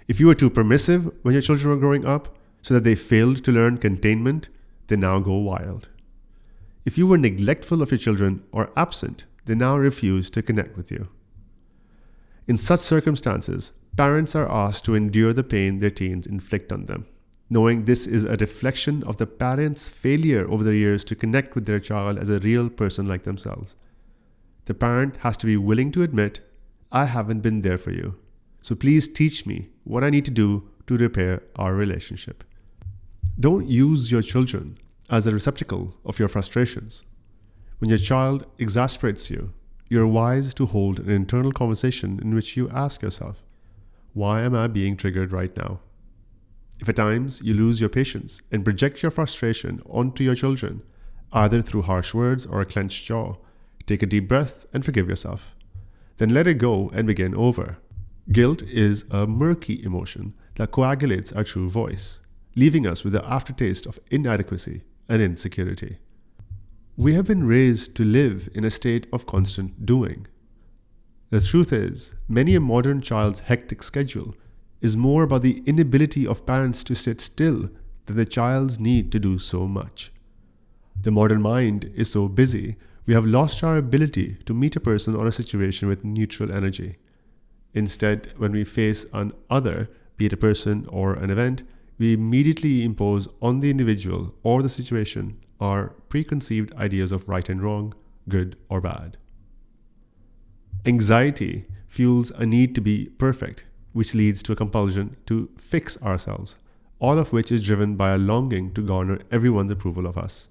If 0.09 0.19
you 0.19 0.27
were 0.27 0.35
too 0.35 0.51
permissive 0.51 1.15
when 1.23 1.35
your 1.35 1.43
children 1.43 1.71
were 1.71 1.77
growing 1.77 2.05
up, 2.05 2.37
so 2.63 2.75
that 2.75 2.83
they 2.83 2.97
failed 2.97 3.45
to 3.45 3.53
learn 3.53 3.79
containment, 3.79 4.49
they 4.89 4.97
now 4.97 5.21
go 5.21 5.35
wild. 5.35 5.89
If 6.85 6.99
you 6.99 7.07
were 7.07 7.17
neglectful 7.17 7.81
of 7.81 7.93
your 7.93 7.99
children 7.99 8.43
or 8.51 8.73
absent, 8.77 9.27
they 9.45 9.55
now 9.55 9.77
refuse 9.77 10.31
to 10.31 10.43
connect 10.43 10.77
with 10.77 10.91
you. 10.91 11.09
In 12.47 12.57
such 12.57 12.81
circumstances, 12.81 13.73
parents 13.99 14.37
are 14.37 14.49
asked 14.49 14.85
to 14.85 14.95
endure 14.95 15.33
the 15.33 15.43
pain 15.43 15.81
their 15.81 15.91
teens 15.91 16.25
inflict 16.25 16.73
on 16.73 16.87
them, 16.87 17.05
knowing 17.51 17.85
this 17.85 18.07
is 18.07 18.23
a 18.23 18.37
reflection 18.37 19.03
of 19.03 19.17
the 19.17 19.27
parents' 19.27 19.89
failure 19.89 20.49
over 20.49 20.63
the 20.63 20.77
years 20.77 21.03
to 21.03 21.17
connect 21.17 21.57
with 21.57 21.67
their 21.67 21.81
child 21.81 22.17
as 22.17 22.31
a 22.31 22.39
real 22.39 22.71
person 22.71 23.09
like 23.09 23.25
themselves. 23.25 23.75
The 24.67 24.75
parent 24.75 25.17
has 25.23 25.37
to 25.39 25.47
be 25.47 25.57
willing 25.57 25.91
to 25.93 26.05
admit, 26.05 26.41
I 26.93 27.07
haven't 27.07 27.41
been 27.41 27.63
there 27.63 27.77
for 27.77 27.91
you, 27.91 28.15
so 28.63 28.77
please 28.77 29.09
teach 29.09 29.45
me 29.47 29.71
what 29.83 30.05
I 30.05 30.11
need 30.11 30.25
to 30.27 30.31
do 30.31 30.71
to 30.87 30.97
repair 30.97 31.43
our 31.57 31.75
relationship. 31.75 32.45
Don't 33.41 33.67
use 33.67 34.13
your 34.13 34.23
children 34.23 34.79
as 35.11 35.27
a 35.27 35.33
receptacle 35.33 35.95
of 36.05 36.21
your 36.21 36.29
frustrations. 36.29 37.03
When 37.79 37.89
your 37.89 37.99
child 37.99 38.47
exasperates 38.59 39.29
you, 39.29 39.53
you're 39.89 40.07
wise 40.07 40.55
to 40.55 40.67
hold 40.67 41.01
an 41.01 41.11
internal 41.11 41.51
conversation 41.51 42.21
in 42.23 42.33
which 42.33 42.57
you 42.57 42.71
ask 42.71 43.03
yourself, 43.03 43.43
why 44.19 44.43
am 44.43 44.53
I 44.53 44.67
being 44.67 44.97
triggered 44.97 45.31
right 45.31 45.57
now? 45.57 45.79
If 46.81 46.89
at 46.89 46.97
times 46.97 47.41
you 47.41 47.55
lose 47.55 47.81
your 47.81 47.89
patience 47.89 48.43
and 48.51 48.65
project 48.65 49.01
your 49.01 49.13
frustration 49.13 49.81
onto 49.89 50.25
your 50.25 50.35
children, 50.35 50.83
either 51.33 51.63
through 51.63 51.83
harsh 51.83 52.13
words 52.15 52.45
or 52.45 52.61
a 52.61 52.67
clenched 52.67 53.05
jaw, 53.05 53.37
take 53.87 54.03
a 54.03 54.07
deep 54.07 54.27
breath 54.27 54.67
and 54.73 54.85
forgive 54.85 55.09
yourself. 55.09 55.55
Then 56.17 56.31
let 56.31 56.49
it 56.49 56.55
go 56.55 56.91
and 56.93 57.07
begin 57.07 57.33
over. 57.33 57.79
Guilt 58.33 58.63
is 58.63 59.05
a 59.09 59.25
murky 59.25 59.81
emotion 59.85 60.35
that 60.57 60.73
coagulates 60.73 61.33
our 61.33 61.45
true 61.45 61.71
voice, 61.71 62.19
leaving 62.57 62.89
us 62.89 63.05
with 63.05 63.13
the 63.13 63.25
aftertaste 63.25 63.87
of 63.87 64.01
inadequacy 64.11 64.83
and 65.09 65.23
insecurity. 65.23 65.99
We 66.97 67.15
have 67.15 67.29
been 67.29 67.47
raised 67.47 67.95
to 67.95 68.05
live 68.05 68.49
in 68.53 68.65
a 68.65 68.71
state 68.71 69.07
of 69.13 69.27
constant 69.27 69.87
doing. 69.87 70.27
The 71.31 71.41
truth 71.43 71.75
is, 71.75 72.15
many 72.27 72.55
a 72.55 72.61
modern 72.61 73.03
child's 73.03 73.41
hectic 73.41 73.83
schedule 73.83 74.35
is 74.81 74.97
more 74.97 75.25
about 75.25 75.43
the 75.43 75.63
inability 75.67 76.27
of 76.27 76.47
parents 76.47 76.83
to 76.85 76.95
sit 76.95 77.21
still 77.21 77.69
than 78.07 78.17
the 78.17 78.25
child's 78.25 78.81
need 78.81 79.13
to 79.13 79.19
do 79.19 79.39
so 79.39 79.67
much. 79.69 80.11
The 81.03 81.11
modern 81.11 81.43
mind 81.43 81.93
is 81.95 82.11
so 82.11 82.29
busy, 82.29 82.77
we 83.05 83.13
have 83.13 83.27
lost 83.27 83.63
our 83.63 83.77
ability 83.77 84.37
to 84.47 84.55
meet 84.55 84.75
a 84.77 84.81
person 84.81 85.15
or 85.15 85.27
a 85.27 85.33
situation 85.33 85.87
with 85.87 86.03
neutral 86.03 86.51
energy. 86.51 86.97
Instead, 87.75 88.33
when 88.39 88.53
we 88.53 88.65
face 88.65 89.05
an 89.13 89.33
other, 89.51 89.91
be 90.17 90.27
it 90.27 90.33
a 90.33 90.37
person 90.39 90.87
or 90.89 91.13
an 91.13 91.29
event, 91.29 91.63
we 91.99 92.15
immediately 92.15 92.83
impose 92.83 93.29
on 93.43 93.61
the 93.61 93.71
individual 93.71 94.35
or 94.43 94.63
the 94.63 94.69
situation 94.71 95.39
our 95.61 95.89
preconceived 96.09 96.73
ideas 96.75 97.13
of 97.13 97.29
right 97.29 97.49
and 97.51 97.63
wrong, 97.63 97.95
good 98.29 98.57
or 98.71 98.81
bad. 98.81 99.19
Anxiety 100.87 101.67
fuels 101.87 102.31
a 102.33 102.47
need 102.47 102.75
to 102.75 102.81
be 102.81 103.07
perfect, 103.19 103.65
which 103.93 104.15
leads 104.15 104.43
to 104.43 104.53
a 104.53 104.57
compulsion 104.57 105.17
to 105.27 105.51
fix 105.57 106.01
ourselves, 106.03 106.57
all 106.99 107.19
of 107.19 107.33
which 107.33 107.51
is 107.51 107.63
driven 107.63 107.97
by 107.97 108.11
a 108.11 108.19
longing 108.19 108.73
to 108.75 108.87
garner 108.87 109.19
everyone's 109.31 109.71
approval 109.71 110.07
of 110.07 110.17
us. 110.17 110.49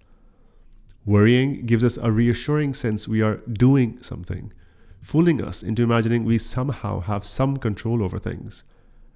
Worrying 1.05 1.65
gives 1.65 1.83
us 1.83 1.97
a 1.97 2.11
reassuring 2.11 2.73
sense 2.73 3.07
we 3.07 3.21
are 3.21 3.37
doing 3.37 4.01
something, 4.01 4.51
fooling 5.01 5.41
us 5.41 5.63
into 5.63 5.83
imagining 5.83 6.25
we 6.25 6.37
somehow 6.37 6.99
have 6.99 7.25
some 7.25 7.57
control 7.57 8.03
over 8.03 8.19
things. 8.19 8.63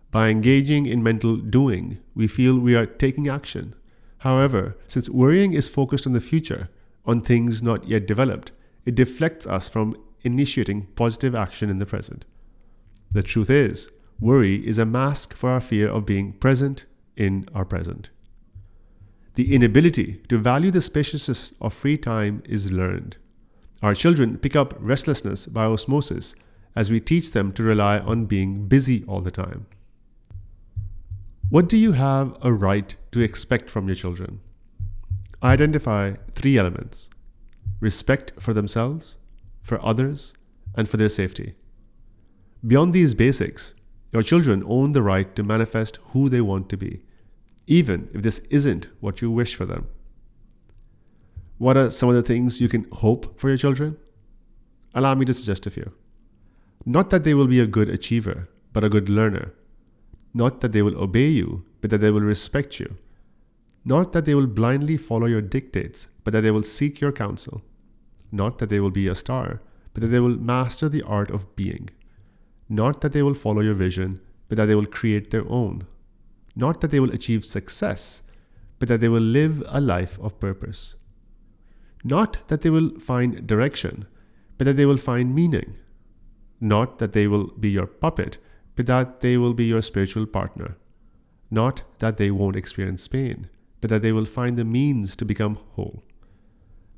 By 0.09 0.29
engaging 0.29 0.85
in 0.85 1.03
mental 1.03 1.35
doing, 1.35 1.99
we 2.15 2.27
feel 2.27 2.57
we 2.57 2.75
are 2.75 2.85
taking 2.85 3.27
action. 3.27 3.75
However, 4.19 4.77
since 4.87 5.09
worrying 5.09 5.53
is 5.53 5.67
focused 5.67 6.07
on 6.07 6.13
the 6.13 6.21
future, 6.21 6.69
on 7.05 7.21
things 7.21 7.61
not 7.61 7.87
yet 7.87 8.07
developed, 8.07 8.51
it 8.85 8.95
deflects 8.95 9.45
us 9.47 9.67
from 9.67 9.95
initiating 10.23 10.87
positive 10.95 11.35
action 11.35 11.69
in 11.69 11.77
the 11.77 11.85
present. 11.85 12.25
The 13.11 13.23
truth 13.23 13.49
is, 13.49 13.89
worry 14.19 14.65
is 14.65 14.77
a 14.77 14.85
mask 14.85 15.33
for 15.35 15.49
our 15.49 15.61
fear 15.61 15.89
of 15.89 16.05
being 16.05 16.33
present 16.33 16.85
in 17.17 17.47
our 17.53 17.65
present. 17.65 18.09
The 19.35 19.53
inability 19.53 20.21
to 20.29 20.37
value 20.37 20.71
the 20.71 20.81
spaciousness 20.81 21.53
of 21.61 21.73
free 21.73 21.97
time 21.97 22.43
is 22.45 22.71
learned. 22.71 23.17
Our 23.81 23.95
children 23.95 24.37
pick 24.37 24.55
up 24.55 24.75
restlessness 24.79 25.47
by 25.47 25.65
osmosis 25.65 26.35
as 26.75 26.91
we 26.91 26.99
teach 26.99 27.31
them 27.31 27.51
to 27.53 27.63
rely 27.63 27.99
on 27.99 28.25
being 28.25 28.67
busy 28.67 29.03
all 29.07 29.21
the 29.21 29.31
time. 29.31 29.65
What 31.49 31.67
do 31.67 31.77
you 31.77 31.93
have 31.93 32.37
a 32.41 32.53
right 32.53 32.95
to 33.11 33.19
expect 33.19 33.69
from 33.69 33.87
your 33.87 33.95
children? 33.95 34.39
Identify 35.43 36.13
three 36.35 36.57
elements 36.57 37.09
respect 37.79 38.31
for 38.39 38.53
themselves, 38.53 39.17
for 39.61 39.83
others, 39.83 40.33
and 40.75 40.87
for 40.87 40.97
their 40.97 41.09
safety. 41.09 41.55
Beyond 42.65 42.93
these 42.93 43.13
basics, 43.13 43.73
your 44.11 44.23
children 44.23 44.63
own 44.65 44.91
the 44.91 45.01
right 45.01 45.35
to 45.35 45.43
manifest 45.43 45.99
who 46.11 46.29
they 46.29 46.41
want 46.41 46.69
to 46.69 46.77
be, 46.77 47.01
even 47.67 48.09
if 48.13 48.21
this 48.21 48.39
isn't 48.49 48.89
what 48.99 49.21
you 49.21 49.31
wish 49.31 49.55
for 49.55 49.65
them. 49.65 49.87
What 51.57 51.77
are 51.77 51.91
some 51.91 52.09
of 52.09 52.15
the 52.15 52.23
things 52.23 52.59
you 52.59 52.67
can 52.67 52.87
hope 52.91 53.39
for 53.39 53.47
your 53.49 53.57
children? 53.57 53.97
Allow 54.93 55.15
me 55.15 55.25
to 55.25 55.33
suggest 55.33 55.67
a 55.67 55.71
few. 55.71 55.91
Not 56.85 57.09
that 57.11 57.23
they 57.23 57.33
will 57.33 57.47
be 57.47 57.59
a 57.59 57.67
good 57.67 57.89
achiever, 57.89 58.49
but 58.73 58.83
a 58.83 58.89
good 58.89 59.09
learner. 59.09 59.53
Not 60.33 60.61
that 60.61 60.71
they 60.71 60.81
will 60.81 60.97
obey 60.97 61.27
you, 61.27 61.65
but 61.79 61.89
that 61.91 61.99
they 61.99 62.11
will 62.11 62.21
respect 62.21 62.79
you. 62.79 62.97
Not 63.85 64.11
that 64.13 64.25
they 64.25 64.35
will 64.35 64.47
blindly 64.47 64.97
follow 64.97 65.27
your 65.27 65.41
dictates, 65.41 66.07
but 66.23 66.33
that 66.33 66.41
they 66.41 66.51
will 66.51 66.63
seek 66.63 66.99
your 66.99 67.11
counsel. 67.11 67.63
Not 68.31 68.57
that 68.59 68.69
they 68.69 68.79
will 68.79 68.91
be 68.91 69.07
a 69.07 69.15
star, 69.15 69.61
but 69.93 70.01
that 70.01 70.07
they 70.07 70.19
will 70.19 70.37
master 70.37 70.87
the 70.87 71.03
art 71.03 71.29
of 71.29 71.55
being. 71.55 71.89
Not 72.69 73.01
that 73.01 73.11
they 73.11 73.21
will 73.21 73.33
follow 73.33 73.61
your 73.61 73.73
vision, 73.73 74.21
but 74.47 74.55
that 74.55 74.65
they 74.65 74.75
will 74.75 74.85
create 74.85 75.31
their 75.31 75.47
own. 75.49 75.85
Not 76.55 76.81
that 76.81 76.91
they 76.91 76.99
will 76.99 77.11
achieve 77.11 77.45
success, 77.45 78.23
but 78.79 78.87
that 78.87 78.99
they 78.99 79.09
will 79.09 79.21
live 79.21 79.63
a 79.67 79.81
life 79.81 80.17
of 80.21 80.39
purpose. 80.39 80.95
Not 82.03 82.47
that 82.47 82.61
they 82.61 82.69
will 82.69 82.99
find 82.99 83.45
direction, 83.45 84.05
but 84.57 84.65
that 84.65 84.75
they 84.75 84.85
will 84.85 84.97
find 84.97 85.35
meaning. 85.35 85.77
Not 86.59 86.99
that 86.99 87.13
they 87.13 87.27
will 87.27 87.47
be 87.47 87.69
your 87.69 87.87
puppet, 87.87 88.37
but 88.75 88.85
that 88.85 89.19
they 89.19 89.37
will 89.37 89.53
be 89.53 89.65
your 89.65 89.81
spiritual 89.81 90.25
partner. 90.25 90.77
Not 91.49 91.83
that 91.99 92.17
they 92.17 92.31
won't 92.31 92.55
experience 92.55 93.07
pain, 93.07 93.49
but 93.81 93.89
that 93.89 94.01
they 94.01 94.11
will 94.11 94.25
find 94.25 94.57
the 94.57 94.65
means 94.65 95.15
to 95.17 95.25
become 95.25 95.57
whole. 95.75 96.03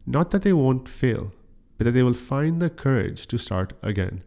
Not 0.06 0.32
that 0.32 0.42
they 0.44 0.54
won't 0.54 0.90
fail, 0.90 1.32
but 1.78 1.86
that 1.86 1.92
they 1.92 2.04
will 2.04 2.14
find 2.14 2.62
the 2.62 2.70
courage 2.70 3.28
to 3.28 3.38
start 3.38 3.74
again. 3.82 4.24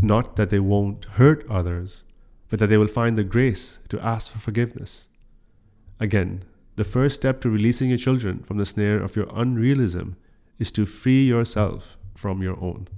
Not 0.00 0.36
that 0.36 0.50
they 0.50 0.58
won't 0.58 1.04
hurt 1.04 1.48
others, 1.48 2.04
but 2.48 2.58
that 2.58 2.66
they 2.66 2.76
will 2.76 2.88
find 2.88 3.16
the 3.16 3.24
grace 3.24 3.78
to 3.88 4.00
ask 4.00 4.32
for 4.32 4.38
forgiveness. 4.38 5.08
Again, 6.00 6.42
the 6.76 6.84
first 6.84 7.14
step 7.14 7.40
to 7.40 7.50
releasing 7.50 7.88
your 7.88 7.98
children 7.98 8.42
from 8.42 8.58
the 8.58 8.66
snare 8.66 9.00
of 9.00 9.14
your 9.14 9.28
unrealism 9.32 10.16
is 10.58 10.72
to 10.72 10.86
free 10.86 11.24
yourself 11.24 11.96
from 12.16 12.42
your 12.42 12.60
own. 12.60 12.88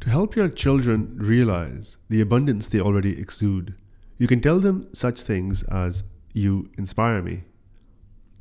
To 0.00 0.10
help 0.10 0.36
your 0.36 0.48
children 0.48 1.16
realize 1.18 1.98
the 2.08 2.20
abundance 2.20 2.68
they 2.68 2.80
already 2.80 3.18
exude, 3.18 3.74
you 4.16 4.26
can 4.26 4.40
tell 4.40 4.58
them 4.58 4.88
such 4.92 5.20
things 5.22 5.62
as, 5.64 6.04
You 6.32 6.70
inspire 6.76 7.22
me. 7.22 7.44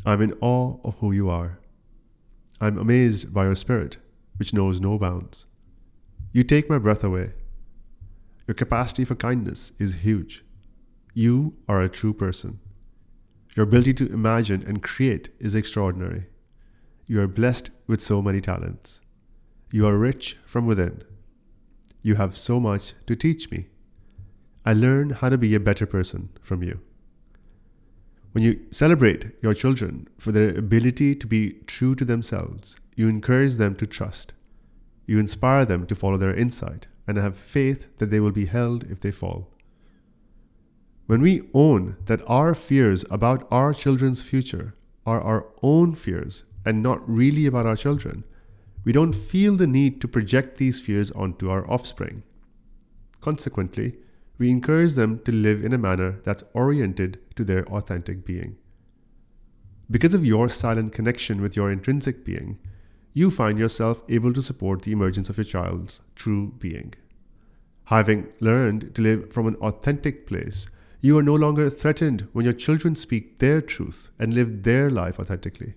I'm 0.05 0.21
in 0.21 0.33
awe 0.41 0.77
of 0.83 0.97
who 0.99 1.11
you 1.11 1.29
are. 1.29 1.59
I'm 2.61 2.77
amazed 2.77 3.33
by 3.33 3.45
your 3.45 3.55
spirit, 3.55 3.97
which 4.37 4.53
knows 4.53 4.79
no 4.79 4.97
bounds. 4.97 5.45
You 6.31 6.43
take 6.43 6.69
my 6.69 6.79
breath 6.79 7.03
away. 7.03 7.33
Your 8.47 8.55
capacity 8.55 9.05
for 9.05 9.15
kindness 9.15 9.71
is 9.79 9.95
huge. 9.95 10.43
You 11.13 11.55
are 11.67 11.81
a 11.81 11.89
true 11.89 12.13
person. 12.13 12.59
Your 13.55 13.65
ability 13.65 13.93
to 13.95 14.11
imagine 14.11 14.63
and 14.65 14.81
create 14.81 15.29
is 15.39 15.53
extraordinary. 15.53 16.25
You 17.05 17.21
are 17.21 17.27
blessed 17.27 17.69
with 17.85 18.01
so 18.01 18.21
many 18.21 18.41
talents. 18.41 19.01
You 19.71 19.85
are 19.87 19.97
rich 19.97 20.37
from 20.45 20.65
within. 20.65 21.03
You 22.01 22.15
have 22.15 22.37
so 22.37 22.59
much 22.59 22.93
to 23.07 23.15
teach 23.15 23.51
me. 23.51 23.67
I 24.65 24.73
learn 24.73 25.11
how 25.11 25.29
to 25.29 25.37
be 25.37 25.53
a 25.53 25.59
better 25.59 25.85
person 25.85 26.29
from 26.41 26.63
you. 26.63 26.79
When 28.33 28.43
you 28.43 28.59
celebrate 28.71 29.31
your 29.41 29.53
children 29.53 30.07
for 30.17 30.31
their 30.31 30.57
ability 30.57 31.15
to 31.15 31.27
be 31.27 31.53
true 31.67 31.95
to 31.95 32.03
themselves, 32.03 32.75
you 32.95 33.07
encourage 33.07 33.55
them 33.55 33.75
to 33.75 33.87
trust. 33.87 34.33
You 35.05 35.19
inspire 35.19 35.65
them 35.65 35.85
to 35.85 35.95
follow 35.95 36.17
their 36.17 36.35
insight. 36.35 36.87
and 37.07 37.17
have 37.17 37.37
faith 37.37 37.87
that 37.97 38.09
they 38.09 38.19
will 38.19 38.31
be 38.31 38.45
held 38.45 38.89
if 38.89 38.99
they 38.99 39.11
fall. 39.11 39.49
When 41.05 41.21
we 41.21 41.49
own 41.53 41.97
that 42.05 42.21
our 42.27 42.55
fears 42.55 43.03
about 43.11 43.45
our 43.51 43.73
children's 43.73 44.21
future 44.21 44.73
are 45.05 45.21
our 45.21 45.47
own 45.61 45.93
fears 45.93 46.45
and 46.65 46.81
not 46.81 47.07
really 47.09 47.45
about 47.45 47.65
our 47.65 47.75
children, 47.75 48.23
we 48.85 48.93
don't 48.93 49.13
feel 49.13 49.55
the 49.55 49.67
need 49.67 49.99
to 50.01 50.07
project 50.07 50.57
these 50.57 50.79
fears 50.79 51.11
onto 51.11 51.49
our 51.49 51.69
offspring. 51.69 52.23
Consequently, 53.19 53.97
we 54.37 54.49
encourage 54.49 54.93
them 54.93 55.19
to 55.25 55.31
live 55.31 55.63
in 55.63 55.73
a 55.73 55.77
manner 55.77 56.19
that's 56.23 56.43
oriented 56.53 57.19
to 57.35 57.43
their 57.43 57.65
authentic 57.67 58.25
being. 58.25 58.57
Because 59.89 60.13
of 60.13 60.25
your 60.25 60.49
silent 60.49 60.93
connection 60.93 61.41
with 61.41 61.55
your 61.55 61.71
intrinsic 61.71 62.23
being, 62.23 62.59
you 63.13 63.29
find 63.29 63.59
yourself 63.59 64.01
able 64.09 64.33
to 64.33 64.41
support 64.41 64.81
the 64.81 64.91
emergence 64.91 65.29
of 65.29 65.37
your 65.37 65.43
child's 65.43 66.01
true 66.15 66.53
being. 66.57 66.93
Having 67.85 68.27
learned 68.39 68.95
to 68.95 69.01
live 69.01 69.31
from 69.31 69.45
an 69.45 69.55
authentic 69.55 70.25
place, 70.25 70.67
you 71.01 71.17
are 71.17 71.23
no 71.23 71.35
longer 71.35 71.69
threatened 71.69 72.27
when 72.31 72.45
your 72.45 72.53
children 72.53 72.95
speak 72.95 73.39
their 73.39 73.61
truth 73.61 74.09
and 74.17 74.33
live 74.33 74.63
their 74.63 74.89
life 74.89 75.19
authentically. 75.19 75.75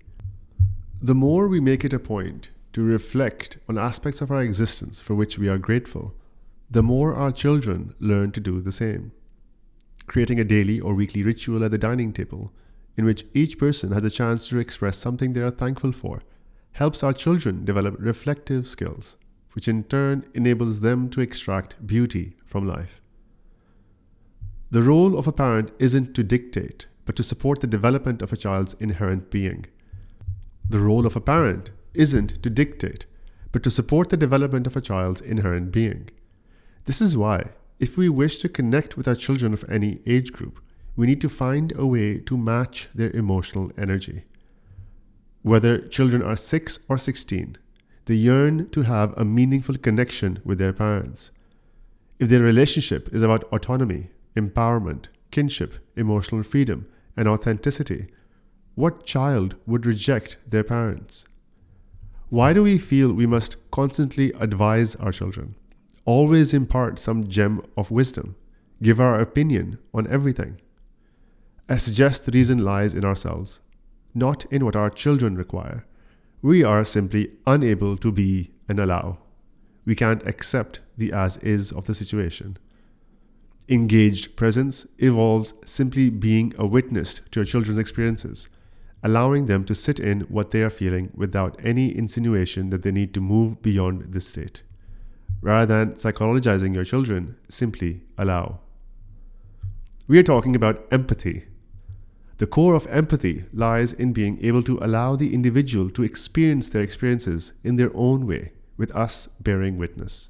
The 1.01 1.13
more 1.13 1.47
we 1.47 1.59
make 1.59 1.83
it 1.83 1.93
a 1.93 1.99
point 1.99 2.49
to 2.73 2.81
reflect 2.81 3.57
on 3.67 3.77
aspects 3.77 4.21
of 4.21 4.31
our 4.31 4.41
existence 4.41 5.01
for 5.01 5.15
which 5.15 5.37
we 5.37 5.49
are 5.49 5.57
grateful, 5.57 6.15
the 6.71 6.81
more 6.81 7.13
our 7.13 7.31
children 7.31 7.93
learn 7.99 8.31
to 8.31 8.39
do 8.39 8.61
the 8.61 8.71
same. 8.71 9.11
Creating 10.07 10.39
a 10.39 10.43
daily 10.43 10.79
or 10.79 10.95
weekly 10.95 11.21
ritual 11.21 11.63
at 11.63 11.71
the 11.71 11.77
dining 11.77 12.13
table, 12.13 12.51
in 12.95 13.05
which 13.05 13.25
each 13.33 13.59
person 13.59 13.91
has 13.91 14.03
a 14.03 14.09
chance 14.09 14.47
to 14.47 14.57
express 14.57 14.97
something 14.97 15.33
they 15.33 15.41
are 15.41 15.51
thankful 15.51 15.91
for, 15.91 16.23
helps 16.71 17.03
our 17.03 17.13
children 17.13 17.65
develop 17.65 17.95
reflective 17.99 18.67
skills, 18.67 19.17
which 19.53 19.67
in 19.67 19.83
turn 19.83 20.25
enables 20.33 20.79
them 20.79 21.09
to 21.09 21.21
extract 21.21 21.85
beauty 21.85 22.35
from 22.45 22.67
life. 22.67 23.01
The 24.71 24.81
role 24.81 25.17
of 25.17 25.27
a 25.27 25.31
parent 25.31 25.71
isn't 25.79 26.13
to 26.15 26.23
dictate, 26.23 26.87
but 27.05 27.15
to 27.15 27.23
support 27.23 27.61
the 27.61 27.67
development 27.67 28.21
of 28.21 28.33
a 28.33 28.37
child's 28.37 28.73
inherent 28.79 29.31
being. 29.31 29.65
The 30.69 30.79
role 30.79 31.05
of 31.05 31.15
a 31.15 31.21
parent 31.21 31.71
isn't 31.93 32.43
to 32.43 32.49
dictate, 32.49 33.05
but 33.51 33.63
to 33.63 33.71
support 33.71 34.09
the 34.09 34.17
development 34.17 34.67
of 34.67 34.75
a 34.75 34.81
child's 34.81 35.21
inherent 35.21 35.71
being. 35.71 36.09
This 36.85 37.01
is 37.01 37.17
why, 37.17 37.51
if 37.79 37.97
we 37.97 38.09
wish 38.09 38.37
to 38.37 38.49
connect 38.49 38.97
with 38.97 39.07
our 39.07 39.15
children 39.15 39.53
of 39.53 39.65
any 39.69 39.99
age 40.05 40.31
group, 40.31 40.59
we 40.95 41.05
need 41.05 41.21
to 41.21 41.29
find 41.29 41.73
a 41.77 41.85
way 41.85 42.17
to 42.17 42.37
match 42.37 42.89
their 42.95 43.11
emotional 43.11 43.71
energy. 43.77 44.23
Whether 45.43 45.79
children 45.79 46.23
are 46.23 46.35
6 46.35 46.79
or 46.89 46.97
16, 46.97 47.57
they 48.05 48.15
yearn 48.15 48.69
to 48.71 48.81
have 48.81 49.13
a 49.15 49.23
meaningful 49.23 49.77
connection 49.77 50.39
with 50.43 50.57
their 50.57 50.73
parents. 50.73 51.29
If 52.19 52.29
their 52.29 52.41
relationship 52.41 53.13
is 53.13 53.21
about 53.21 53.43
autonomy, 53.53 54.09
empowerment, 54.35 55.05
kinship, 55.29 55.75
emotional 55.95 56.41
freedom, 56.41 56.87
and 57.15 57.27
authenticity, 57.27 58.07
what 58.73 59.05
child 59.05 59.55
would 59.67 59.85
reject 59.85 60.37
their 60.47 60.63
parents? 60.63 61.25
Why 62.29 62.53
do 62.53 62.63
we 62.63 62.77
feel 62.77 63.13
we 63.13 63.25
must 63.25 63.55
constantly 63.71 64.31
advise 64.33 64.95
our 64.95 65.11
children? 65.11 65.55
Always 66.07 66.53
impart 66.53 66.97
some 66.97 67.27
gem 67.27 67.61
of 67.75 67.91
wisdom, 67.91 68.35
give 68.81 68.99
our 68.99 69.19
opinion 69.19 69.77
on 69.93 70.07
everything. 70.07 70.59
I 71.67 71.77
suggest 71.77 72.25
the 72.25 72.31
reason 72.31 72.63
lies 72.63 72.93
in 72.93 73.03
ourselves, 73.03 73.59
not 74.15 74.45
in 74.45 74.63
what 74.63 74.77
our 74.77 74.89
children 74.89 75.35
require. 75.35 75.85
We 76.41 76.63
are 76.63 76.85
simply 76.85 77.33
unable 77.45 77.97
to 77.97 78.11
be 78.11 78.51
and 78.69 78.79
allow. 78.79 79.17
We 79.85 79.95
can't 79.95 80.25
accept 80.25 80.79
the 80.95 81.11
as 81.11 81.35
is 81.37 81.73
of 81.73 81.87
the 81.87 81.93
situation. 81.93 82.57
Engaged 83.67 84.37
presence 84.37 84.87
involves 84.97 85.53
simply 85.65 86.09
being 86.09 86.53
a 86.57 86.65
witness 86.65 87.19
to 87.31 87.41
your 87.41 87.45
children's 87.45 87.79
experiences, 87.79 88.47
allowing 89.03 89.47
them 89.47 89.65
to 89.65 89.75
sit 89.75 89.99
in 89.99 90.21
what 90.21 90.51
they 90.51 90.61
are 90.61 90.69
feeling 90.69 91.11
without 91.13 91.59
any 91.61 91.95
insinuation 91.95 92.69
that 92.69 92.83
they 92.83 92.91
need 92.91 93.13
to 93.13 93.19
move 93.19 93.61
beyond 93.61 94.13
this 94.13 94.27
state. 94.27 94.63
Rather 95.41 95.65
than 95.65 95.93
psychologizing 95.93 96.73
your 96.73 96.85
children, 96.85 97.35
simply 97.47 98.01
allow. 98.17 98.59
We 100.07 100.17
are 100.17 100.23
talking 100.23 100.55
about 100.55 100.85
empathy. 100.91 101.45
The 102.37 102.47
core 102.47 102.75
of 102.75 102.87
empathy 102.87 103.45
lies 103.51 103.93
in 103.93 104.13
being 104.13 104.43
able 104.43 104.63
to 104.63 104.79
allow 104.79 105.15
the 105.15 105.33
individual 105.33 105.89
to 105.91 106.03
experience 106.03 106.69
their 106.69 106.83
experiences 106.83 107.53
in 107.63 107.75
their 107.75 107.91
own 107.95 108.27
way, 108.27 108.51
with 108.77 108.95
us 108.95 109.27
bearing 109.39 109.77
witness. 109.77 110.29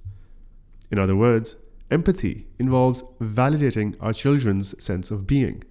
In 0.89 0.99
other 0.99 1.15
words, 1.15 1.55
empathy 1.91 2.47
involves 2.57 3.03
validating 3.21 3.95
our 3.99 4.13
children's 4.13 4.81
sense 4.83 5.11
of 5.11 5.27
being, 5.27 5.63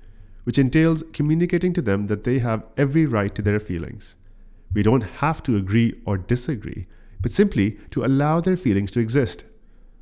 which 0.45 0.59
entails 0.59 1.03
communicating 1.13 1.73
to 1.73 1.83
them 1.83 2.07
that 2.07 2.25
they 2.25 2.39
have 2.39 2.65
every 2.77 3.07
right 3.07 3.35
to 3.35 3.43
their 3.43 3.59
feelings. 3.59 4.17
We 4.73 4.83
don't 4.83 5.03
have 5.21 5.43
to 5.45 5.57
agree 5.57 6.01
or 6.05 6.19
disagree, 6.19 6.87
but 7.21 7.33
simply 7.33 7.79
to 7.91 8.05
allow 8.05 8.41
their 8.41 8.57
feelings 8.57 8.91
to 8.93 9.01
exist. 9.01 9.45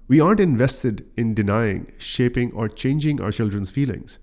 We 0.07 0.21
aren't 0.21 0.41
invested 0.41 1.07
in 1.17 1.35
denying, 1.35 1.93
shaping, 1.97 2.53
or 2.53 2.69
changing 2.69 3.21
our 3.21 3.33
children's 3.33 3.71
feelings. 3.71 4.19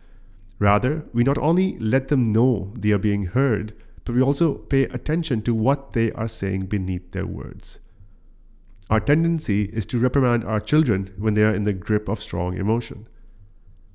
Rather, 0.59 1.05
we 1.11 1.23
not 1.23 1.39
only 1.39 1.77
let 1.79 2.09
them 2.09 2.31
know 2.31 2.73
they 2.77 2.91
are 2.91 2.99
being 2.99 3.25
heard, 3.25 3.73
but 4.05 4.15
we 4.15 4.21
also 4.21 4.55
pay 4.55 4.83
attention 4.83 5.41
to 5.41 5.55
what 5.55 5.93
they 5.93 6.11
are 6.11 6.27
saying 6.27 6.67
beneath 6.67 7.11
their 7.11 7.25
words. 7.25 7.79
Our 8.89 8.99
tendency 8.99 9.63
is 9.73 9.85
to 9.87 9.99
reprimand 9.99 10.43
our 10.43 10.59
children 10.59 11.13
when 11.17 11.33
they 11.33 11.43
are 11.43 11.53
in 11.53 11.63
the 11.63 11.73
grip 11.73 12.09
of 12.09 12.21
strong 12.21 12.57
emotion, 12.57 13.07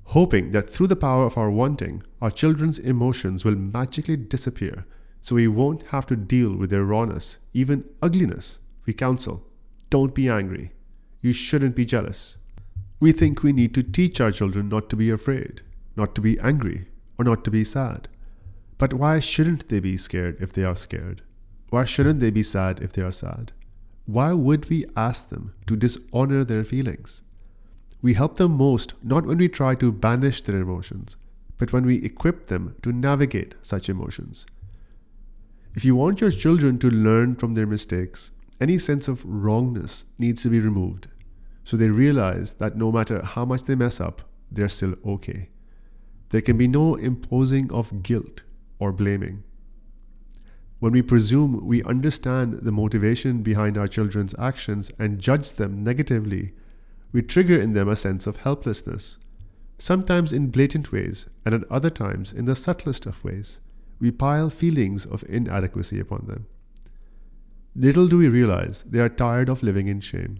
hoping 0.05 0.51
that 0.51 0.69
through 0.69 0.87
the 0.87 0.95
power 0.95 1.25
of 1.25 1.37
our 1.37 1.51
wanting, 1.51 2.03
our 2.21 2.31
children's 2.31 2.79
emotions 2.79 3.45
will 3.45 3.55
magically 3.55 4.17
disappear 4.17 4.85
so 5.21 5.35
we 5.35 5.47
won't 5.47 5.87
have 5.87 6.05
to 6.07 6.15
deal 6.15 6.55
with 6.55 6.69
their 6.69 6.83
rawness, 6.83 7.37
even 7.53 7.83
ugliness, 8.01 8.59
we 8.87 8.93
counsel 8.93 9.43
don't 9.89 10.15
be 10.15 10.27
angry. 10.27 10.71
You 11.21 11.33
shouldn't 11.33 11.75
be 11.75 11.85
jealous. 11.85 12.37
We 12.99 13.11
think 13.11 13.41
we 13.41 13.53
need 13.53 13.73
to 13.75 13.83
teach 13.83 14.19
our 14.19 14.31
children 14.31 14.69
not 14.69 14.89
to 14.89 14.95
be 14.95 15.09
afraid, 15.09 15.61
not 15.95 16.15
to 16.15 16.21
be 16.21 16.39
angry, 16.39 16.87
or 17.17 17.25
not 17.25 17.43
to 17.45 17.51
be 17.51 17.63
sad. 17.63 18.09
But 18.77 18.93
why 18.93 19.19
shouldn't 19.19 19.69
they 19.69 19.79
be 19.79 19.97
scared 19.97 20.37
if 20.39 20.51
they 20.51 20.63
are 20.63 20.75
scared? 20.75 21.21
Why 21.69 21.85
shouldn't 21.85 22.19
they 22.19 22.31
be 22.31 22.43
sad 22.43 22.81
if 22.81 22.93
they 22.93 23.01
are 23.01 23.11
sad? 23.11 23.51
Why 24.05 24.33
would 24.33 24.69
we 24.69 24.85
ask 24.95 25.29
them 25.29 25.53
to 25.67 25.75
dishonor 25.75 26.43
their 26.43 26.63
feelings? 26.63 27.23
We 28.01 28.13
help 28.13 28.37
them 28.37 28.51
most 28.51 28.93
not 29.03 29.25
when 29.25 29.37
we 29.37 29.49
try 29.49 29.75
to 29.75 29.91
banish 29.91 30.41
their 30.41 30.61
emotions, 30.61 31.17
but 31.57 31.73
when 31.73 31.85
we 31.85 32.03
equip 32.03 32.47
them 32.47 32.75
to 32.83 32.91
navigate 32.91 33.55
such 33.61 33.89
emotions. 33.89 34.45
If 35.73 35.83
you 35.83 35.95
want 35.95 36.21
your 36.21 36.31
children 36.31 36.77
to 36.79 36.89
learn 36.89 37.35
from 37.35 37.53
their 37.53 37.67
mistakes, 37.67 38.31
any 38.59 38.77
sense 38.77 39.07
of 39.07 39.23
wrongness 39.25 40.05
needs 40.17 40.41
to 40.43 40.49
be 40.49 40.59
removed 40.59 41.07
so 41.67 41.75
they 41.75 41.89
realize 41.89 42.53
that 42.53 42.77
no 42.77 42.93
matter 42.93 43.21
how 43.21 43.43
much 43.43 43.63
they 43.63 43.75
mess 43.75 43.99
up, 43.99 44.21
they're 44.49 44.69
still 44.69 44.95
okay. 45.05 45.49
There 46.29 46.39
can 46.39 46.57
be 46.57 46.65
no 46.65 46.95
imposing 46.95 47.73
of 47.73 48.03
guilt 48.03 48.43
or 48.79 48.93
blaming. 48.93 49.43
When 50.79 50.93
we 50.93 51.01
presume 51.01 51.67
we 51.67 51.83
understand 51.83 52.59
the 52.61 52.71
motivation 52.71 53.43
behind 53.43 53.77
our 53.77 53.89
children's 53.89 54.33
actions 54.39 54.93
and 54.97 55.19
judge 55.19 55.55
them 55.55 55.83
negatively, 55.83 56.53
we 57.11 57.21
trigger 57.21 57.59
in 57.59 57.73
them 57.73 57.89
a 57.89 57.97
sense 57.97 58.27
of 58.27 58.37
helplessness, 58.37 59.17
sometimes 59.77 60.31
in 60.31 60.51
blatant 60.51 60.93
ways, 60.93 61.27
and 61.45 61.53
at 61.53 61.69
other 61.69 61.89
times 61.89 62.31
in 62.31 62.45
the 62.45 62.55
subtlest 62.55 63.05
of 63.05 63.21
ways. 63.25 63.59
We 63.99 64.11
pile 64.11 64.49
feelings 64.49 65.05
of 65.05 65.25
inadequacy 65.27 65.99
upon 65.99 66.27
them. 66.27 66.45
Little 67.79 68.07
do 68.07 68.17
we 68.17 68.27
realize 68.27 68.81
they 68.89 68.99
are 68.99 69.07
tired 69.07 69.49
of 69.49 69.61
living 69.61 69.87
in 69.87 69.99
shame, 69.99 70.39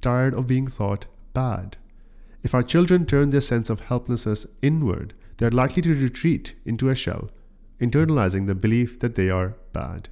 tired 0.00 0.34
of 0.34 0.48
being 0.48 0.66
thought 0.66 1.06
bad. 1.32 1.76
If 2.42 2.52
our 2.52 2.64
children 2.64 3.06
turn 3.06 3.30
their 3.30 3.40
sense 3.40 3.70
of 3.70 3.82
helplessness 3.82 4.44
inward, 4.60 5.14
they 5.36 5.46
are 5.46 5.52
likely 5.52 5.82
to 5.82 5.94
retreat 5.94 6.54
into 6.64 6.88
a 6.88 6.96
shell, 6.96 7.30
internalizing 7.80 8.48
the 8.48 8.56
belief 8.56 8.98
that 8.98 9.14
they 9.14 9.30
are 9.30 9.54
bad. 9.72 10.08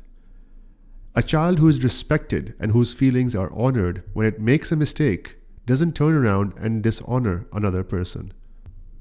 A 1.16 1.22
child 1.22 1.58
who 1.58 1.66
is 1.66 1.82
respected 1.82 2.54
and 2.60 2.70
whose 2.70 2.94
feelings 2.94 3.34
are 3.34 3.52
honored 3.52 4.04
when 4.12 4.28
it 4.28 4.40
makes 4.40 4.70
a 4.70 4.76
mistake 4.76 5.34
doesn't 5.66 5.96
turn 5.96 6.14
around 6.14 6.54
and 6.56 6.80
dishonor 6.80 7.46
another 7.52 7.82
person. 7.82 8.32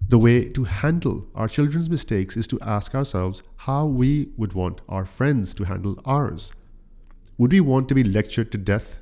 The 0.08 0.18
way 0.18 0.50
to 0.50 0.64
handle 0.64 1.28
our 1.36 1.48
children's 1.48 1.92
mistakes 1.92 2.36
is 2.36 2.48
to 2.48 2.60
ask 2.62 2.96
ourselves 2.96 3.44
how 3.58 3.86
we 3.86 4.30
would 4.36 4.54
want 4.54 4.82
our 4.90 5.06
friends 5.06 5.54
to 5.56 5.66
handle 5.66 6.00
ours. 6.06 6.52
Would 7.38 7.52
we 7.52 7.60
want 7.60 7.90
to 7.90 7.96
be 7.96 8.04
lectured 8.04 8.52
to 8.54 8.58
death? 8.58 9.00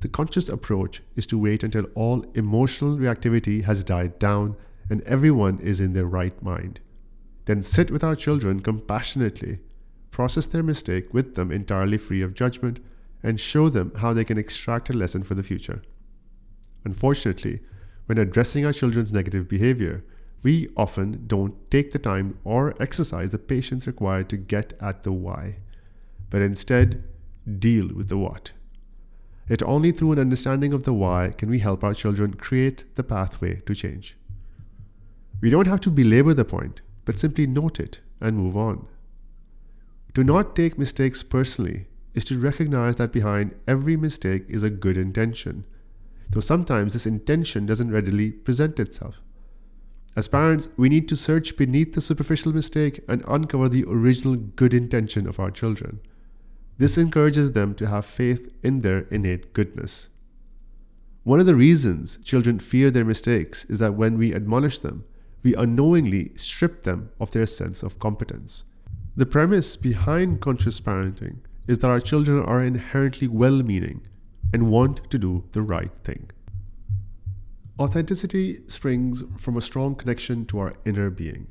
The 0.00 0.08
conscious 0.08 0.48
approach 0.48 1.02
is 1.14 1.26
to 1.28 1.38
wait 1.38 1.62
until 1.62 1.84
all 1.94 2.24
emotional 2.34 2.96
reactivity 2.96 3.62
has 3.64 3.84
died 3.84 4.18
down 4.18 4.56
and 4.88 5.02
everyone 5.02 5.60
is 5.60 5.80
in 5.80 5.92
their 5.92 6.06
right 6.06 6.42
mind. 6.42 6.80
Then 7.44 7.62
sit 7.62 7.90
with 7.90 8.02
our 8.02 8.16
children 8.16 8.60
compassionately, 8.60 9.60
process 10.10 10.46
their 10.46 10.64
mistake 10.64 11.14
with 11.14 11.36
them 11.36 11.52
entirely 11.52 11.98
free 11.98 12.20
of 12.22 12.34
judgment, 12.34 12.80
and 13.22 13.38
show 13.38 13.68
them 13.68 13.92
how 13.98 14.12
they 14.12 14.24
can 14.24 14.38
extract 14.38 14.90
a 14.90 14.94
lesson 14.94 15.22
for 15.22 15.34
the 15.34 15.42
future. 15.42 15.82
Unfortunately, 16.84 17.60
when 18.06 18.18
addressing 18.18 18.66
our 18.66 18.72
children's 18.72 19.12
negative 19.12 19.48
behavior, 19.48 20.02
we 20.42 20.68
often 20.76 21.26
don't 21.28 21.70
take 21.70 21.92
the 21.92 21.98
time 21.98 22.38
or 22.42 22.74
exercise 22.82 23.30
the 23.30 23.38
patience 23.38 23.86
required 23.86 24.28
to 24.30 24.36
get 24.36 24.72
at 24.80 25.02
the 25.04 25.12
why, 25.12 25.58
but 26.30 26.42
instead 26.42 27.04
deal 27.58 27.88
with 27.94 28.08
the 28.08 28.18
what. 28.18 28.52
Yet 29.48 29.62
only 29.62 29.90
through 29.90 30.12
an 30.12 30.18
understanding 30.18 30.72
of 30.72 30.84
the 30.84 30.92
why 30.92 31.34
can 31.36 31.50
we 31.50 31.58
help 31.58 31.82
our 31.82 31.94
children 31.94 32.34
create 32.34 32.84
the 32.94 33.02
pathway 33.02 33.60
to 33.66 33.74
change. 33.74 34.16
We 35.40 35.50
don't 35.50 35.66
have 35.66 35.80
to 35.80 35.90
belabor 35.90 36.34
the 36.34 36.44
point, 36.44 36.82
but 37.04 37.18
simply 37.18 37.46
note 37.46 37.80
it 37.80 38.00
and 38.20 38.36
move 38.36 38.56
on. 38.56 38.86
To 40.14 40.22
not 40.22 40.54
take 40.54 40.78
mistakes 40.78 41.22
personally 41.22 41.86
is 42.14 42.24
to 42.26 42.38
recognize 42.38 42.96
that 42.96 43.12
behind 43.12 43.54
every 43.66 43.96
mistake 43.96 44.44
is 44.48 44.62
a 44.62 44.70
good 44.70 44.96
intention, 44.96 45.64
though 46.30 46.40
sometimes 46.40 46.92
this 46.92 47.06
intention 47.06 47.66
doesn't 47.66 47.90
readily 47.90 48.30
present 48.30 48.78
itself. 48.78 49.16
As 50.16 50.26
parents, 50.26 50.68
we 50.76 50.88
need 50.88 51.08
to 51.08 51.16
search 51.16 51.56
beneath 51.56 51.94
the 51.94 52.00
superficial 52.00 52.52
mistake 52.52 53.00
and 53.08 53.24
uncover 53.28 53.68
the 53.68 53.84
original 53.84 54.34
good 54.36 54.74
intention 54.74 55.26
of 55.26 55.38
our 55.38 55.50
children. 55.50 56.00
This 56.80 56.96
encourages 56.96 57.52
them 57.52 57.74
to 57.74 57.88
have 57.88 58.06
faith 58.06 58.50
in 58.62 58.80
their 58.80 59.00
innate 59.10 59.52
goodness. 59.52 60.08
One 61.24 61.38
of 61.38 61.44
the 61.44 61.54
reasons 61.54 62.18
children 62.24 62.58
fear 62.58 62.90
their 62.90 63.04
mistakes 63.04 63.66
is 63.66 63.80
that 63.80 63.92
when 63.92 64.16
we 64.16 64.34
admonish 64.34 64.78
them, 64.78 65.04
we 65.42 65.54
unknowingly 65.54 66.32
strip 66.36 66.84
them 66.84 67.10
of 67.20 67.32
their 67.32 67.44
sense 67.44 67.82
of 67.82 67.98
competence. 67.98 68.64
The 69.14 69.26
premise 69.26 69.76
behind 69.76 70.40
conscious 70.40 70.80
parenting 70.80 71.40
is 71.68 71.80
that 71.80 71.90
our 71.90 72.00
children 72.00 72.42
are 72.42 72.64
inherently 72.64 73.28
well 73.28 73.62
meaning 73.62 74.00
and 74.50 74.70
want 74.70 75.10
to 75.10 75.18
do 75.18 75.44
the 75.52 75.60
right 75.60 75.92
thing. 76.02 76.30
Authenticity 77.78 78.62
springs 78.68 79.22
from 79.36 79.58
a 79.58 79.60
strong 79.68 79.96
connection 79.96 80.46
to 80.46 80.58
our 80.60 80.76
inner 80.86 81.10
being. 81.10 81.48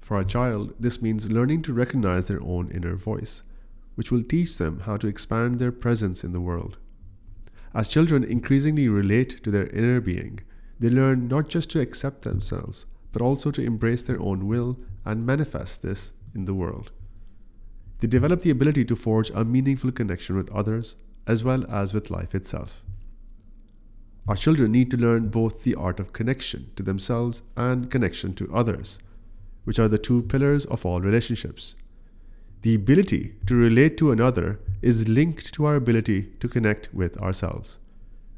For 0.00 0.20
a 0.20 0.24
child, 0.24 0.74
this 0.78 1.02
means 1.02 1.32
learning 1.32 1.62
to 1.62 1.72
recognize 1.72 2.28
their 2.28 2.42
own 2.44 2.70
inner 2.70 2.94
voice, 2.94 3.42
which 4.00 4.10
will 4.10 4.22
teach 4.22 4.56
them 4.56 4.80
how 4.86 4.96
to 4.96 5.06
expand 5.06 5.58
their 5.58 5.70
presence 5.70 6.24
in 6.24 6.32
the 6.32 6.40
world. 6.40 6.78
As 7.74 7.86
children 7.86 8.24
increasingly 8.24 8.88
relate 8.88 9.44
to 9.44 9.50
their 9.50 9.66
inner 9.66 10.00
being, 10.00 10.40
they 10.78 10.88
learn 10.88 11.28
not 11.28 11.50
just 11.50 11.68
to 11.72 11.80
accept 11.80 12.22
themselves, 12.22 12.86
but 13.12 13.20
also 13.20 13.50
to 13.50 13.60
embrace 13.60 14.00
their 14.00 14.18
own 14.18 14.46
will 14.46 14.78
and 15.04 15.26
manifest 15.26 15.82
this 15.82 16.12
in 16.34 16.46
the 16.46 16.54
world. 16.54 16.92
They 17.98 18.08
develop 18.08 18.40
the 18.40 18.48
ability 18.48 18.86
to 18.86 18.96
forge 18.96 19.28
a 19.34 19.44
meaningful 19.44 19.92
connection 19.92 20.34
with 20.34 20.50
others 20.50 20.96
as 21.26 21.44
well 21.44 21.70
as 21.70 21.92
with 21.92 22.08
life 22.08 22.34
itself. 22.34 22.80
Our 24.26 24.36
children 24.36 24.72
need 24.72 24.90
to 24.92 24.96
learn 24.96 25.28
both 25.28 25.62
the 25.62 25.74
art 25.74 26.00
of 26.00 26.14
connection 26.14 26.72
to 26.76 26.82
themselves 26.82 27.42
and 27.54 27.90
connection 27.90 28.32
to 28.36 28.50
others, 28.50 28.98
which 29.64 29.78
are 29.78 29.88
the 29.88 29.98
two 29.98 30.22
pillars 30.22 30.64
of 30.64 30.86
all 30.86 31.02
relationships. 31.02 31.74
The 32.62 32.74
ability 32.74 33.36
to 33.46 33.54
relate 33.54 33.96
to 33.98 34.10
another 34.10 34.60
is 34.82 35.08
linked 35.08 35.54
to 35.54 35.64
our 35.64 35.76
ability 35.76 36.32
to 36.40 36.48
connect 36.48 36.92
with 36.92 37.16
ourselves, 37.16 37.78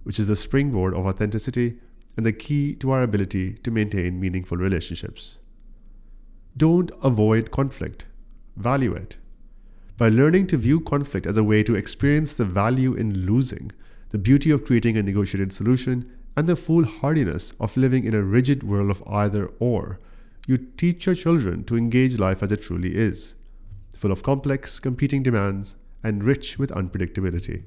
which 0.04 0.20
is 0.20 0.28
the 0.28 0.36
springboard 0.36 0.94
of 0.94 1.06
authenticity 1.06 1.78
and 2.16 2.24
the 2.24 2.32
key 2.32 2.74
to 2.76 2.92
our 2.92 3.02
ability 3.02 3.54
to 3.54 3.70
maintain 3.72 4.20
meaningful 4.20 4.58
relationships. 4.58 5.38
Don't 6.56 6.92
avoid 7.02 7.50
conflict, 7.50 8.04
value 8.56 8.92
it. 8.92 9.16
By 9.98 10.08
learning 10.08 10.46
to 10.48 10.56
view 10.56 10.78
conflict 10.78 11.26
as 11.26 11.36
a 11.36 11.44
way 11.44 11.64
to 11.64 11.74
experience 11.74 12.34
the 12.34 12.44
value 12.44 12.94
in 12.94 13.26
losing, 13.26 13.72
the 14.10 14.18
beauty 14.18 14.52
of 14.52 14.64
creating 14.64 14.96
a 14.96 15.02
negotiated 15.02 15.52
solution, 15.52 16.08
and 16.36 16.46
the 16.46 16.56
foolhardiness 16.56 17.54
of 17.58 17.76
living 17.76 18.04
in 18.04 18.14
a 18.14 18.22
rigid 18.22 18.62
world 18.62 18.90
of 18.90 19.02
either 19.06 19.50
or, 19.58 19.98
you 20.46 20.58
teach 20.58 21.06
your 21.06 21.14
children 21.16 21.64
to 21.64 21.76
engage 21.76 22.18
life 22.18 22.42
as 22.42 22.52
it 22.52 22.62
truly 22.62 22.94
is, 22.94 23.34
full 24.02 24.10
of 24.10 24.24
complex, 24.24 24.80
competing 24.80 25.22
demands, 25.22 25.76
and 26.02 26.24
rich 26.24 26.58
with 26.58 26.72
unpredictability. 26.72 27.62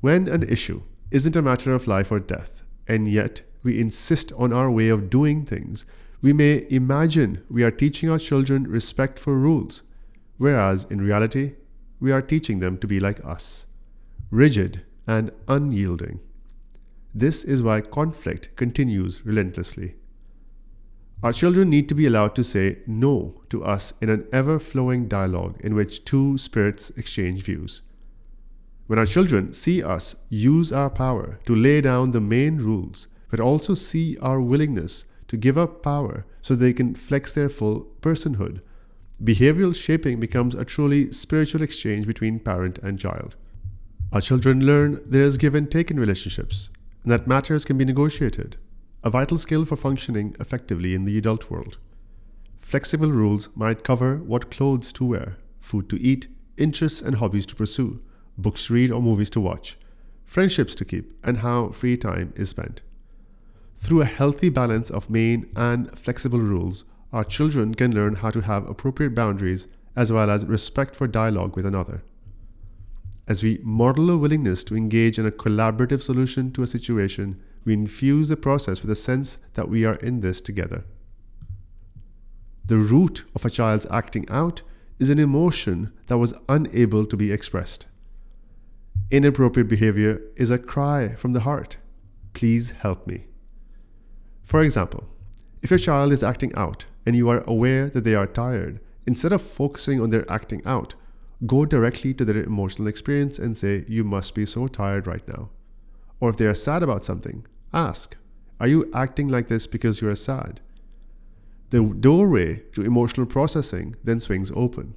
When 0.00 0.26
an 0.26 0.42
issue 0.42 0.82
isn't 1.12 1.36
a 1.36 1.42
matter 1.42 1.72
of 1.72 1.86
life 1.86 2.10
or 2.10 2.18
death, 2.18 2.64
and 2.88 3.06
yet 3.06 3.42
we 3.62 3.80
insist 3.80 4.32
on 4.32 4.52
our 4.52 4.68
way 4.68 4.88
of 4.88 5.08
doing 5.08 5.44
things, 5.44 5.84
we 6.20 6.32
may 6.32 6.66
imagine 6.68 7.44
we 7.48 7.62
are 7.62 7.70
teaching 7.70 8.10
our 8.10 8.18
children 8.18 8.64
respect 8.64 9.20
for 9.20 9.38
rules, 9.38 9.82
whereas 10.36 10.84
in 10.90 11.00
reality, 11.00 11.52
we 12.00 12.10
are 12.10 12.20
teaching 12.20 12.58
them 12.58 12.76
to 12.78 12.88
be 12.88 12.98
like 12.98 13.24
us, 13.24 13.66
rigid 14.32 14.82
and 15.06 15.30
unyielding. 15.46 16.18
This 17.14 17.44
is 17.44 17.62
why 17.62 17.82
conflict 17.82 18.56
continues 18.56 19.24
relentlessly. 19.24 19.94
Our 21.20 21.32
children 21.32 21.68
need 21.68 21.88
to 21.88 21.96
be 21.96 22.06
allowed 22.06 22.36
to 22.36 22.44
say 22.44 22.78
no 22.86 23.42
to 23.50 23.64
us 23.64 23.92
in 24.00 24.08
an 24.08 24.28
ever 24.32 24.60
flowing 24.60 25.08
dialogue 25.08 25.56
in 25.60 25.74
which 25.74 26.04
two 26.04 26.38
spirits 26.38 26.90
exchange 26.90 27.42
views. 27.42 27.82
When 28.86 29.00
our 29.00 29.06
children 29.06 29.52
see 29.52 29.82
us 29.82 30.14
use 30.28 30.72
our 30.72 30.88
power 30.88 31.40
to 31.46 31.56
lay 31.56 31.80
down 31.80 32.12
the 32.12 32.20
main 32.20 32.58
rules, 32.58 33.08
but 33.30 33.40
also 33.40 33.74
see 33.74 34.16
our 34.18 34.40
willingness 34.40 35.06
to 35.26 35.36
give 35.36 35.58
up 35.58 35.82
power 35.82 36.24
so 36.40 36.54
they 36.54 36.72
can 36.72 36.94
flex 36.94 37.34
their 37.34 37.48
full 37.48 37.88
personhood, 38.00 38.60
behavioral 39.22 39.74
shaping 39.74 40.20
becomes 40.20 40.54
a 40.54 40.64
truly 40.64 41.10
spiritual 41.10 41.62
exchange 41.62 42.06
between 42.06 42.38
parent 42.38 42.78
and 42.78 43.00
child. 43.00 43.34
Our 44.12 44.20
children 44.20 44.64
learn 44.64 45.00
there 45.04 45.24
is 45.24 45.36
give 45.36 45.56
and 45.56 45.68
take 45.68 45.90
in 45.90 45.98
relationships, 45.98 46.70
and 47.02 47.10
that 47.10 47.26
matters 47.26 47.64
can 47.64 47.76
be 47.76 47.84
negotiated, 47.84 48.56
a 49.02 49.10
vital 49.10 49.38
skill 49.38 49.64
for 49.64 49.76
functioning 49.76 50.34
effectively 50.40 50.94
in 50.94 51.04
the 51.04 51.16
adult 51.18 51.50
world. 51.50 51.78
Flexible 52.60 53.10
rules 53.10 53.48
might 53.54 53.84
cover 53.84 54.16
what 54.16 54.50
clothes 54.50 54.92
to 54.94 55.04
wear, 55.04 55.36
food 55.60 55.88
to 55.88 56.00
eat, 56.00 56.28
interests 56.56 57.00
and 57.00 57.16
hobbies 57.16 57.46
to 57.46 57.54
pursue, 57.54 58.02
books 58.36 58.66
to 58.66 58.74
read 58.74 58.90
or 58.90 59.00
movies 59.00 59.30
to 59.30 59.40
watch, 59.40 59.78
friendships 60.24 60.74
to 60.74 60.84
keep, 60.84 61.12
and 61.22 61.38
how 61.38 61.68
free 61.68 61.96
time 61.96 62.32
is 62.36 62.50
spent. 62.50 62.82
Through 63.78 64.02
a 64.02 64.06
healthy 64.06 64.48
balance 64.48 64.90
of 64.90 65.08
main 65.08 65.48
and 65.54 65.96
flexible 65.98 66.40
rules, 66.40 66.84
our 67.12 67.24
children 67.24 67.74
can 67.74 67.94
learn 67.94 68.16
how 68.16 68.30
to 68.30 68.42
have 68.42 68.68
appropriate 68.68 69.14
boundaries 69.14 69.68
as 69.96 70.12
well 70.12 70.30
as 70.30 70.44
respect 70.44 70.94
for 70.94 71.06
dialogue 71.06 71.56
with 71.56 71.64
another 71.64 72.02
as 73.28 73.42
we 73.42 73.60
model 73.62 74.10
a 74.10 74.16
willingness 74.16 74.64
to 74.64 74.74
engage 74.74 75.18
in 75.18 75.26
a 75.26 75.30
collaborative 75.30 76.00
solution 76.00 76.50
to 76.50 76.62
a 76.62 76.66
situation, 76.66 77.38
we 77.64 77.72
infuse 77.72 78.28
the 78.28 78.36
process 78.36 78.82
with 78.82 78.90
a 78.90 78.96
sense 78.96 79.38
that 79.54 79.68
we 79.68 79.84
are 79.84 79.96
in 79.96 80.20
this 80.20 80.40
together. 80.40 80.84
The 82.64 82.78
root 82.78 83.24
of 83.34 83.44
a 83.44 83.50
child's 83.50 83.86
acting 83.90 84.28
out 84.28 84.62
is 84.98 85.10
an 85.10 85.18
emotion 85.18 85.92
that 86.06 86.18
was 86.18 86.34
unable 86.48 87.06
to 87.06 87.16
be 87.16 87.32
expressed. 87.32 87.86
Inappropriate 89.10 89.68
behavior 89.68 90.20
is 90.36 90.50
a 90.50 90.58
cry 90.58 91.14
from 91.14 91.32
the 91.32 91.40
heart 91.40 91.78
Please 92.34 92.70
help 92.70 93.06
me. 93.06 93.24
For 94.44 94.62
example, 94.62 95.08
if 95.62 95.70
your 95.70 95.78
child 95.78 96.12
is 96.12 96.22
acting 96.22 96.54
out 96.54 96.86
and 97.04 97.16
you 97.16 97.28
are 97.28 97.42
aware 97.46 97.88
that 97.88 98.04
they 98.04 98.14
are 98.14 98.26
tired, 98.26 98.80
instead 99.06 99.32
of 99.32 99.42
focusing 99.42 100.00
on 100.00 100.10
their 100.10 100.30
acting 100.30 100.62
out, 100.64 100.94
go 101.46 101.64
directly 101.64 102.14
to 102.14 102.24
their 102.24 102.42
emotional 102.42 102.86
experience 102.86 103.38
and 103.38 103.56
say, 103.56 103.84
You 103.88 104.04
must 104.04 104.34
be 104.34 104.46
so 104.46 104.68
tired 104.68 105.06
right 105.06 105.26
now. 105.26 105.48
Or 106.20 106.30
if 106.30 106.36
they 106.36 106.46
are 106.46 106.54
sad 106.54 106.82
about 106.82 107.04
something, 107.04 107.46
ask, 107.72 108.16
Are 108.60 108.66
you 108.66 108.90
acting 108.94 109.28
like 109.28 109.48
this 109.48 109.66
because 109.66 110.00
you 110.00 110.08
are 110.08 110.16
sad? 110.16 110.60
The 111.70 111.82
doorway 111.82 112.62
to 112.72 112.82
emotional 112.82 113.26
processing 113.26 113.94
then 114.02 114.20
swings 114.20 114.50
open. 114.54 114.94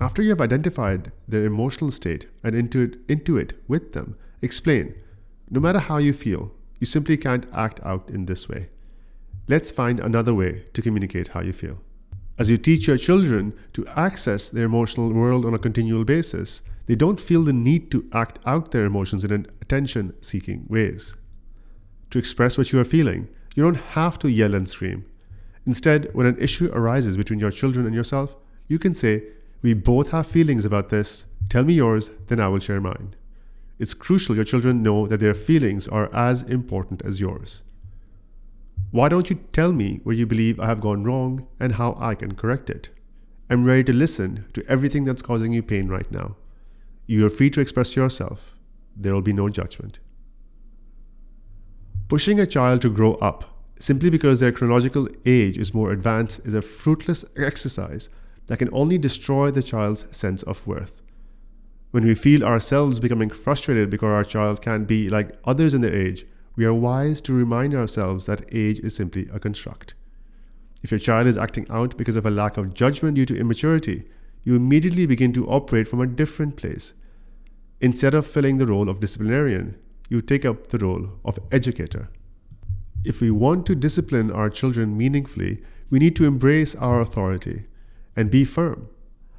After 0.00 0.22
you 0.22 0.30
have 0.30 0.40
identified 0.40 1.12
their 1.26 1.44
emotional 1.44 1.90
state 1.90 2.26
and 2.42 2.54
into 2.54 3.36
it, 3.36 3.68
with 3.68 3.92
them, 3.92 4.16
explain 4.40 4.94
no 5.50 5.60
matter 5.60 5.78
how 5.78 5.98
you 5.98 6.12
feel, 6.12 6.52
you 6.78 6.86
simply 6.86 7.16
can't 7.16 7.46
act 7.52 7.80
out 7.82 8.08
in 8.08 8.26
this 8.26 8.48
way. 8.48 8.68
Let's 9.48 9.72
find 9.72 9.98
another 9.98 10.34
way 10.34 10.64
to 10.74 10.82
communicate 10.82 11.28
how 11.28 11.40
you 11.40 11.52
feel. 11.52 11.78
As 12.38 12.48
you 12.48 12.58
teach 12.58 12.86
your 12.86 12.98
children 12.98 13.52
to 13.72 13.86
access 13.88 14.50
their 14.50 14.66
emotional 14.66 15.12
world 15.12 15.44
on 15.44 15.54
a 15.54 15.58
continual 15.58 16.04
basis, 16.04 16.62
they 16.88 16.96
don't 16.96 17.20
feel 17.20 17.44
the 17.44 17.52
need 17.52 17.90
to 17.90 18.08
act 18.14 18.38
out 18.46 18.70
their 18.70 18.86
emotions 18.86 19.22
in 19.22 19.30
an 19.30 19.46
attention 19.60 20.14
seeking 20.22 20.64
ways. 20.68 21.14
To 22.10 22.18
express 22.18 22.56
what 22.56 22.72
you 22.72 22.80
are 22.80 22.84
feeling, 22.84 23.28
you 23.54 23.62
don't 23.62 23.92
have 23.92 24.18
to 24.20 24.30
yell 24.30 24.54
and 24.54 24.66
scream. 24.66 25.04
Instead, 25.66 26.08
when 26.14 26.26
an 26.26 26.40
issue 26.40 26.70
arises 26.72 27.18
between 27.18 27.40
your 27.40 27.50
children 27.50 27.84
and 27.84 27.94
yourself, 27.94 28.34
you 28.68 28.78
can 28.78 28.94
say, 28.94 29.24
We 29.60 29.74
both 29.74 30.12
have 30.12 30.26
feelings 30.26 30.64
about 30.64 30.88
this. 30.88 31.26
Tell 31.50 31.62
me 31.62 31.74
yours, 31.74 32.10
then 32.28 32.40
I 32.40 32.48
will 32.48 32.58
share 32.58 32.80
mine. 32.80 33.14
It's 33.78 33.92
crucial 33.92 34.34
your 34.34 34.46
children 34.46 34.82
know 34.82 35.06
that 35.06 35.20
their 35.20 35.34
feelings 35.34 35.88
are 35.88 36.12
as 36.14 36.42
important 36.42 37.02
as 37.04 37.20
yours. 37.20 37.62
Why 38.92 39.10
don't 39.10 39.28
you 39.28 39.40
tell 39.52 39.72
me 39.72 40.00
where 40.04 40.16
you 40.16 40.26
believe 40.26 40.58
I 40.58 40.66
have 40.66 40.80
gone 40.80 41.04
wrong 41.04 41.46
and 41.60 41.74
how 41.74 41.98
I 42.00 42.14
can 42.14 42.34
correct 42.34 42.70
it? 42.70 42.88
I'm 43.50 43.66
ready 43.66 43.84
to 43.84 43.92
listen 43.92 44.46
to 44.54 44.64
everything 44.66 45.04
that's 45.04 45.20
causing 45.20 45.52
you 45.52 45.62
pain 45.62 45.88
right 45.88 46.10
now. 46.10 46.36
You 47.08 47.24
are 47.24 47.30
free 47.30 47.48
to 47.50 47.60
express 47.60 47.96
yourself. 47.96 48.54
There 48.94 49.14
will 49.14 49.22
be 49.22 49.32
no 49.32 49.48
judgment. 49.48 49.98
Pushing 52.06 52.38
a 52.38 52.46
child 52.46 52.82
to 52.82 52.90
grow 52.90 53.14
up 53.14 53.64
simply 53.78 54.10
because 54.10 54.40
their 54.40 54.52
chronological 54.52 55.08
age 55.24 55.56
is 55.56 55.72
more 55.72 55.90
advanced 55.90 56.40
is 56.44 56.52
a 56.52 56.60
fruitless 56.60 57.24
exercise 57.34 58.10
that 58.46 58.58
can 58.58 58.68
only 58.72 58.98
destroy 58.98 59.50
the 59.50 59.62
child's 59.62 60.04
sense 60.14 60.42
of 60.42 60.66
worth. 60.66 61.00
When 61.92 62.04
we 62.04 62.14
feel 62.14 62.44
ourselves 62.44 63.00
becoming 63.00 63.30
frustrated 63.30 63.88
because 63.88 64.10
our 64.10 64.24
child 64.24 64.60
can't 64.60 64.86
be 64.86 65.08
like 65.08 65.34
others 65.44 65.72
in 65.72 65.80
their 65.80 65.94
age, 65.94 66.26
we 66.56 66.66
are 66.66 66.74
wise 66.74 67.22
to 67.22 67.32
remind 67.32 67.74
ourselves 67.74 68.26
that 68.26 68.44
age 68.52 68.80
is 68.80 68.94
simply 68.94 69.30
a 69.32 69.40
construct. 69.40 69.94
If 70.82 70.90
your 70.90 71.00
child 71.00 71.26
is 71.26 71.38
acting 71.38 71.66
out 71.70 71.96
because 71.96 72.16
of 72.16 72.26
a 72.26 72.30
lack 72.30 72.58
of 72.58 72.74
judgment 72.74 73.14
due 73.14 73.24
to 73.26 73.38
immaturity, 73.38 74.04
you 74.44 74.56
immediately 74.56 75.06
begin 75.06 75.32
to 75.34 75.48
operate 75.48 75.88
from 75.88 76.00
a 76.00 76.06
different 76.06 76.56
place. 76.56 76.94
Instead 77.80 78.14
of 78.14 78.26
filling 78.26 78.58
the 78.58 78.66
role 78.66 78.88
of 78.88 79.00
disciplinarian, 79.00 79.76
you 80.08 80.20
take 80.20 80.44
up 80.44 80.68
the 80.68 80.78
role 80.78 81.10
of 81.24 81.38
educator. 81.52 82.08
If 83.04 83.20
we 83.20 83.30
want 83.30 83.66
to 83.66 83.74
discipline 83.74 84.30
our 84.30 84.50
children 84.50 84.96
meaningfully, 84.96 85.62
we 85.90 85.98
need 85.98 86.16
to 86.16 86.24
embrace 86.24 86.74
our 86.74 87.00
authority 87.00 87.64
and 88.16 88.30
be 88.30 88.44
firm, 88.44 88.88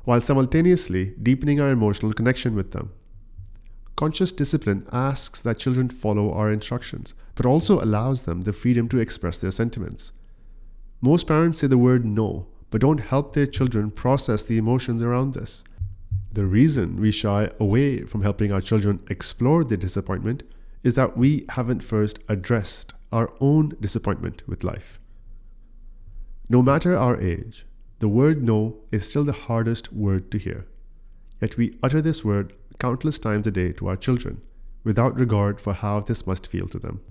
while 0.06 0.22
simultaneously 0.22 1.14
deepening 1.22 1.60
our 1.60 1.70
emotional 1.70 2.14
connection 2.14 2.56
with 2.56 2.72
them. 2.72 2.91
Conscious 3.95 4.32
discipline 4.32 4.88
asks 4.93 5.41
that 5.41 5.60
children 5.60 5.89
follow 5.89 6.32
our 6.32 6.50
instructions, 6.50 7.14
but 7.36 7.45
also 7.45 7.82
allows 7.82 8.24
them 8.24 8.43
the 8.43 8.54
freedom 8.54 8.88
to 8.88 9.00
express 9.00 9.38
their 9.39 9.52
sentiments. 9.52 10.14
Most 11.02 11.28
parents 11.28 11.60
say 11.60 11.68
the 11.68 11.78
word 11.78 12.06
no, 12.06 12.47
but 12.70 12.82
don't 12.82 13.00
help 13.00 13.34
their 13.34 13.46
children 13.46 13.92
process 13.92 14.44
the 14.44 14.58
emotions 14.58 15.02
around 15.02 15.34
this. 15.34 15.64
The 16.32 16.46
reason 16.46 17.02
we 17.02 17.12
shy 17.12 17.50
away 17.60 18.04
from 18.04 18.22
helping 18.22 18.52
our 18.52 18.62
children 18.62 19.00
explore 19.10 19.64
their 19.64 19.78
disappointment 19.78 20.44
is 20.84 20.94
that 20.94 21.18
we 21.18 21.46
haven't 21.50 21.84
first 21.84 22.20
addressed 22.30 22.94
our 23.12 23.34
own 23.40 23.76
disappointment 23.82 24.44
with 24.48 24.64
life. 24.64 25.00
No 26.48 26.62
matter 26.62 26.96
our 26.96 27.20
age, 27.20 27.66
the 28.00 28.08
word 28.08 28.44
no 28.44 28.78
is 28.92 29.10
still 29.10 29.24
the 29.24 29.34
hardest 29.34 29.92
word 29.92 30.32
to 30.32 30.38
hear. 30.38 30.68
Yet 31.42 31.58
we 31.58 31.78
utter 31.82 32.02
this 32.02 32.24
word 32.24 32.54
countless 32.80 33.20
times 33.20 33.46
a 33.46 33.52
day 33.52 33.74
to 33.74 33.88
our 33.88 33.98
children, 33.98 34.42
without 34.84 35.20
regard 35.20 35.60
for 35.60 35.74
how 35.74 36.00
this 36.00 36.26
must 36.26 36.48
feel 36.48 36.68
to 36.68 36.80
them. 36.80 37.02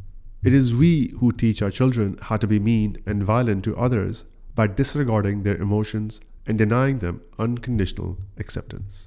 It 0.43 0.55
is 0.55 0.75
we 0.75 1.09
who 1.19 1.33
teach 1.33 1.61
our 1.61 1.71
children 1.71 2.19
how 2.23 2.37
to 2.39 2.47
be 2.47 2.59
mean 2.59 2.97
and 3.05 3.25
violent 3.25 3.65
to 3.65 3.77
others 3.77 4.25
by 4.59 4.67
disregarding 4.67 5.45
their 5.45 5.57
emotions 5.57 6.21
and 6.45 6.59
denying 6.59 6.99
them 6.99 7.23
unconditional 7.39 8.19
acceptance. 8.39 9.07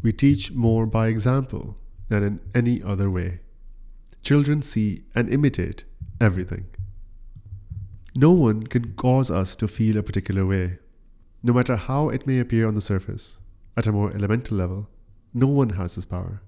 We 0.00 0.12
teach 0.12 0.52
more 0.52 0.86
by 0.86 1.08
example 1.08 1.76
than 2.06 2.22
in 2.22 2.40
any 2.54 2.80
other 2.84 3.10
way. 3.10 3.40
Children 4.22 4.62
see 4.62 5.02
and 5.12 5.28
imitate 5.28 5.82
everything. 6.20 6.66
No 8.14 8.30
one 8.30 8.68
can 8.68 8.92
cause 8.92 9.28
us 9.28 9.56
to 9.56 9.66
feel 9.66 9.96
a 9.96 10.04
particular 10.04 10.46
way, 10.46 10.78
no 11.42 11.52
matter 11.52 11.74
how 11.74 12.08
it 12.08 12.24
may 12.24 12.38
appear 12.38 12.68
on 12.68 12.76
the 12.76 12.80
surface. 12.80 13.38
At 13.76 13.88
a 13.88 13.92
more 13.92 14.12
elemental 14.12 14.56
level, 14.56 14.88
no 15.34 15.48
one 15.48 15.70
has 15.70 15.96
this 15.96 16.04
power. 16.04 16.42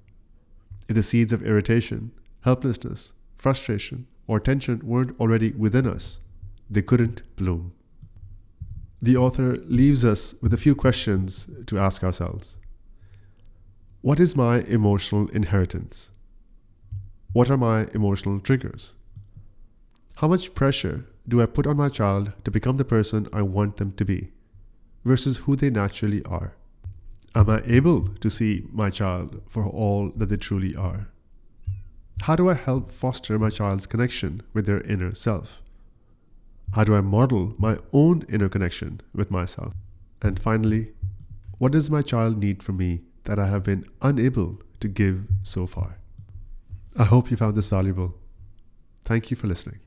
If 0.89 0.95
the 0.95 1.03
seeds 1.03 1.33
of 1.33 1.43
irritation, 1.43 2.13
helplessness, 2.43 3.15
frustration, 3.37 4.07
or 4.29 4.39
tension 4.39 4.81
weren't 4.85 5.19
already 5.19 5.51
within 5.51 5.89
us, 5.89 6.21
they 6.71 6.83
couldn't 6.83 7.23
bloom. 7.35 7.73
The 9.01 9.17
author 9.17 9.57
leaves 9.67 10.05
us 10.05 10.35
with 10.43 10.53
a 10.53 10.57
few 10.57 10.75
questions 10.75 11.49
to 11.67 11.79
ask 11.79 12.03
ourselves 12.03 12.57
What 14.01 14.19
is 14.19 14.35
my 14.35 14.61
emotional 14.63 15.29
inheritance? 15.29 16.11
What 17.33 17.51
are 17.51 17.57
my 17.57 17.87
emotional 17.95 18.41
triggers? 18.41 18.97
How 20.17 20.27
much 20.27 20.55
pressure 20.55 21.05
do 21.29 21.41
I 21.41 21.47
put 21.47 21.67
on 21.67 21.77
my 21.77 21.89
child 21.89 22.33
to 22.43 22.51
become 22.51 22.77
the 22.77 22.85
person 22.85 23.29
I 23.33 23.43
want 23.43 23.77
them 23.77 23.93
to 23.93 24.05
be 24.05 24.33
versus 25.05 25.39
who 25.39 25.55
they 25.55 25.71
naturally 25.71 26.25
are? 26.25 26.55
Am 27.37 27.49
I 27.49 27.63
able 27.67 28.09
to 28.09 28.31
see 28.31 28.67
my 28.73 28.91
child 28.91 29.43
for 29.49 29.65
all 29.65 30.11
that 30.17 30.29
they 30.29 30.37
truly 30.37 30.75
are? 30.75 31.09
How 32.23 32.35
do 32.35 32.49
I 32.49 32.55
help 32.55 32.91
foster 32.91 33.39
my 33.39 33.51
child's 33.51 33.87
connection 33.87 34.43
with 34.53 34.67
their 34.67 34.81
inner 34.81 35.15
self? 35.15 35.63
How 36.73 36.85
do 36.85 36.95
I 36.95 37.01
model 37.01 37.55
my 37.59 37.79
own 37.93 38.25
inner 38.29 38.49
connection 38.49 39.01
with 39.15 39.31
myself? 39.31 39.75
And 40.23 40.39
finally, 40.39 40.93
what 41.59 41.73
does 41.73 41.91
my 41.91 42.03
child 42.03 42.39
need 42.39 42.63
from 42.63 42.77
me 42.77 43.03
that 43.25 43.39
I 43.39 43.47
have 43.47 43.63
been 43.65 43.87
unable 44.03 44.61
to 44.81 44.89
give 44.89 45.27
so 45.43 45.67
far? 45.67 45.99
I 46.97 47.05
hope 47.05 47.31
you 47.31 47.37
found 47.37 47.57
this 47.57 47.69
valuable. 47.69 48.15
Thank 49.03 49.31
you 49.31 49.37
for 49.37 49.47
listening. 49.47 49.81